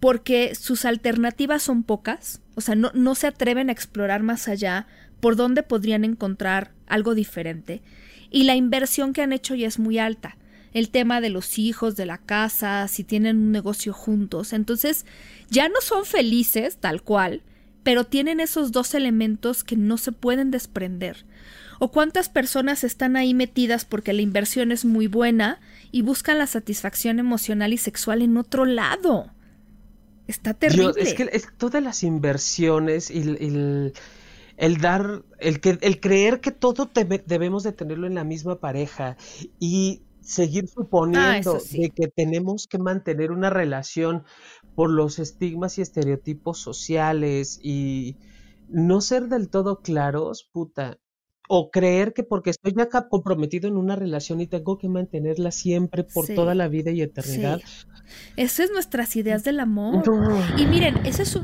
porque 0.00 0.54
sus 0.54 0.84
alternativas 0.84 1.62
son 1.62 1.82
pocas, 1.82 2.42
o 2.54 2.60
sea, 2.60 2.74
no, 2.74 2.90
no 2.94 3.14
se 3.14 3.26
atreven 3.26 3.68
a 3.68 3.72
explorar 3.72 4.22
más 4.22 4.46
allá 4.46 4.86
por 5.20 5.36
dónde 5.36 5.62
podrían 5.62 6.04
encontrar 6.04 6.72
algo 6.86 7.14
diferente, 7.14 7.82
y 8.30 8.44
la 8.44 8.54
inversión 8.54 9.12
que 9.12 9.22
han 9.22 9.32
hecho 9.32 9.54
ya 9.54 9.66
es 9.66 9.78
muy 9.78 9.98
alta 9.98 10.36
el 10.76 10.90
tema 10.90 11.22
de 11.22 11.30
los 11.30 11.58
hijos, 11.58 11.96
de 11.96 12.04
la 12.04 12.18
casa, 12.18 12.86
si 12.86 13.02
tienen 13.02 13.38
un 13.38 13.50
negocio 13.50 13.94
juntos. 13.94 14.52
Entonces, 14.52 15.06
ya 15.48 15.70
no 15.70 15.80
son 15.80 16.04
felices 16.04 16.76
tal 16.76 17.00
cual, 17.00 17.40
pero 17.82 18.04
tienen 18.04 18.40
esos 18.40 18.72
dos 18.72 18.92
elementos 18.92 19.64
que 19.64 19.74
no 19.74 19.96
se 19.96 20.12
pueden 20.12 20.50
desprender. 20.50 21.24
O 21.78 21.90
cuántas 21.90 22.28
personas 22.28 22.84
están 22.84 23.16
ahí 23.16 23.32
metidas 23.32 23.86
porque 23.86 24.12
la 24.12 24.20
inversión 24.20 24.70
es 24.70 24.84
muy 24.84 25.06
buena 25.06 25.60
y 25.92 26.02
buscan 26.02 26.36
la 26.36 26.46
satisfacción 26.46 27.18
emocional 27.20 27.72
y 27.72 27.78
sexual 27.78 28.20
en 28.20 28.36
otro 28.36 28.66
lado. 28.66 29.30
Está 30.26 30.52
terrible. 30.52 30.92
es 30.98 31.14
que 31.14 31.30
es 31.32 31.48
todas 31.56 31.82
las 31.82 32.02
inversiones 32.02 33.10
y 33.10 33.22
el, 34.58 34.76
dar, 34.82 35.22
el, 35.38 35.60
que, 35.60 35.78
el 35.80 36.00
creer 36.00 36.42
que 36.42 36.50
todo 36.50 36.90
debemos 37.24 37.62
de 37.62 37.72
tenerlo 37.72 38.06
en 38.06 38.14
la 38.14 38.24
misma 38.24 38.60
pareja 38.60 39.16
y 39.58 40.02
seguir 40.26 40.64
ah, 40.66 40.72
suponiendo 40.74 41.58
de 41.70 41.90
que 41.90 42.08
tenemos 42.08 42.66
que 42.66 42.78
mantener 42.78 43.30
una 43.30 43.48
relación 43.48 44.24
por 44.74 44.90
los 44.90 45.18
estigmas 45.18 45.78
y 45.78 45.82
estereotipos 45.82 46.58
sociales 46.58 47.60
y 47.62 48.16
no 48.68 49.00
ser 49.00 49.28
del 49.28 49.48
todo 49.48 49.80
claros, 49.80 50.48
puta, 50.52 50.98
o 51.48 51.70
creer 51.70 52.12
que 52.12 52.24
porque 52.24 52.50
estoy 52.50 52.74
acá 52.80 53.08
comprometido 53.08 53.68
en 53.68 53.76
una 53.76 53.94
relación 53.94 54.40
y 54.40 54.48
tengo 54.48 54.78
que 54.78 54.88
mantenerla 54.88 55.52
siempre 55.52 56.02
por 56.02 56.26
toda 56.26 56.56
la 56.56 56.66
vida 56.66 56.90
y 56.90 57.02
eternidad. 57.02 57.60
Esas 58.36 58.60
es 58.66 58.72
nuestras 58.72 59.14
ideas 59.14 59.44
del 59.44 59.60
amor. 59.60 60.02
Y 60.58 60.66
miren, 60.66 61.06
ese 61.06 61.22
es 61.22 61.38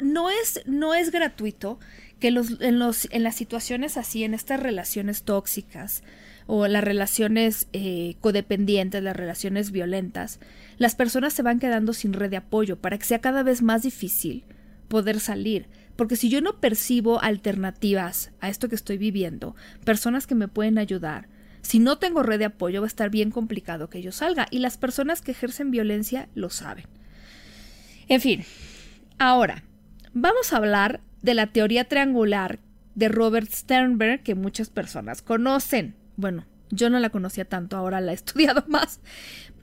no 0.00 0.30
es 0.30 0.62
no 0.66 0.94
es 0.94 1.10
gratuito 1.10 1.78
que 2.20 2.30
los 2.30 2.60
en 2.60 2.78
los 2.78 3.08
en 3.10 3.22
las 3.22 3.34
situaciones 3.34 3.96
así, 3.96 4.24
en 4.24 4.34
estas 4.34 4.60
relaciones 4.60 5.24
tóxicas, 5.24 6.02
o 6.46 6.66
las 6.68 6.84
relaciones 6.84 7.68
eh, 7.72 8.16
codependientes, 8.20 9.02
las 9.02 9.16
relaciones 9.16 9.70
violentas, 9.70 10.40
las 10.76 10.94
personas 10.94 11.32
se 11.32 11.42
van 11.42 11.58
quedando 11.58 11.92
sin 11.92 12.12
red 12.12 12.30
de 12.30 12.36
apoyo 12.36 12.76
para 12.76 12.98
que 12.98 13.04
sea 13.04 13.20
cada 13.20 13.42
vez 13.42 13.62
más 13.62 13.82
difícil 13.82 14.44
poder 14.88 15.20
salir. 15.20 15.66
porque 15.96 16.16
si 16.16 16.28
yo 16.28 16.40
no 16.40 16.58
percibo 16.60 17.22
alternativas 17.22 18.32
a 18.40 18.48
esto 18.48 18.68
que 18.68 18.74
estoy 18.74 18.98
viviendo, 18.98 19.54
personas 19.84 20.26
que 20.26 20.34
me 20.34 20.48
pueden 20.48 20.76
ayudar, 20.76 21.28
si 21.62 21.78
no 21.78 21.98
tengo 21.98 22.22
red 22.22 22.40
de 22.40 22.44
apoyo 22.46 22.80
va 22.80 22.86
a 22.86 22.88
estar 22.88 23.10
bien 23.10 23.30
complicado 23.30 23.88
que 23.88 24.02
yo 24.02 24.12
salga 24.12 24.46
y 24.50 24.58
las 24.58 24.76
personas 24.76 25.22
que 25.22 25.30
ejercen 25.30 25.70
violencia 25.70 26.28
lo 26.34 26.50
saben. 26.50 26.86
En 28.08 28.20
fin, 28.20 28.44
ahora 29.18 29.62
vamos 30.12 30.52
a 30.52 30.58
hablar 30.58 31.00
de 31.22 31.34
la 31.34 31.46
teoría 31.46 31.88
triangular 31.88 32.58
de 32.94 33.08
Robert 33.08 33.50
Sternberg 33.50 34.22
que 34.22 34.34
muchas 34.34 34.68
personas 34.68 35.22
conocen. 35.22 35.94
Bueno, 36.16 36.46
yo 36.70 36.90
no 36.90 36.98
la 36.98 37.10
conocía 37.10 37.44
tanto, 37.44 37.76
ahora 37.76 38.00
la 38.00 38.12
he 38.12 38.14
estudiado 38.16 38.64
más. 38.68 39.00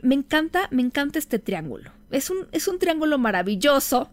Me 0.04 0.16
encanta, 0.16 0.68
me 0.72 0.82
encanta 0.82 1.20
este 1.20 1.39
triángulo. 1.39 1.91
Es 2.10 2.30
un, 2.30 2.47
es 2.52 2.68
un 2.68 2.80
triángulo 2.80 3.18
maravilloso. 3.18 4.12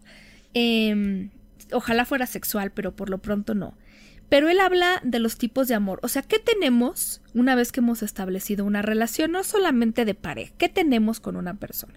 Em, 0.55 1.30
ojalá 1.72 2.05
fuera 2.05 2.26
sexual, 2.26 2.70
pero 2.72 2.95
por 2.95 3.11
lo 3.11 3.18
pronto 3.18 3.55
no. 3.55 3.74
Pero 4.28 4.51
él 4.51 4.61
habla 4.61 5.01
de 5.05 5.20
los 5.20 5.39
tipos 5.39 5.68
de 5.68 5.74
amor. 5.74 6.01
O 6.03 6.09
sea, 6.09 6.22
¿qué 6.22 6.39
tenemos 6.39 7.22
una 7.34 7.55
vez 7.55 7.72
que 7.72 7.80
hemos 7.80 8.03
establecido 8.03 8.64
una 8.64 8.82
relación? 8.82 9.32
No 9.32 9.43
solamente 9.43 10.05
de 10.05 10.14
pareja, 10.14 10.53
¿qué 10.59 10.68
tenemos 10.68 11.18
con 11.20 11.36
una 11.36 11.55
persona? 11.55 11.95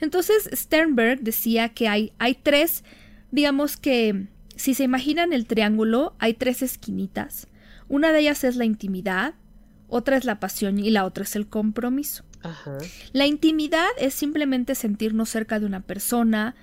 Entonces, 0.00 0.50
Sternberg 0.52 1.20
decía 1.20 1.70
que 1.70 1.88
hay, 1.88 2.12
hay 2.18 2.34
tres, 2.34 2.84
digamos 3.30 3.76
que, 3.76 4.26
si 4.56 4.74
se 4.74 4.84
imaginan 4.84 5.32
el 5.32 5.46
triángulo, 5.46 6.14
hay 6.18 6.34
tres 6.34 6.62
esquinitas. 6.62 7.46
Una 7.88 8.12
de 8.12 8.20
ellas 8.20 8.44
es 8.44 8.56
la 8.56 8.64
intimidad, 8.64 9.34
otra 9.94 10.16
es 10.16 10.24
la 10.24 10.40
pasión 10.40 10.80
y 10.80 10.90
la 10.90 11.04
otra 11.04 11.22
es 11.22 11.36
el 11.36 11.46
compromiso. 11.46 12.24
La 13.12 13.26
intimidad 13.26 13.86
es 13.96 14.12
simplemente 14.12 14.74
sentirnos 14.74 15.28
cerca 15.28 15.60
de 15.60 15.66
una 15.66 15.80
persona, 15.80 16.56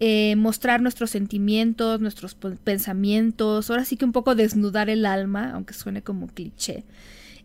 eh, 0.00 0.36
mostrar 0.36 0.80
nuestros 0.80 1.10
sentimientos, 1.10 2.00
nuestros 2.00 2.34
pensamientos, 2.34 3.68
ahora 3.68 3.84
sí 3.84 3.98
que 3.98 4.06
un 4.06 4.12
poco 4.12 4.34
desnudar 4.34 4.88
el 4.88 5.04
alma, 5.04 5.52
aunque 5.52 5.74
suene 5.74 6.02
como 6.02 6.28
cliché. 6.28 6.84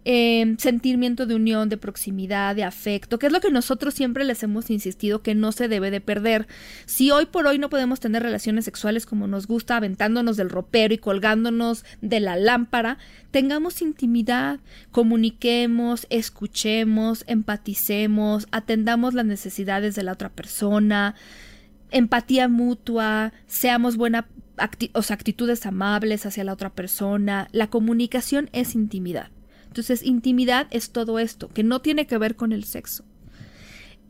Eh, 0.05 0.55
sentimiento 0.57 1.25
de 1.25 1.35
unión, 1.35 1.69
de 1.69 1.77
proximidad, 1.77 2.57
de 2.57 2.65
afecto, 2.65 3.19
que 3.19 3.27
es 3.27 3.31
lo 3.31 3.39
que 3.39 3.51
nosotros 3.51 3.93
siempre 3.93 4.25
les 4.25 4.43
hemos 4.43 4.69
insistido 4.69 5.21
que 5.21 5.33
no 5.33 5.53
se 5.53 5.69
debe 5.69 5.91
de 5.91 6.01
perder. 6.01 6.45
Si 6.85 7.09
hoy 7.09 7.25
por 7.25 7.47
hoy 7.47 7.57
no 7.57 7.69
podemos 7.69 8.01
tener 8.01 8.21
relaciones 8.21 8.65
sexuales 8.65 9.05
como 9.05 9.27
nos 9.27 9.47
gusta, 9.47 9.77
aventándonos 9.77 10.35
del 10.35 10.49
ropero 10.49 10.93
y 10.93 10.97
colgándonos 10.97 11.85
de 12.01 12.19
la 12.19 12.35
lámpara, 12.35 12.97
tengamos 13.31 13.81
intimidad, 13.81 14.59
comuniquemos, 14.91 16.05
escuchemos, 16.09 17.23
empaticemos, 17.27 18.47
atendamos 18.51 19.13
las 19.13 19.25
necesidades 19.25 19.95
de 19.95 20.03
la 20.03 20.11
otra 20.11 20.29
persona, 20.29 21.15
empatía 21.91 22.49
mutua, 22.49 23.31
seamos 23.47 23.95
buenas 23.95 24.25
actitudes 24.57 25.65
amables 25.65 26.25
hacia 26.25 26.43
la 26.43 26.53
otra 26.53 26.71
persona. 26.71 27.47
La 27.53 27.67
comunicación 27.67 28.49
es 28.51 28.75
intimidad. 28.75 29.32
Entonces, 29.73 30.03
intimidad 30.03 30.67
es 30.69 30.91
todo 30.91 31.17
esto, 31.17 31.49
que 31.49 31.63
no 31.63 31.81
tiene 31.81 32.05
que 32.05 32.19
ver 32.19 32.35
con 32.35 32.51
el 32.51 32.63
sexo. 32.63 33.03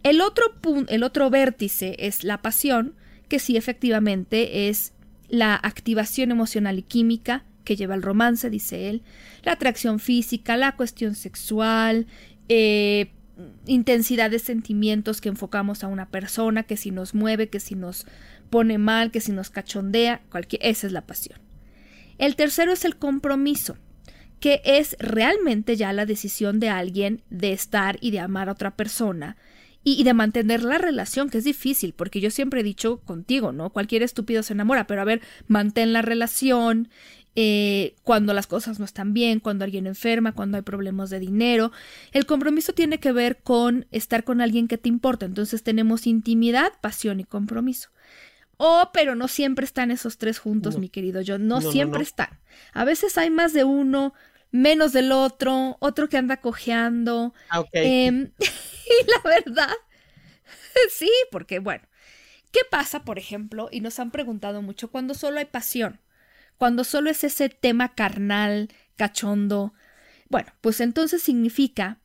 El 0.04 0.20
otro, 0.20 0.44
el 0.90 1.04
otro 1.04 1.30
vértice 1.30 1.96
es 2.00 2.26
la 2.26 2.42
pasión, 2.42 2.96
que 3.30 3.40
sí 3.40 3.56
efectivamente 3.56 4.68
es 4.68 4.92
la 5.30 5.56
activación 5.56 6.32
emocional 6.32 6.80
y 6.80 6.84
química 6.84 7.46
que 7.64 7.78
lleva 7.78 7.94
al 7.94 8.02
romance, 8.02 8.50
dice 8.50 8.90
él, 8.90 9.04
la 9.44 9.54
atracción 9.54 10.02
física, 10.02 10.58
la 10.58 10.76
cuestión 10.76 11.16
sexual, 11.16 12.08
eh, 12.50 13.14
intensidad 13.66 14.30
de 14.30 14.40
sentimientos 14.40 15.22
que 15.22 15.30
enfocamos 15.30 15.86
a 15.86 15.88
una 15.88 16.10
persona, 16.10 16.64
que 16.64 16.76
si 16.76 16.92
nos 16.92 17.16
mueve, 17.16 17.48
que 17.48 17.62
si 17.62 17.76
nos 17.76 18.06
pone 18.50 18.78
mal, 18.80 19.12
que 19.12 19.22
si 19.22 19.32
nos 19.32 19.50
cachondea, 19.50 20.24
cualquier, 20.30 20.66
esa 20.66 20.88
es 20.88 20.92
la 20.92 21.08
pasión. 21.08 21.40
El 22.18 22.36
tercero 22.36 22.74
es 22.74 22.84
el 22.84 22.98
compromiso, 22.98 23.78
que 24.44 24.62
es 24.66 24.98
realmente 25.00 25.78
ya 25.78 25.94
la 25.94 26.06
decisión 26.06 26.60
de 26.60 26.68
alguien 26.68 27.22
de 27.30 27.54
estar 27.54 27.98
y 28.02 28.12
de 28.12 28.20
amar 28.20 28.50
a 28.50 28.52
otra 28.52 28.76
persona 28.76 29.38
y, 29.86 29.94
y 29.94 30.04
de 30.04 30.14
mantener 30.14 30.64
la 30.64 30.78
relación, 30.78 31.30
que 31.30 31.38
es 31.38 31.46
difícil, 31.46 31.94
porque 31.94 32.20
yo 32.20 32.30
siempre 32.30 32.60
he 32.60 32.64
dicho 32.64 32.98
contigo, 33.06 33.54
¿no? 33.54 33.70
Cualquier 33.70 34.04
estúpido 34.04 34.44
se 34.44 34.52
enamora, 34.52 34.86
pero 34.86 35.02
a 35.02 35.06
ver, 35.06 35.22
mantén 35.48 35.94
la 35.94 36.02
relación, 36.02 36.90
eh, 37.38 37.96
cuando 38.04 38.34
las 38.34 38.46
cosas 38.46 38.80
no 38.80 38.86
están 38.86 39.14
bien, 39.14 39.40
cuando 39.40 39.64
alguien 39.64 39.88
enferma, 39.88 40.34
cuando 40.34 40.58
hay 40.58 40.64
problemas 40.64 41.10
de 41.10 41.22
dinero. 41.22 41.72
El 42.12 42.26
compromiso 42.26 42.74
tiene 42.74 43.00
que 43.00 43.14
ver 43.14 43.38
con 43.38 43.86
estar 43.92 44.26
con 44.26 44.42
alguien 44.42 44.68
que 44.68 44.78
te 44.78 44.90
importa. 44.90 45.26
Entonces 45.26 45.64
tenemos 45.64 46.06
intimidad, 46.06 46.74
pasión 46.82 47.22
y 47.22 47.24
compromiso. 47.24 47.92
Oh, 48.58 48.90
pero 48.92 49.16
no 49.16 49.30
siempre 49.30 49.64
están 49.64 49.90
esos 49.90 50.18
tres 50.18 50.38
juntos, 50.38 50.78
mi 50.78 50.90
querido 50.90 51.22
John. 51.26 51.48
No, 51.48 51.62
siempre 51.62 52.04
están. 52.04 52.42
A 52.74 52.84
veces 52.84 53.18
hay 53.18 53.30
más 53.30 53.54
de 53.54 53.64
uno, 53.64 54.14
menos 54.54 54.94
del 54.94 55.12
otro, 55.12 55.76
otro 55.82 56.08
que 56.08 56.16
anda 56.16 56.38
cojeando. 56.38 57.34
Ah, 57.50 57.66
em, 57.74 58.32
y 58.40 59.12
la 59.12 59.30
verdad, 59.30 59.76
sí, 60.90 61.12
porque 61.30 61.60
bueno, 61.60 61.84
¿qué 62.54 62.62
pasa, 62.72 63.04
por 63.04 63.20
ejemplo? 63.20 63.68
Y 63.70 63.82
nos 63.82 64.00
han 64.00 64.12
preguntado 64.12 64.62
mucho 64.62 64.90
cuando 64.90 65.14
solo 65.14 65.40
hay 65.40 65.46
pasión 65.46 66.00
cuando 66.58 66.84
solo 66.84 67.10
es 67.10 67.24
ese 67.24 67.50
tema 67.50 67.94
carnal, 67.94 68.70
cachondo. 68.96 69.74
Bueno, 70.30 70.52
pues 70.62 70.80
entonces 70.80 71.22
significa 71.22 72.00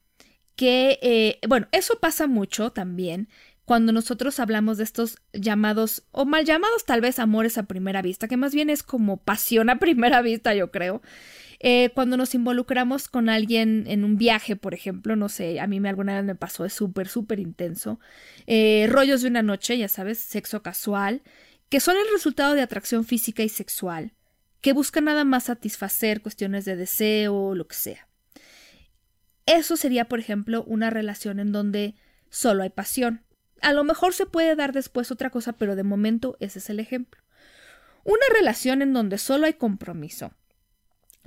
que, 0.56 0.98
eh, 1.00 1.38
bueno, 1.46 1.68
eso 1.70 2.00
pasa 2.00 2.26
mucho 2.26 2.72
también 2.72 3.28
cuando 3.64 3.92
nosotros 3.92 4.40
hablamos 4.40 4.78
de 4.78 4.84
estos 4.84 5.18
llamados, 5.32 6.02
o 6.10 6.24
mal 6.24 6.44
llamados 6.44 6.86
tal 6.86 7.00
vez 7.00 7.18
amores 7.18 7.58
a 7.58 7.64
primera 7.64 8.02
vista, 8.02 8.26
que 8.26 8.36
más 8.36 8.54
bien 8.54 8.70
es 8.70 8.82
como 8.82 9.18
pasión 9.18 9.70
a 9.70 9.78
primera 9.78 10.22
vista, 10.22 10.54
yo 10.54 10.70
creo. 10.70 11.02
Eh, 11.60 11.90
cuando 11.94 12.16
nos 12.16 12.34
involucramos 12.34 13.08
con 13.08 13.28
alguien 13.28 13.84
en 13.88 14.04
un 14.04 14.16
viaje, 14.16 14.54
por 14.54 14.74
ejemplo, 14.74 15.16
no 15.16 15.28
sé, 15.28 15.58
a 15.60 15.66
mí 15.66 15.80
alguna 15.86 16.14
vez 16.14 16.24
me 16.24 16.34
pasó, 16.36 16.64
es 16.64 16.72
súper, 16.72 17.08
súper 17.08 17.40
intenso. 17.40 17.98
Eh, 18.46 18.86
rollos 18.88 19.22
de 19.22 19.28
una 19.28 19.42
noche, 19.42 19.76
ya 19.76 19.88
sabes, 19.88 20.18
sexo 20.18 20.62
casual, 20.62 21.22
que 21.68 21.80
son 21.80 21.96
el 21.96 22.12
resultado 22.12 22.54
de 22.54 22.62
atracción 22.62 23.04
física 23.04 23.42
y 23.42 23.48
sexual 23.48 24.12
que 24.60 24.72
busca 24.72 25.00
nada 25.00 25.24
más 25.24 25.44
satisfacer 25.44 26.20
cuestiones 26.20 26.64
de 26.64 26.76
deseo 26.76 27.54
lo 27.54 27.66
que 27.68 27.76
sea. 27.76 28.08
Eso 29.46 29.76
sería, 29.76 30.06
por 30.06 30.20
ejemplo, 30.20 30.64
una 30.64 30.90
relación 30.90 31.40
en 31.40 31.52
donde 31.52 31.94
solo 32.28 32.62
hay 32.62 32.70
pasión. 32.70 33.24
A 33.62 33.72
lo 33.72 33.82
mejor 33.84 34.12
se 34.12 34.26
puede 34.26 34.54
dar 34.56 34.72
después 34.72 35.10
otra 35.10 35.30
cosa, 35.30 35.54
pero 35.54 35.74
de 35.74 35.84
momento 35.84 36.36
ese 36.40 36.58
es 36.58 36.70
el 36.70 36.80
ejemplo. 36.80 37.22
Una 38.04 38.26
relación 38.34 38.82
en 38.82 38.92
donde 38.92 39.18
solo 39.18 39.46
hay 39.46 39.54
compromiso. 39.54 40.32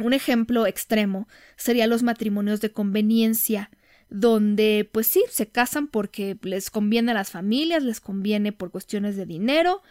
Un 0.02 0.14
ejemplo 0.14 0.66
extremo 0.66 1.28
sería 1.56 1.88
los 1.88 2.04
matrimonios 2.04 2.62
de 2.62 2.72
conveniencia, 2.72 3.70
donde 4.10 4.90
pues 4.92 5.08
sí, 5.08 5.24
se 5.30 5.48
casan 5.48 5.88
porque 5.88 6.38
les 6.42 6.70
conviene 6.70 7.12
a 7.12 7.16
las 7.16 7.32
familias, 7.32 7.84
les 7.84 8.02
conviene 8.02 8.52
por 8.52 8.72
cuestiones 8.72 9.16
de 9.16 9.26
dinero 9.26 9.82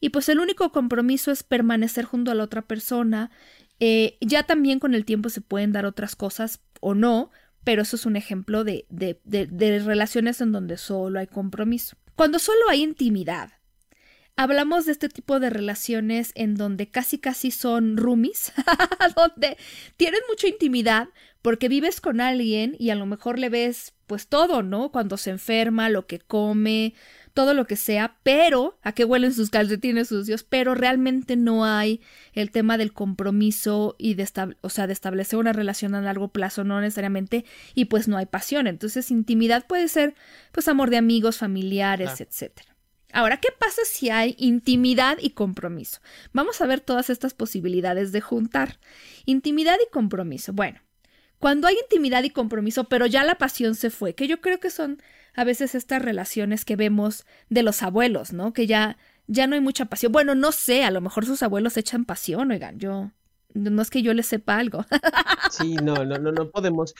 y 0.00 0.10
pues 0.10 0.28
el 0.28 0.40
único 0.40 0.72
compromiso 0.72 1.30
es 1.30 1.42
permanecer 1.42 2.04
junto 2.04 2.30
a 2.30 2.34
la 2.34 2.44
otra 2.44 2.62
persona. 2.62 3.30
Eh, 3.80 4.16
ya 4.20 4.44
también 4.44 4.78
con 4.78 4.94
el 4.94 5.04
tiempo 5.04 5.28
se 5.28 5.40
pueden 5.40 5.72
dar 5.72 5.86
otras 5.86 6.16
cosas 6.16 6.60
o 6.80 6.94
no, 6.94 7.30
pero 7.64 7.82
eso 7.82 7.96
es 7.96 8.06
un 8.06 8.16
ejemplo 8.16 8.64
de, 8.64 8.86
de, 8.88 9.18
de, 9.24 9.78
relaciones 9.80 10.40
en 10.40 10.52
donde 10.52 10.76
solo 10.76 11.18
hay 11.18 11.26
compromiso. 11.26 11.96
Cuando 12.14 12.38
solo 12.38 12.60
hay 12.68 12.82
intimidad, 12.82 13.50
hablamos 14.36 14.86
de 14.86 14.92
este 14.92 15.08
tipo 15.08 15.40
de 15.40 15.50
relaciones 15.50 16.32
en 16.34 16.56
donde 16.56 16.88
casi 16.88 17.18
casi 17.18 17.50
son 17.50 17.96
roomies, 17.96 18.52
donde 19.16 19.56
tienes 19.96 20.20
mucha 20.28 20.46
intimidad 20.46 21.08
porque 21.42 21.68
vives 21.68 22.00
con 22.00 22.20
alguien 22.20 22.76
y 22.78 22.90
a 22.90 22.94
lo 22.94 23.06
mejor 23.06 23.38
le 23.38 23.48
ves 23.48 23.94
pues 24.06 24.28
todo, 24.28 24.62
¿no? 24.62 24.90
Cuando 24.90 25.16
se 25.16 25.30
enferma, 25.30 25.88
lo 25.88 26.06
que 26.06 26.18
come, 26.18 26.94
todo 27.34 27.54
lo 27.54 27.66
que 27.66 27.76
sea, 27.76 28.16
pero 28.22 28.78
a 28.82 28.92
qué 28.92 29.04
huelen 29.04 29.32
sus 29.32 29.50
calcetines 29.50 30.08
sucios, 30.08 30.42
pero 30.42 30.74
realmente 30.74 31.36
no 31.36 31.64
hay 31.64 32.00
el 32.32 32.50
tema 32.50 32.78
del 32.78 32.92
compromiso 32.92 33.94
y 33.98 34.14
de, 34.14 34.28
o 34.60 34.70
sea, 34.70 34.86
de 34.86 34.92
establecer 34.92 35.38
una 35.38 35.52
relación 35.52 35.94
a 35.94 36.00
largo 36.00 36.28
plazo, 36.28 36.64
no 36.64 36.80
necesariamente, 36.80 37.44
y 37.74 37.86
pues 37.86 38.08
no 38.08 38.16
hay 38.16 38.26
pasión. 38.26 38.66
Entonces, 38.66 39.10
intimidad 39.10 39.66
puede 39.66 39.88
ser 39.88 40.14
pues 40.52 40.68
amor 40.68 40.90
de 40.90 40.96
amigos, 40.96 41.38
familiares, 41.38 42.20
etcétera. 42.20 42.75
Ahora, 43.12 43.38
¿qué 43.38 43.48
pasa 43.58 43.82
si 43.84 44.10
hay 44.10 44.34
intimidad 44.38 45.18
y 45.20 45.30
compromiso? 45.30 46.00
Vamos 46.32 46.60
a 46.60 46.66
ver 46.66 46.80
todas 46.80 47.08
estas 47.10 47.34
posibilidades 47.34 48.12
de 48.12 48.20
juntar. 48.20 48.78
Intimidad 49.24 49.78
y 49.84 49.90
compromiso. 49.90 50.52
Bueno, 50.52 50.80
cuando 51.38 51.68
hay 51.68 51.76
intimidad 51.82 52.24
y 52.24 52.30
compromiso, 52.30 52.84
pero 52.84 53.06
ya 53.06 53.24
la 53.24 53.36
pasión 53.36 53.74
se 53.74 53.90
fue, 53.90 54.14
que 54.14 54.26
yo 54.26 54.40
creo 54.40 54.58
que 54.58 54.70
son 54.70 55.02
a 55.34 55.44
veces 55.44 55.74
estas 55.74 56.02
relaciones 56.02 56.64
que 56.64 56.76
vemos 56.76 57.26
de 57.50 57.62
los 57.62 57.82
abuelos, 57.82 58.32
¿no? 58.32 58.52
Que 58.52 58.66
ya, 58.66 58.96
ya 59.26 59.46
no 59.46 59.54
hay 59.54 59.60
mucha 59.60 59.84
pasión. 59.84 60.12
Bueno, 60.12 60.34
no 60.34 60.50
sé, 60.50 60.84
a 60.84 60.90
lo 60.90 61.00
mejor 61.00 61.26
sus 61.26 61.42
abuelos 61.42 61.76
echan 61.76 62.06
pasión, 62.06 62.50
oigan, 62.50 62.78
yo, 62.78 63.10
no 63.52 63.82
es 63.82 63.90
que 63.90 64.02
yo 64.02 64.14
les 64.14 64.26
sepa 64.26 64.58
algo. 64.58 64.84
Sí, 65.50 65.76
no, 65.76 66.04
no, 66.04 66.18
no, 66.18 66.32
no 66.32 66.50
podemos. 66.50 66.92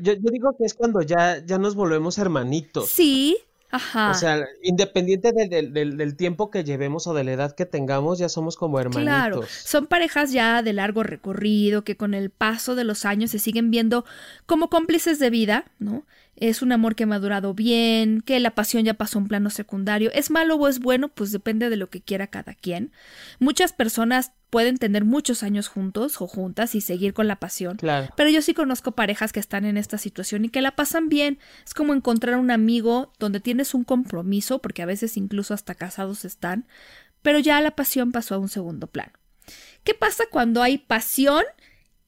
Yo, 0.00 0.14
yo, 0.14 0.30
digo 0.32 0.56
que 0.56 0.64
es 0.64 0.74
cuando 0.74 1.02
ya, 1.02 1.44
ya 1.44 1.58
nos 1.58 1.74
volvemos 1.74 2.16
hermanitos. 2.18 2.88
Sí, 2.88 3.36
Ajá. 3.70 4.10
O 4.10 4.14
sea, 4.14 4.44
independiente 4.62 5.32
del, 5.32 5.72
del, 5.72 5.96
del, 5.96 6.16
tiempo 6.16 6.50
que 6.50 6.64
llevemos 6.64 7.06
o 7.06 7.14
de 7.14 7.24
la 7.24 7.32
edad 7.32 7.54
que 7.54 7.66
tengamos, 7.66 8.18
ya 8.18 8.28
somos 8.28 8.56
como 8.56 8.80
hermanitos. 8.80 9.02
Claro, 9.02 9.42
son 9.48 9.86
parejas 9.86 10.32
ya 10.32 10.62
de 10.62 10.72
largo 10.72 11.02
recorrido 11.02 11.82
que 11.82 11.96
con 11.96 12.14
el 12.14 12.30
paso 12.30 12.74
de 12.74 12.84
los 12.84 13.04
años 13.04 13.30
se 13.30 13.38
siguen 13.38 13.70
viendo 13.70 14.04
como 14.46 14.70
cómplices 14.70 15.18
de 15.20 15.30
vida, 15.30 15.64
¿no? 15.78 16.04
Es 16.36 16.62
un 16.62 16.72
amor 16.72 16.94
que 16.94 17.04
ha 17.04 17.06
madurado 17.06 17.52
bien, 17.52 18.22
que 18.22 18.40
la 18.40 18.54
pasión 18.54 18.84
ya 18.84 18.94
pasó 18.94 19.18
a 19.18 19.22
un 19.22 19.28
plano 19.28 19.50
secundario. 19.50 20.10
¿Es 20.12 20.30
malo 20.30 20.56
o 20.56 20.68
es 20.68 20.78
bueno? 20.78 21.08
Pues 21.08 21.32
depende 21.32 21.68
de 21.68 21.76
lo 21.76 21.90
que 21.90 22.00
quiera 22.00 22.28
cada 22.28 22.54
quien. 22.54 22.92
Muchas 23.38 23.72
personas 23.72 24.32
pueden 24.48 24.78
tener 24.78 25.04
muchos 25.04 25.42
años 25.42 25.68
juntos 25.68 26.20
o 26.20 26.26
juntas 26.26 26.74
y 26.74 26.80
seguir 26.80 27.14
con 27.14 27.28
la 27.28 27.36
pasión. 27.36 27.76
Claro. 27.76 28.12
Pero 28.16 28.30
yo 28.30 28.42
sí 28.42 28.54
conozco 28.54 28.92
parejas 28.92 29.32
que 29.32 29.40
están 29.40 29.64
en 29.64 29.76
esta 29.76 29.98
situación 29.98 30.44
y 30.44 30.48
que 30.48 30.62
la 30.62 30.76
pasan 30.76 31.08
bien. 31.08 31.38
Es 31.64 31.74
como 31.74 31.94
encontrar 31.94 32.36
un 32.36 32.50
amigo 32.50 33.12
donde 33.18 33.40
tienes 33.40 33.74
un 33.74 33.84
compromiso, 33.84 34.60
porque 34.60 34.82
a 34.82 34.86
veces 34.86 35.16
incluso 35.16 35.54
hasta 35.54 35.74
casados 35.74 36.24
están, 36.24 36.66
pero 37.22 37.38
ya 37.38 37.60
la 37.60 37.76
pasión 37.76 38.12
pasó 38.12 38.34
a 38.34 38.38
un 38.38 38.48
segundo 38.48 38.86
plano. 38.86 39.12
¿Qué 39.84 39.94
pasa 39.94 40.24
cuando 40.30 40.62
hay 40.62 40.78
pasión 40.78 41.44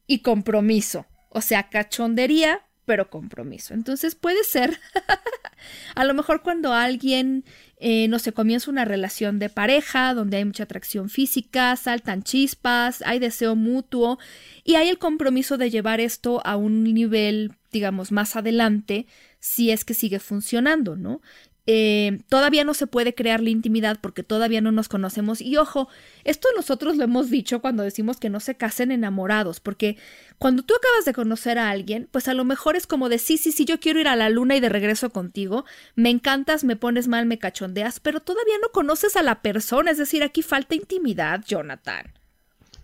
y 0.06 0.20
compromiso? 0.20 1.06
O 1.28 1.40
sea, 1.40 1.68
cachondería, 1.68 2.66
pero 2.84 3.10
compromiso. 3.10 3.74
Entonces 3.74 4.14
puede 4.14 4.44
ser, 4.44 4.78
a 5.94 6.04
lo 6.04 6.14
mejor 6.14 6.42
cuando 6.42 6.72
alguien 6.72 7.44
eh, 7.84 8.06
no 8.06 8.20
sé, 8.20 8.32
comienza 8.32 8.70
una 8.70 8.84
relación 8.84 9.40
de 9.40 9.48
pareja 9.48 10.14
donde 10.14 10.36
hay 10.36 10.44
mucha 10.44 10.62
atracción 10.62 11.08
física, 11.08 11.74
saltan 11.74 12.22
chispas, 12.22 13.02
hay 13.04 13.18
deseo 13.18 13.56
mutuo 13.56 14.20
y 14.62 14.76
hay 14.76 14.88
el 14.88 14.98
compromiso 14.98 15.58
de 15.58 15.68
llevar 15.68 15.98
esto 15.98 16.40
a 16.46 16.54
un 16.54 16.84
nivel, 16.84 17.56
digamos, 17.72 18.12
más 18.12 18.36
adelante 18.36 19.08
si 19.40 19.72
es 19.72 19.84
que 19.84 19.94
sigue 19.94 20.20
funcionando, 20.20 20.94
¿no? 20.94 21.22
Eh, 21.66 22.22
todavía 22.28 22.64
no 22.64 22.74
se 22.74 22.88
puede 22.88 23.14
crear 23.14 23.40
la 23.40 23.50
intimidad 23.50 23.98
porque 24.00 24.24
todavía 24.24 24.60
no 24.60 24.72
nos 24.72 24.88
conocemos. 24.88 25.40
Y 25.40 25.56
ojo, 25.56 25.88
esto 26.24 26.48
nosotros 26.56 26.96
lo 26.96 27.04
hemos 27.04 27.30
dicho 27.30 27.60
cuando 27.60 27.84
decimos 27.84 28.18
que 28.18 28.30
no 28.30 28.40
se 28.40 28.56
casen 28.56 28.90
enamorados, 28.90 29.60
porque 29.60 29.96
cuando 30.38 30.64
tú 30.64 30.74
acabas 30.74 31.04
de 31.04 31.12
conocer 31.12 31.58
a 31.58 31.70
alguien, 31.70 32.08
pues 32.10 32.26
a 32.26 32.34
lo 32.34 32.44
mejor 32.44 32.74
es 32.74 32.88
como 32.88 33.08
de 33.08 33.18
sí, 33.18 33.38
sí, 33.38 33.52
sí, 33.52 33.64
yo 33.64 33.78
quiero 33.78 34.00
ir 34.00 34.08
a 34.08 34.16
la 34.16 34.28
luna 34.28 34.56
y 34.56 34.60
de 34.60 34.68
regreso 34.68 35.10
contigo, 35.10 35.64
me 35.94 36.10
encantas, 36.10 36.64
me 36.64 36.74
pones 36.74 37.06
mal, 37.06 37.26
me 37.26 37.38
cachondeas, 37.38 38.00
pero 38.00 38.18
todavía 38.20 38.56
no 38.60 38.70
conoces 38.70 39.14
a 39.16 39.22
la 39.22 39.40
persona, 39.40 39.92
es 39.92 39.98
decir, 39.98 40.24
aquí 40.24 40.42
falta 40.42 40.74
intimidad, 40.74 41.44
Jonathan. 41.46 42.12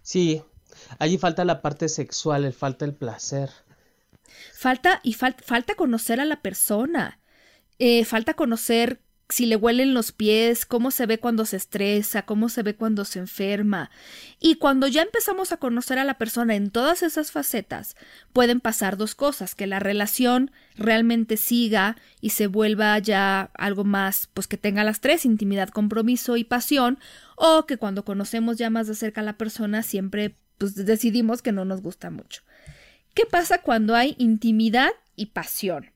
Sí, 0.03 0.43
allí 1.01 1.19
falta 1.19 1.45
la 1.45 1.63
parte 1.63 1.89
sexual, 1.89 2.53
falta 2.53 2.85
el 2.85 2.95
placer. 2.95 3.51
Falta 4.55 5.01
y 5.03 5.15
falta 5.15 5.75
conocer 5.75 6.21
a 6.21 6.25
la 6.25 6.43
persona. 6.43 7.18
Eh, 7.79 8.05
falta 8.05 8.35
conocer 8.35 9.01
si 9.31 9.45
le 9.45 9.57
huelen 9.57 9.93
los 9.93 10.13
pies, 10.13 10.65
cómo 10.65 10.91
se 10.91 11.05
ve 11.05 11.19
cuando 11.19 11.45
se 11.45 11.57
estresa, 11.57 12.23
cómo 12.23 12.49
se 12.49 12.63
ve 12.63 12.75
cuando 12.75 13.05
se 13.05 13.19
enferma. 13.19 13.91
Y 14.41 14.55
cuando 14.55 14.87
ya 14.87 15.03
empezamos 15.03 15.53
a 15.53 15.59
conocer 15.59 15.99
a 15.99 16.05
la 16.05 16.17
persona 16.17 16.55
en 16.55 16.71
todas 16.71 17.03
esas 17.03 17.31
facetas, 17.31 17.95
pueden 18.33 18.61
pasar 18.61 18.97
dos 18.97 19.15
cosas, 19.15 19.55
que 19.55 19.67
la 19.67 19.81
relación 19.81 20.51
realmente 20.77 21.37
siga 21.37 21.97
y 22.23 22.31
se 22.31 22.47
vuelva 22.47 22.99
ya 22.99 23.51
algo 23.55 23.85
más, 23.85 24.29
pues 24.33 24.47
que 24.47 24.57
tenga 24.57 24.83
las 24.83 25.01
tres, 25.01 25.27
intimidad, 25.27 25.69
compromiso 25.69 26.39
y 26.39 26.45
pasión, 26.45 26.99
o 27.37 27.67
que 27.67 27.77
cuando 27.77 28.05
conocemos 28.05 28.57
ya 28.57 28.71
más 28.71 28.87
de 28.87 28.95
cerca 28.95 29.21
a 29.21 29.25
la 29.25 29.37
persona 29.37 29.83
siempre 29.83 30.35
pues 30.57 30.75
decidimos 30.75 31.43
que 31.43 31.53
no 31.53 31.65
nos 31.65 31.83
gusta 31.83 32.11
mucho. 32.11 32.43
¿Qué 33.15 33.27
pasa 33.27 33.63
cuando 33.63 33.95
hay 33.95 34.15
intimidad 34.19 34.91
y 35.17 35.27
pasión? 35.27 35.91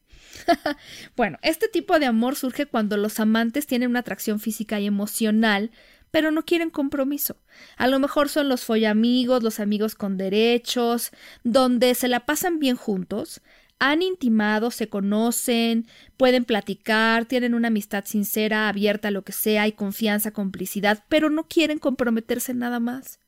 bueno, 1.17 1.39
este 1.43 1.69
tipo 1.69 1.99
de 1.99 2.07
amor 2.07 2.37
surge 2.37 2.67
cuando 2.67 2.97
los 2.97 3.21
amantes 3.21 3.67
tienen 3.67 3.91
una 3.91 4.01
atracción 4.01 4.41
física 4.41 4.81
y 4.81 4.87
emocional, 4.87 5.71
pero 6.11 6.31
no 6.31 6.45
quieren 6.45 6.71
compromiso. 6.71 7.37
A 7.77 7.87
lo 7.89 7.99
mejor 7.99 8.29
son 8.29 8.49
los 8.49 8.65
follamigos, 8.65 9.43
los 9.43 9.61
amigos 9.61 9.95
con 9.95 10.17
derechos, 10.17 11.11
donde 11.43 11.95
se 11.95 12.09
la 12.09 12.27
pasan 12.27 12.59
bien 12.59 12.77
juntos, 12.77 13.41
han 13.79 14.01
intimado, 14.03 14.71
se 14.71 14.89
conocen, 14.89 15.89
pueden 16.17 16.45
platicar, 16.45 17.25
tienen 17.25 17.55
una 17.55 17.69
amistad 17.69 18.05
sincera, 18.05 18.69
abierta 18.69 19.11
lo 19.11 19.23
que 19.23 19.33
sea, 19.33 19.63
hay 19.63 19.73
confianza, 19.73 20.31
complicidad, 20.31 21.05
pero 21.09 21.31
no 21.31 21.49
quieren 21.49 21.79
comprometerse 21.79 22.55
nada 22.55 22.79
más. 22.79 23.19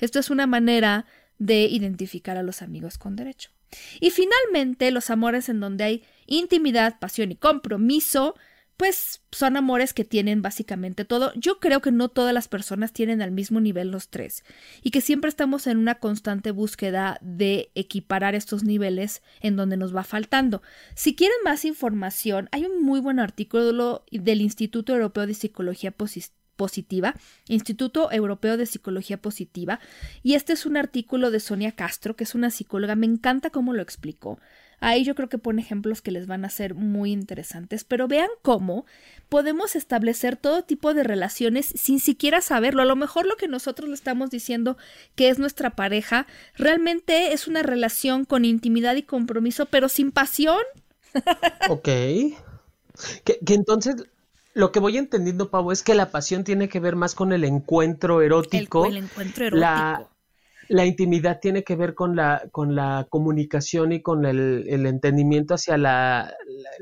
Esto 0.00 0.18
es 0.18 0.30
una 0.30 0.48
manera 0.48 1.06
de 1.38 1.66
identificar 1.66 2.36
a 2.36 2.42
los 2.42 2.60
amigos 2.60 2.98
con 2.98 3.14
derecho. 3.14 3.50
Y 4.00 4.10
finalmente, 4.10 4.90
los 4.90 5.10
amores 5.10 5.48
en 5.48 5.60
donde 5.60 5.84
hay 5.84 6.04
intimidad, 6.30 6.98
pasión 6.98 7.30
y 7.32 7.36
compromiso, 7.36 8.34
pues 8.78 9.20
son 9.30 9.58
amores 9.58 9.92
que 9.92 10.06
tienen 10.06 10.40
básicamente 10.40 11.04
todo. 11.04 11.34
Yo 11.34 11.60
creo 11.60 11.82
que 11.82 11.92
no 11.92 12.08
todas 12.08 12.32
las 12.32 12.48
personas 12.48 12.94
tienen 12.94 13.20
al 13.20 13.30
mismo 13.30 13.60
nivel 13.60 13.90
los 13.90 14.08
tres 14.08 14.42
y 14.82 14.90
que 14.90 15.02
siempre 15.02 15.28
estamos 15.28 15.66
en 15.66 15.76
una 15.76 15.96
constante 15.96 16.50
búsqueda 16.50 17.18
de 17.20 17.70
equiparar 17.74 18.34
estos 18.34 18.64
niveles 18.64 19.22
en 19.42 19.56
donde 19.56 19.76
nos 19.76 19.94
va 19.94 20.02
faltando. 20.02 20.62
Si 20.94 21.14
quieren 21.14 21.36
más 21.44 21.66
información, 21.66 22.48
hay 22.52 22.64
un 22.64 22.82
muy 22.82 23.00
buen 23.00 23.18
artículo 23.18 24.02
del 24.10 24.40
Instituto 24.40 24.94
Europeo 24.94 25.26
de 25.26 25.34
Psicología 25.34 25.92
Positiva, 26.56 27.14
Instituto 27.48 28.10
Europeo 28.10 28.56
de 28.56 28.64
Psicología 28.64 29.20
Positiva, 29.20 29.78
y 30.22 30.36
este 30.36 30.54
es 30.54 30.64
un 30.64 30.78
artículo 30.78 31.30
de 31.30 31.40
Sonia 31.40 31.72
Castro, 31.72 32.16
que 32.16 32.24
es 32.24 32.34
una 32.34 32.48
psicóloga, 32.48 32.94
me 32.96 33.04
encanta 33.04 33.50
cómo 33.50 33.74
lo 33.74 33.82
explicó. 33.82 34.38
Ahí 34.80 35.04
yo 35.04 35.14
creo 35.14 35.28
que 35.28 35.38
pone 35.38 35.60
ejemplos 35.60 36.00
que 36.00 36.10
les 36.10 36.26
van 36.26 36.44
a 36.44 36.50
ser 36.50 36.74
muy 36.74 37.12
interesantes, 37.12 37.84
pero 37.84 38.08
vean 38.08 38.30
cómo 38.42 38.86
podemos 39.28 39.76
establecer 39.76 40.36
todo 40.36 40.62
tipo 40.62 40.94
de 40.94 41.04
relaciones 41.04 41.66
sin 41.66 42.00
siquiera 42.00 42.40
saberlo. 42.40 42.82
A 42.82 42.86
lo 42.86 42.96
mejor 42.96 43.26
lo 43.26 43.36
que 43.36 43.46
nosotros 43.46 43.88
le 43.88 43.94
estamos 43.94 44.30
diciendo 44.30 44.78
que 45.14 45.28
es 45.28 45.38
nuestra 45.38 45.70
pareja 45.70 46.26
realmente 46.56 47.32
es 47.34 47.46
una 47.46 47.62
relación 47.62 48.24
con 48.24 48.46
intimidad 48.46 48.96
y 48.96 49.02
compromiso, 49.02 49.66
pero 49.66 49.88
sin 49.88 50.12
pasión. 50.12 50.60
Ok. 51.68 51.88
Que, 53.24 53.38
entonces 53.48 53.96
lo 54.54 54.72
que 54.72 54.80
voy 54.80 54.96
entendiendo, 54.96 55.50
Pau, 55.50 55.70
es 55.72 55.82
que 55.82 55.94
la 55.94 56.10
pasión 56.10 56.44
tiene 56.44 56.68
que 56.68 56.80
ver 56.80 56.96
más 56.96 57.14
con 57.14 57.32
el 57.32 57.44
encuentro 57.44 58.22
erótico. 58.22 58.86
El, 58.86 58.96
encuentro 58.98 59.46
erótico 59.46 59.60
la 59.60 60.08
intimidad 60.86 61.40
tiene 61.40 61.64
que 61.64 61.74
ver 61.74 61.94
con 61.94 62.14
la, 62.14 62.48
con 62.52 62.74
la 62.74 63.06
comunicación 63.10 63.92
y 63.92 64.02
con 64.02 64.24
el, 64.24 64.66
el 64.68 64.86
entendimiento 64.86 65.54
hacia 65.54 65.76
la, 65.76 66.34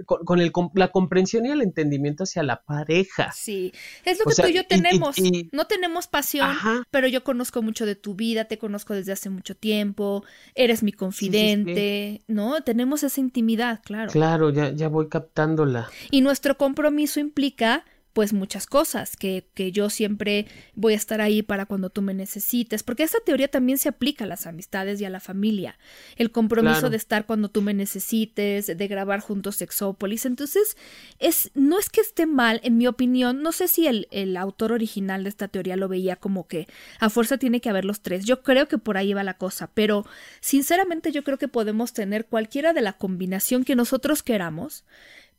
con, 0.05 0.41
el, 0.41 0.53
la 0.74 0.89
comprensión 0.89 1.47
y 1.47 1.51
el 1.51 1.62
entendimiento 1.62 2.24
hacia 2.24 2.43
la 2.43 2.62
pareja. 2.62 3.32
Sí, 3.32 3.72
es 4.05 4.18
lo 4.18 4.26
que 4.26 4.43
tú 4.43 4.49
y 4.49 4.53
yo 4.53 4.66
tenemos. 4.66 5.16
no 5.53 5.66
tenemos 5.66 6.07
pasión, 6.07 6.55
pero 6.91 7.09
yo 7.09 7.24
conozco 7.24 7.62
mucho 7.62 7.86
de 7.86 7.95
tu 7.95 8.14
vida, 8.14 8.45
te 8.45 8.59
conozco 8.59 8.95
desde 8.95 9.12
hace 9.12 9.30
mucho 9.30 9.57
tiempo, 9.57 10.24
eres 10.55 10.82
mi 10.82 10.93
confidente, 10.93 12.22
¿no? 12.26 12.61
Tenemos 12.62 13.03
esa 13.03 13.20
intimidad, 13.20 13.80
claro. 13.82 14.11
Claro, 14.11 14.51
ya, 14.51 14.70
ya 14.70 14.89
voy 14.89 15.09
captándola. 15.09 15.89
Y 16.11 16.20
nuestro 16.20 16.59
compromiso 16.59 17.20
implica 17.20 17.84
pues 18.18 18.32
muchas 18.32 18.66
cosas, 18.66 19.16
que, 19.16 19.46
que, 19.54 19.70
yo 19.70 19.90
siempre 19.90 20.48
voy 20.74 20.94
a 20.94 20.96
estar 20.96 21.20
ahí 21.20 21.40
para 21.40 21.66
cuando 21.66 21.88
tú 21.88 22.02
me 22.02 22.14
necesites, 22.14 22.82
porque 22.82 23.04
esa 23.04 23.18
teoría 23.24 23.46
también 23.46 23.78
se 23.78 23.88
aplica 23.88 24.24
a 24.24 24.26
las 24.26 24.48
amistades 24.48 25.00
y 25.00 25.04
a 25.04 25.08
la 25.08 25.20
familia, 25.20 25.78
el 26.16 26.32
compromiso 26.32 26.90
de 26.90 26.96
estar 26.96 27.26
cuando 27.26 27.48
tú 27.48 27.62
me 27.62 27.74
necesites, 27.74 28.76
de 28.76 28.88
grabar 28.88 29.20
juntos 29.20 29.54
Sexópolis, 29.54 30.26
entonces 30.26 30.76
es, 31.20 31.52
no 31.54 31.78
es 31.78 31.90
que 31.90 32.00
esté 32.00 32.26
mal, 32.26 32.60
en 32.64 32.76
mi 32.76 32.88
opinión, 32.88 33.40
no 33.40 33.52
sé 33.52 33.68
si 33.68 33.86
el, 33.86 34.08
el 34.10 34.36
autor 34.36 34.72
original 34.72 35.22
de 35.22 35.28
esta 35.28 35.46
teoría 35.46 35.76
lo 35.76 35.86
veía 35.86 36.16
como 36.16 36.48
que 36.48 36.66
a 36.98 37.10
fuerza 37.10 37.38
tiene 37.38 37.60
que 37.60 37.70
haber 37.70 37.84
los 37.84 38.00
tres, 38.00 38.24
yo 38.24 38.42
creo 38.42 38.66
que 38.66 38.78
por 38.78 38.96
ahí 38.96 39.14
va 39.14 39.22
la 39.22 39.34
cosa, 39.34 39.70
pero 39.74 40.04
sinceramente 40.40 41.12
yo 41.12 41.22
creo 41.22 41.38
que 41.38 41.46
podemos 41.46 41.92
tener 41.92 42.26
cualquiera 42.26 42.72
de 42.72 42.82
la 42.82 42.94
combinación 42.94 43.62
que 43.62 43.76
nosotros 43.76 44.24
queramos, 44.24 44.84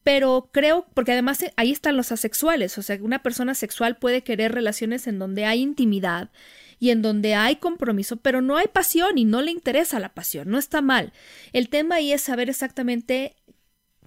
pero 0.10 0.50
creo, 0.52 0.88
porque 0.96 1.12
además 1.12 1.44
eh, 1.44 1.54
ahí 1.56 1.72
están 1.72 1.96
los 1.96 2.12
asexuales, 2.12 2.80
o 2.80 2.82
sea, 2.82 2.98
una 3.00 3.22
persona 3.22 3.54
sexual 3.54 3.98
puede 3.98 4.24
querer 4.24 4.52
relaciones 4.52 5.06
en 5.06 5.20
donde 5.20 5.46
hay 5.46 5.62
intimidad 5.62 6.32
y 6.80 6.90
en 6.90 7.04
donde 7.04 7.36
hay 7.36 7.58
compromiso, 7.58 8.18
pero 8.18 8.42
no 8.42 8.58
hay 8.58 8.66
pasión 8.70 9.20
y 9.20 9.26
no 9.26 9.44
le 9.44 9.52
interesa 9.52 10.00
la 10.00 10.16
pasión, 10.16 10.50
no 10.50 10.58
está 10.58 10.82
mal. 10.82 11.14
El 11.54 11.70
tema 11.70 11.98
ahí 11.98 12.12
es 12.12 12.24
saber 12.24 12.50
exactamente 12.50 13.36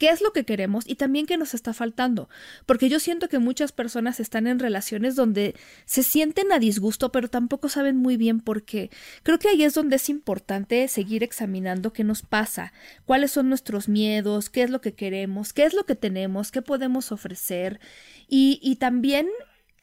qué 0.02 0.10
es 0.10 0.20
lo 0.20 0.32
que 0.32 0.44
queremos 0.44 0.82
y 0.88 0.96
también 0.96 1.26
qué 1.26 1.36
nos 1.36 1.54
está 1.54 1.72
faltando. 1.72 2.28
Porque 2.66 2.88
yo 2.88 2.98
siento 2.98 3.28
que 3.28 3.38
muchas 3.38 3.70
personas 3.70 4.18
están 4.18 4.48
en 4.48 4.58
relaciones 4.58 5.14
donde 5.14 5.54
se 5.84 6.02
sienten 6.02 6.50
a 6.50 6.58
disgusto, 6.58 7.12
pero 7.12 7.30
tampoco 7.30 7.68
saben 7.68 7.98
muy 7.98 8.16
bien 8.16 8.40
por 8.40 8.64
qué. 8.64 8.90
Creo 9.22 9.38
que 9.38 9.48
ahí 9.48 9.62
es 9.62 9.74
donde 9.74 9.94
es 9.94 10.08
importante 10.08 10.88
seguir 10.88 11.22
examinando 11.22 11.92
qué 11.92 12.02
nos 12.02 12.22
pasa, 12.22 12.72
cuáles 13.04 13.30
son 13.30 13.48
nuestros 13.48 13.88
miedos, 13.88 14.50
qué 14.50 14.64
es 14.64 14.70
lo 14.70 14.80
que 14.80 14.94
queremos, 14.94 15.52
qué 15.52 15.62
es 15.66 15.72
lo 15.72 15.86
que 15.86 15.94
tenemos, 15.94 16.50
qué 16.50 16.62
podemos 16.62 17.12
ofrecer 17.12 17.78
y, 18.26 18.58
y 18.60 18.76
también 18.76 19.28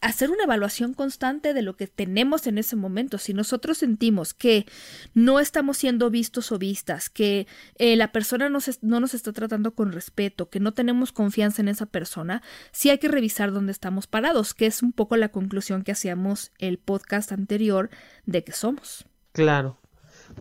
hacer 0.01 0.31
una 0.31 0.43
evaluación 0.43 0.93
constante 0.93 1.53
de 1.53 1.61
lo 1.61 1.75
que 1.75 1.87
tenemos 1.87 2.47
en 2.47 2.57
ese 2.57 2.75
momento. 2.75 3.17
Si 3.17 3.33
nosotros 3.33 3.77
sentimos 3.77 4.33
que 4.33 4.65
no 5.13 5.39
estamos 5.39 5.77
siendo 5.77 6.09
vistos 6.09 6.51
o 6.51 6.57
vistas, 6.57 7.09
que 7.09 7.47
eh, 7.75 7.95
la 7.95 8.11
persona 8.11 8.49
no 8.49 8.99
nos 8.99 9.13
está 9.13 9.33
tratando 9.33 9.75
con 9.75 9.91
respeto, 9.91 10.49
que 10.49 10.59
no 10.59 10.73
tenemos 10.73 11.11
confianza 11.11 11.61
en 11.61 11.67
esa 11.67 11.85
persona, 11.85 12.41
sí 12.71 12.89
hay 12.89 12.97
que 12.97 13.07
revisar 13.07 13.51
dónde 13.51 13.71
estamos 13.71 14.07
parados, 14.07 14.53
que 14.53 14.65
es 14.65 14.83
un 14.83 14.93
poco 14.93 15.17
la 15.17 15.29
conclusión 15.29 15.83
que 15.83 15.91
hacíamos 15.91 16.51
el 16.59 16.77
podcast 16.77 17.31
anterior 17.31 17.89
de 18.25 18.43
que 18.43 18.51
somos. 18.51 19.05
Claro. 19.31 19.78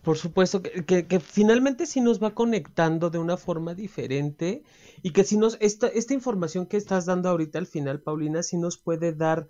Por 0.03 0.17
supuesto 0.17 0.61
que, 0.61 1.07
que, 1.07 1.19
finalmente 1.19 1.85
sí 1.85 2.01
nos 2.01 2.21
va 2.21 2.33
conectando 2.33 3.09
de 3.09 3.17
una 3.17 3.37
forma 3.37 3.73
diferente 3.73 4.63
y 5.01 5.11
que 5.11 5.23
si 5.23 5.37
nos, 5.37 5.57
esta, 5.59 5.87
esta 5.87 6.13
información 6.13 6.65
que 6.65 6.77
estás 6.77 7.05
dando 7.05 7.29
ahorita 7.29 7.59
al 7.59 7.67
final, 7.67 8.01
Paulina, 8.01 8.43
sí 8.43 8.57
nos 8.57 8.77
puede 8.77 9.13
dar 9.13 9.47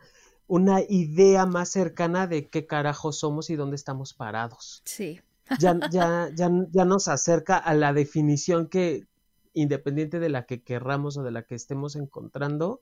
una 0.47 0.81
idea 0.81 1.45
más 1.45 1.69
cercana 1.69 2.25
de 2.25 2.47
qué 2.47 2.65
carajo 2.65 3.11
somos 3.11 3.49
y 3.49 3.55
dónde 3.55 3.75
estamos 3.75 4.13
parados. 4.13 4.81
Sí. 4.85 5.21
Ya, 5.59 5.77
ya, 5.91 6.29
ya, 6.33 6.49
ya 6.71 6.85
nos 6.85 7.07
acerca 7.07 7.57
a 7.57 7.73
la 7.73 7.93
definición 7.93 8.67
que, 8.67 9.05
independiente 9.53 10.19
de 10.19 10.29
la 10.29 10.45
que 10.45 10.63
querramos 10.63 11.17
o 11.17 11.23
de 11.23 11.31
la 11.31 11.43
que 11.43 11.55
estemos 11.55 11.95
encontrando, 11.95 12.79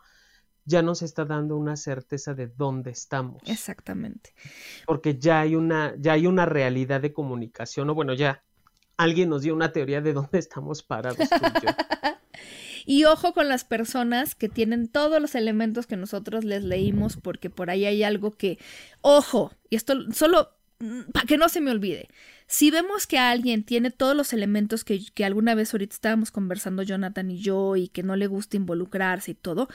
ya 0.67 0.81
nos 0.81 1.01
está 1.01 1.23
dando 1.23 1.55
una 1.55 1.77
certeza 1.77 2.33
de 2.33 2.47
dónde 2.47 2.91
estamos. 2.91 3.41
Exactamente. 3.45 4.33
Porque 4.85 5.17
ya 5.17 5.39
hay 5.39 5.55
una, 5.55 5.95
ya 5.97 6.11
hay 6.11 6.27
una 6.27 6.45
realidad 6.45 6.99
de 6.99 7.13
comunicación, 7.13 7.89
o 7.89 7.95
bueno, 7.95 8.13
ya 8.13 8.43
alguien 8.97 9.29
nos 9.29 9.43
dio 9.43 9.55
una 9.55 9.71
teoría 9.71 10.01
de 10.01 10.11
dónde 10.11 10.39
estamos 10.39 10.83
parados. 10.83 11.19
y 12.85 13.05
ojo 13.05 13.33
con 13.33 13.47
las 13.47 13.63
personas 13.63 14.35
que 14.35 14.49
tienen 14.49 14.89
todos 14.89 15.21
los 15.21 15.35
elementos 15.35 15.87
que 15.87 15.95
nosotros 15.95 16.43
les 16.43 16.65
leímos, 16.65 17.15
porque 17.15 17.49
por 17.49 17.69
ahí 17.69 17.85
hay 17.85 18.03
algo 18.03 18.31
que, 18.31 18.59
ojo, 18.99 19.53
y 19.69 19.77
esto 19.77 20.11
solo 20.11 20.49
mm, 20.79 21.11
para 21.13 21.25
que 21.25 21.37
no 21.37 21.47
se 21.47 21.61
me 21.61 21.71
olvide. 21.71 22.09
Si 22.45 22.71
vemos 22.71 23.07
que 23.07 23.19
alguien 23.19 23.63
tiene 23.63 23.89
todos 23.89 24.15
los 24.15 24.33
elementos 24.33 24.83
que, 24.83 24.99
que 25.13 25.23
alguna 25.23 25.55
vez 25.55 25.73
ahorita 25.73 25.93
estábamos 25.93 26.31
conversando 26.31 26.83
Jonathan 26.83 27.31
y 27.31 27.39
yo 27.39 27.77
y 27.77 27.87
que 27.87 28.03
no 28.03 28.15
le 28.17 28.27
gusta 28.27 28.55
involucrarse 28.57 29.31
y 29.31 29.35
todo, 29.35 29.67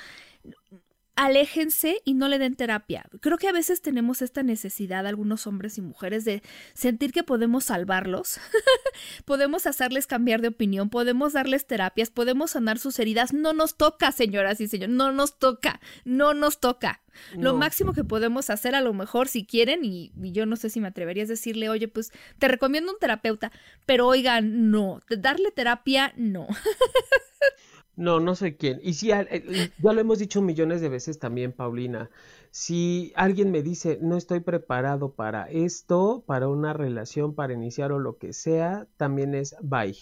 aléjense 1.14 2.00
y 2.04 2.14
no 2.14 2.28
le 2.28 2.38
den 2.38 2.56
terapia. 2.56 3.04
Creo 3.20 3.36
que 3.36 3.48
a 3.48 3.52
veces 3.52 3.82
tenemos 3.82 4.22
esta 4.22 4.42
necesidad, 4.42 5.06
algunos 5.06 5.46
hombres 5.46 5.76
y 5.76 5.82
mujeres, 5.82 6.24
de 6.24 6.42
sentir 6.72 7.12
que 7.12 7.22
podemos 7.22 7.64
salvarlos, 7.64 8.40
podemos 9.24 9.66
hacerles 9.66 10.06
cambiar 10.06 10.40
de 10.40 10.48
opinión, 10.48 10.88
podemos 10.88 11.34
darles 11.34 11.66
terapias, 11.66 12.10
podemos 12.10 12.52
sanar 12.52 12.78
sus 12.78 12.98
heridas. 12.98 13.32
No 13.34 13.52
nos 13.52 13.76
toca, 13.76 14.10
señoras 14.12 14.60
y 14.60 14.68
señores, 14.68 14.94
no 14.94 15.12
nos 15.12 15.38
toca, 15.38 15.80
no 16.04 16.34
nos 16.34 16.60
toca. 16.60 17.02
Lo 17.36 17.54
máximo 17.54 17.92
que 17.92 18.04
podemos 18.04 18.48
hacer, 18.48 18.74
a 18.74 18.80
lo 18.80 18.94
mejor, 18.94 19.28
si 19.28 19.44
quieren, 19.44 19.84
y, 19.84 20.12
y, 20.22 20.32
yo 20.32 20.46
no 20.46 20.56
sé 20.56 20.70
si 20.70 20.80
me 20.80 20.88
atrevería 20.88 21.24
a 21.24 21.26
decirle, 21.26 21.68
oye, 21.68 21.86
pues 21.86 22.10
te 22.38 22.48
recomiendo 22.48 22.90
un 22.90 22.98
terapeuta, 22.98 23.52
pero 23.84 24.06
oigan, 24.06 24.70
no, 24.70 25.00
darle 25.10 25.50
terapia, 25.50 26.14
no. 26.16 26.46
No, 27.96 28.20
no 28.20 28.34
sé 28.34 28.56
quién. 28.56 28.80
Y 28.82 28.94
si 28.94 29.08
ya 29.08 29.26
lo 29.82 30.00
hemos 30.00 30.18
dicho 30.18 30.40
millones 30.40 30.80
de 30.80 30.88
veces 30.88 31.18
también, 31.18 31.52
Paulina. 31.52 32.10
Si 32.50 33.12
alguien 33.16 33.50
me 33.50 33.62
dice 33.62 33.98
no 34.00 34.16
estoy 34.16 34.40
preparado 34.40 35.12
para 35.12 35.48
esto, 35.50 36.22
para 36.26 36.48
una 36.48 36.72
relación, 36.72 37.34
para 37.34 37.52
iniciar 37.52 37.92
o 37.92 37.98
lo 37.98 38.18
que 38.18 38.32
sea, 38.32 38.86
también 38.96 39.34
es 39.34 39.56
bye. 39.62 39.96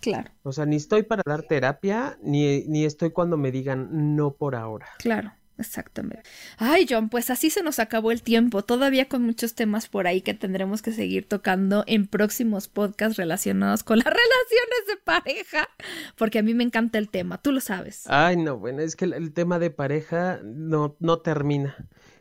Claro. 0.00 0.30
O 0.42 0.52
sea, 0.52 0.66
ni 0.66 0.76
estoy 0.76 1.04
para 1.04 1.22
dar 1.24 1.44
terapia, 1.44 2.18
ni, 2.22 2.64
ni 2.64 2.84
estoy 2.84 3.10
cuando 3.10 3.36
me 3.36 3.52
digan 3.52 4.16
no 4.16 4.32
por 4.32 4.56
ahora. 4.56 4.86
Claro. 4.98 5.32
Exactamente. 5.58 6.22
Ay, 6.56 6.86
John, 6.88 7.08
pues 7.08 7.30
así 7.30 7.50
se 7.50 7.62
nos 7.62 7.78
acabó 7.78 8.10
el 8.10 8.22
tiempo, 8.22 8.64
todavía 8.64 9.08
con 9.08 9.22
muchos 9.22 9.54
temas 9.54 9.88
por 9.88 10.06
ahí 10.06 10.22
que 10.22 10.34
tendremos 10.34 10.82
que 10.82 10.92
seguir 10.92 11.28
tocando 11.28 11.84
en 11.86 12.06
próximos 12.06 12.68
podcasts 12.68 13.16
relacionados 13.16 13.84
con 13.84 13.98
las 13.98 14.06
relaciones 14.06 14.86
de 14.88 14.96
pareja, 15.04 15.68
porque 16.16 16.38
a 16.38 16.42
mí 16.42 16.54
me 16.54 16.64
encanta 16.64 16.98
el 16.98 17.08
tema, 17.08 17.38
tú 17.38 17.52
lo 17.52 17.60
sabes. 17.60 18.04
Ay, 18.06 18.36
no, 18.36 18.58
bueno, 18.58 18.80
es 18.80 18.96
que 18.96 19.04
el, 19.04 19.32
tema 19.32 19.58
de 19.58 19.70
pareja 19.70 20.40
no, 20.42 20.96
no 21.00 21.20
termina. 21.20 21.76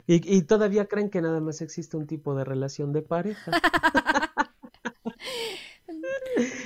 Y, 0.07 0.37
y 0.37 0.41
todavía 0.43 0.85
creen 0.85 1.09
que 1.09 1.21
nada 1.21 1.39
más 1.39 1.61
existe 1.61 1.95
un 1.95 2.07
tipo 2.07 2.35
de 2.35 2.43
relación 2.43 2.91
de 2.91 3.01
pareja. 3.01 3.51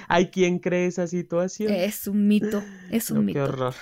Hay 0.07 0.30
quien 0.30 0.59
cree 0.59 0.88
esa 0.88 1.07
situación. 1.07 1.74
Es 1.74 2.07
un 2.07 2.28
mito, 2.28 2.63
es 2.91 3.11
un 3.11 3.26
mito. 3.26 3.39
Qué 3.39 3.41
horror. 3.41 3.74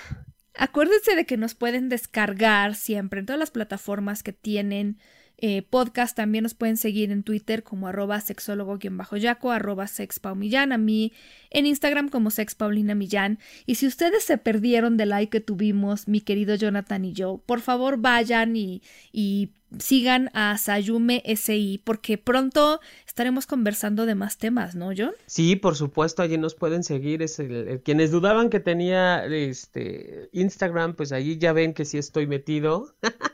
Acuérdense 0.56 1.16
de 1.16 1.26
que 1.26 1.36
nos 1.36 1.54
pueden 1.54 1.88
descargar 1.88 2.74
siempre 2.74 3.20
en 3.20 3.26
todas 3.26 3.40
las 3.40 3.50
plataformas 3.50 4.22
que 4.22 4.32
tienen 4.32 4.98
eh, 5.38 5.62
podcast. 5.62 6.16
También 6.16 6.42
nos 6.42 6.54
pueden 6.54 6.76
seguir 6.76 7.10
en 7.10 7.22
Twitter 7.22 7.62
como 7.62 7.88
arroba 7.88 8.20
sexólogo-yaco, 8.20 9.50
arroba 9.50 9.86
sexpaumillán, 9.86 10.72
a 10.72 10.78
mí 10.78 11.12
en 11.50 11.66
Instagram 11.66 12.08
como 12.08 12.30
sexpaulinamillán. 12.30 13.38
Y 13.66 13.76
si 13.76 13.86
ustedes 13.86 14.24
se 14.24 14.38
perdieron 14.38 14.96
del 14.96 15.10
like 15.10 15.30
que 15.30 15.40
tuvimos, 15.40 16.08
mi 16.08 16.20
querido 16.20 16.54
Jonathan 16.54 17.04
y 17.04 17.12
yo, 17.12 17.42
por 17.46 17.60
favor 17.60 17.98
vayan 17.98 18.56
y, 18.56 18.82
y 19.12 19.50
sigan 19.78 20.30
a 20.34 20.56
Sayume 20.58 21.22
SI 21.36 21.80
porque 21.84 22.18
pronto 22.18 22.80
estaremos 23.06 23.46
conversando 23.46 24.06
de 24.06 24.14
más 24.14 24.38
temas, 24.38 24.74
¿no, 24.74 24.90
John? 24.96 25.12
Sí, 25.26 25.56
por 25.56 25.76
supuesto, 25.76 26.22
allí 26.22 26.38
nos 26.38 26.54
pueden 26.54 26.84
seguir. 26.84 27.22
Es 27.22 27.40
quienes 27.84 28.10
dudaban 28.10 28.50
que 28.50 28.60
tenía 28.60 29.24
este 29.26 30.28
Instagram, 30.32 30.94
pues 30.94 31.12
allí 31.12 31.38
ya 31.38 31.52
ven 31.52 31.74
que 31.74 31.84
sí 31.84 31.98
estoy 31.98 32.26
metido. 32.26 32.94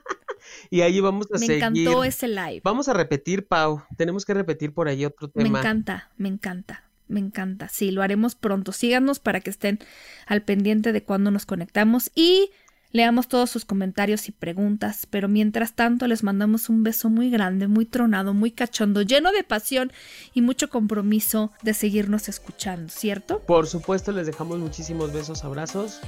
y 0.69 0.83
ahí 0.83 1.01
vamos 1.01 1.27
a 1.33 1.39
seguir. 1.39 1.61
Me 1.61 1.67
encantó 1.67 2.05
ese 2.05 2.29
live. 2.29 2.61
Vamos 2.65 2.89
a 2.89 2.93
repetir, 2.93 3.47
Pau. 3.47 3.83
Tenemos 3.97 4.25
que 4.25 4.35
repetir 4.35 4.73
por 4.73 4.89
ahí 4.89 5.05
otro 5.05 5.29
tema. 5.29 5.49
Me 5.49 5.59
encanta, 5.59 6.11
me 6.17 6.29
encanta. 6.29 6.85
Me 7.09 7.19
encanta. 7.19 7.69
Sí, 7.69 7.91
lo 7.91 8.03
haremos 8.03 8.37
pronto. 8.37 8.71
Síganos 8.71 9.19
para 9.19 9.41
que 9.41 9.51
estén 9.51 9.81
al 10.27 10.43
pendiente 10.43 10.93
de 10.93 11.03
cuando 11.03 11.31
nos 11.33 11.45
conectamos 11.45 12.13
y 12.15 12.51
Leamos 12.93 13.29
todos 13.29 13.51
sus 13.51 13.65
comentarios 13.65 14.29
y 14.29 14.33
preguntas, 14.33 15.07
pero 15.09 15.29
mientras 15.29 15.75
tanto 15.75 16.09
les 16.09 16.25
mandamos 16.25 16.69
un 16.69 16.83
beso 16.83 17.09
muy 17.09 17.31
grande, 17.31 17.69
muy 17.69 17.87
tronado, 17.87 18.35
muy 18.35 18.51
cachondo, 18.51 19.03
lleno 19.03 19.31
de 19.31 19.45
pasión 19.45 19.93
y 20.35 20.43
mucho 20.43 20.69
compromiso 20.69 21.53
de 21.63 21.73
seguirnos 21.73 22.29
escuchando, 22.29 22.89
¿cierto? 22.89 23.41
Por 23.47 23.69
supuesto, 23.69 24.11
les 24.11 24.27
dejamos 24.27 24.59
muchísimos 24.59 25.13
besos, 25.13 25.45
abrazos 25.45 26.01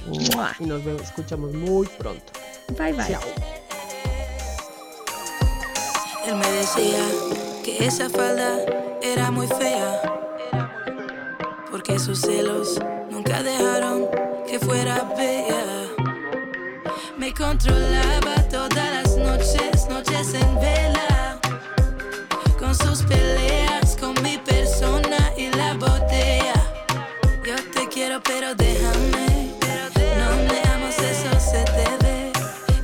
y 0.59 0.65
nos 0.65 0.85
escuchamos 1.01 1.53
muy 1.53 1.87
pronto. 1.97 2.33
Bye 2.77 2.91
bye. 2.91 3.62
Él 6.25 6.35
me 6.35 6.51
decía 6.51 7.05
que 7.65 7.85
esa 7.85 8.09
falda 8.09 8.57
era 9.01 9.29
muy 9.29 9.45
fea, 9.47 10.01
porque 11.69 11.99
sus 11.99 12.21
celos 12.21 12.79
nunca 13.11 13.43
dejaron 13.43 14.07
que 14.47 14.57
fuera 14.57 15.03
bella. 15.17 15.63
Me 17.17 17.33
controlaba 17.33 18.35
todas 18.49 18.91
las 18.93 19.17
noches, 19.17 19.87
noches 19.89 20.33
en 20.33 20.59
vela. 20.61 21.39
Con 22.57 22.73
sus 22.73 23.01
peleas, 23.03 23.97
con 23.99 24.13
mi 24.23 24.37
persona 24.37 25.17
y 25.37 25.49
la 25.49 25.73
botella. 25.73 26.53
Yo 27.45 27.55
te 27.73 27.87
quiero, 27.89 28.21
pero 28.23 28.55
déjame. 28.55 29.53
No 30.19 30.29
me 30.47 30.61
amas, 30.73 30.97
eso 30.99 31.37
se 31.39 31.63
te 31.65 32.05
ve. 32.05 32.31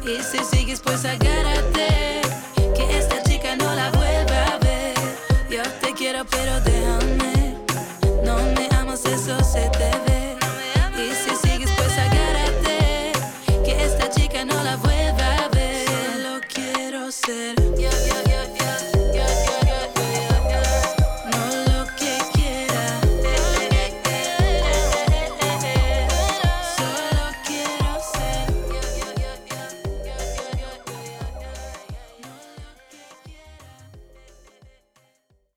Y 0.03 0.21
si 0.23 0.43
sigues, 0.43 0.81
pues 0.81 1.05
agárrate. 1.05 1.78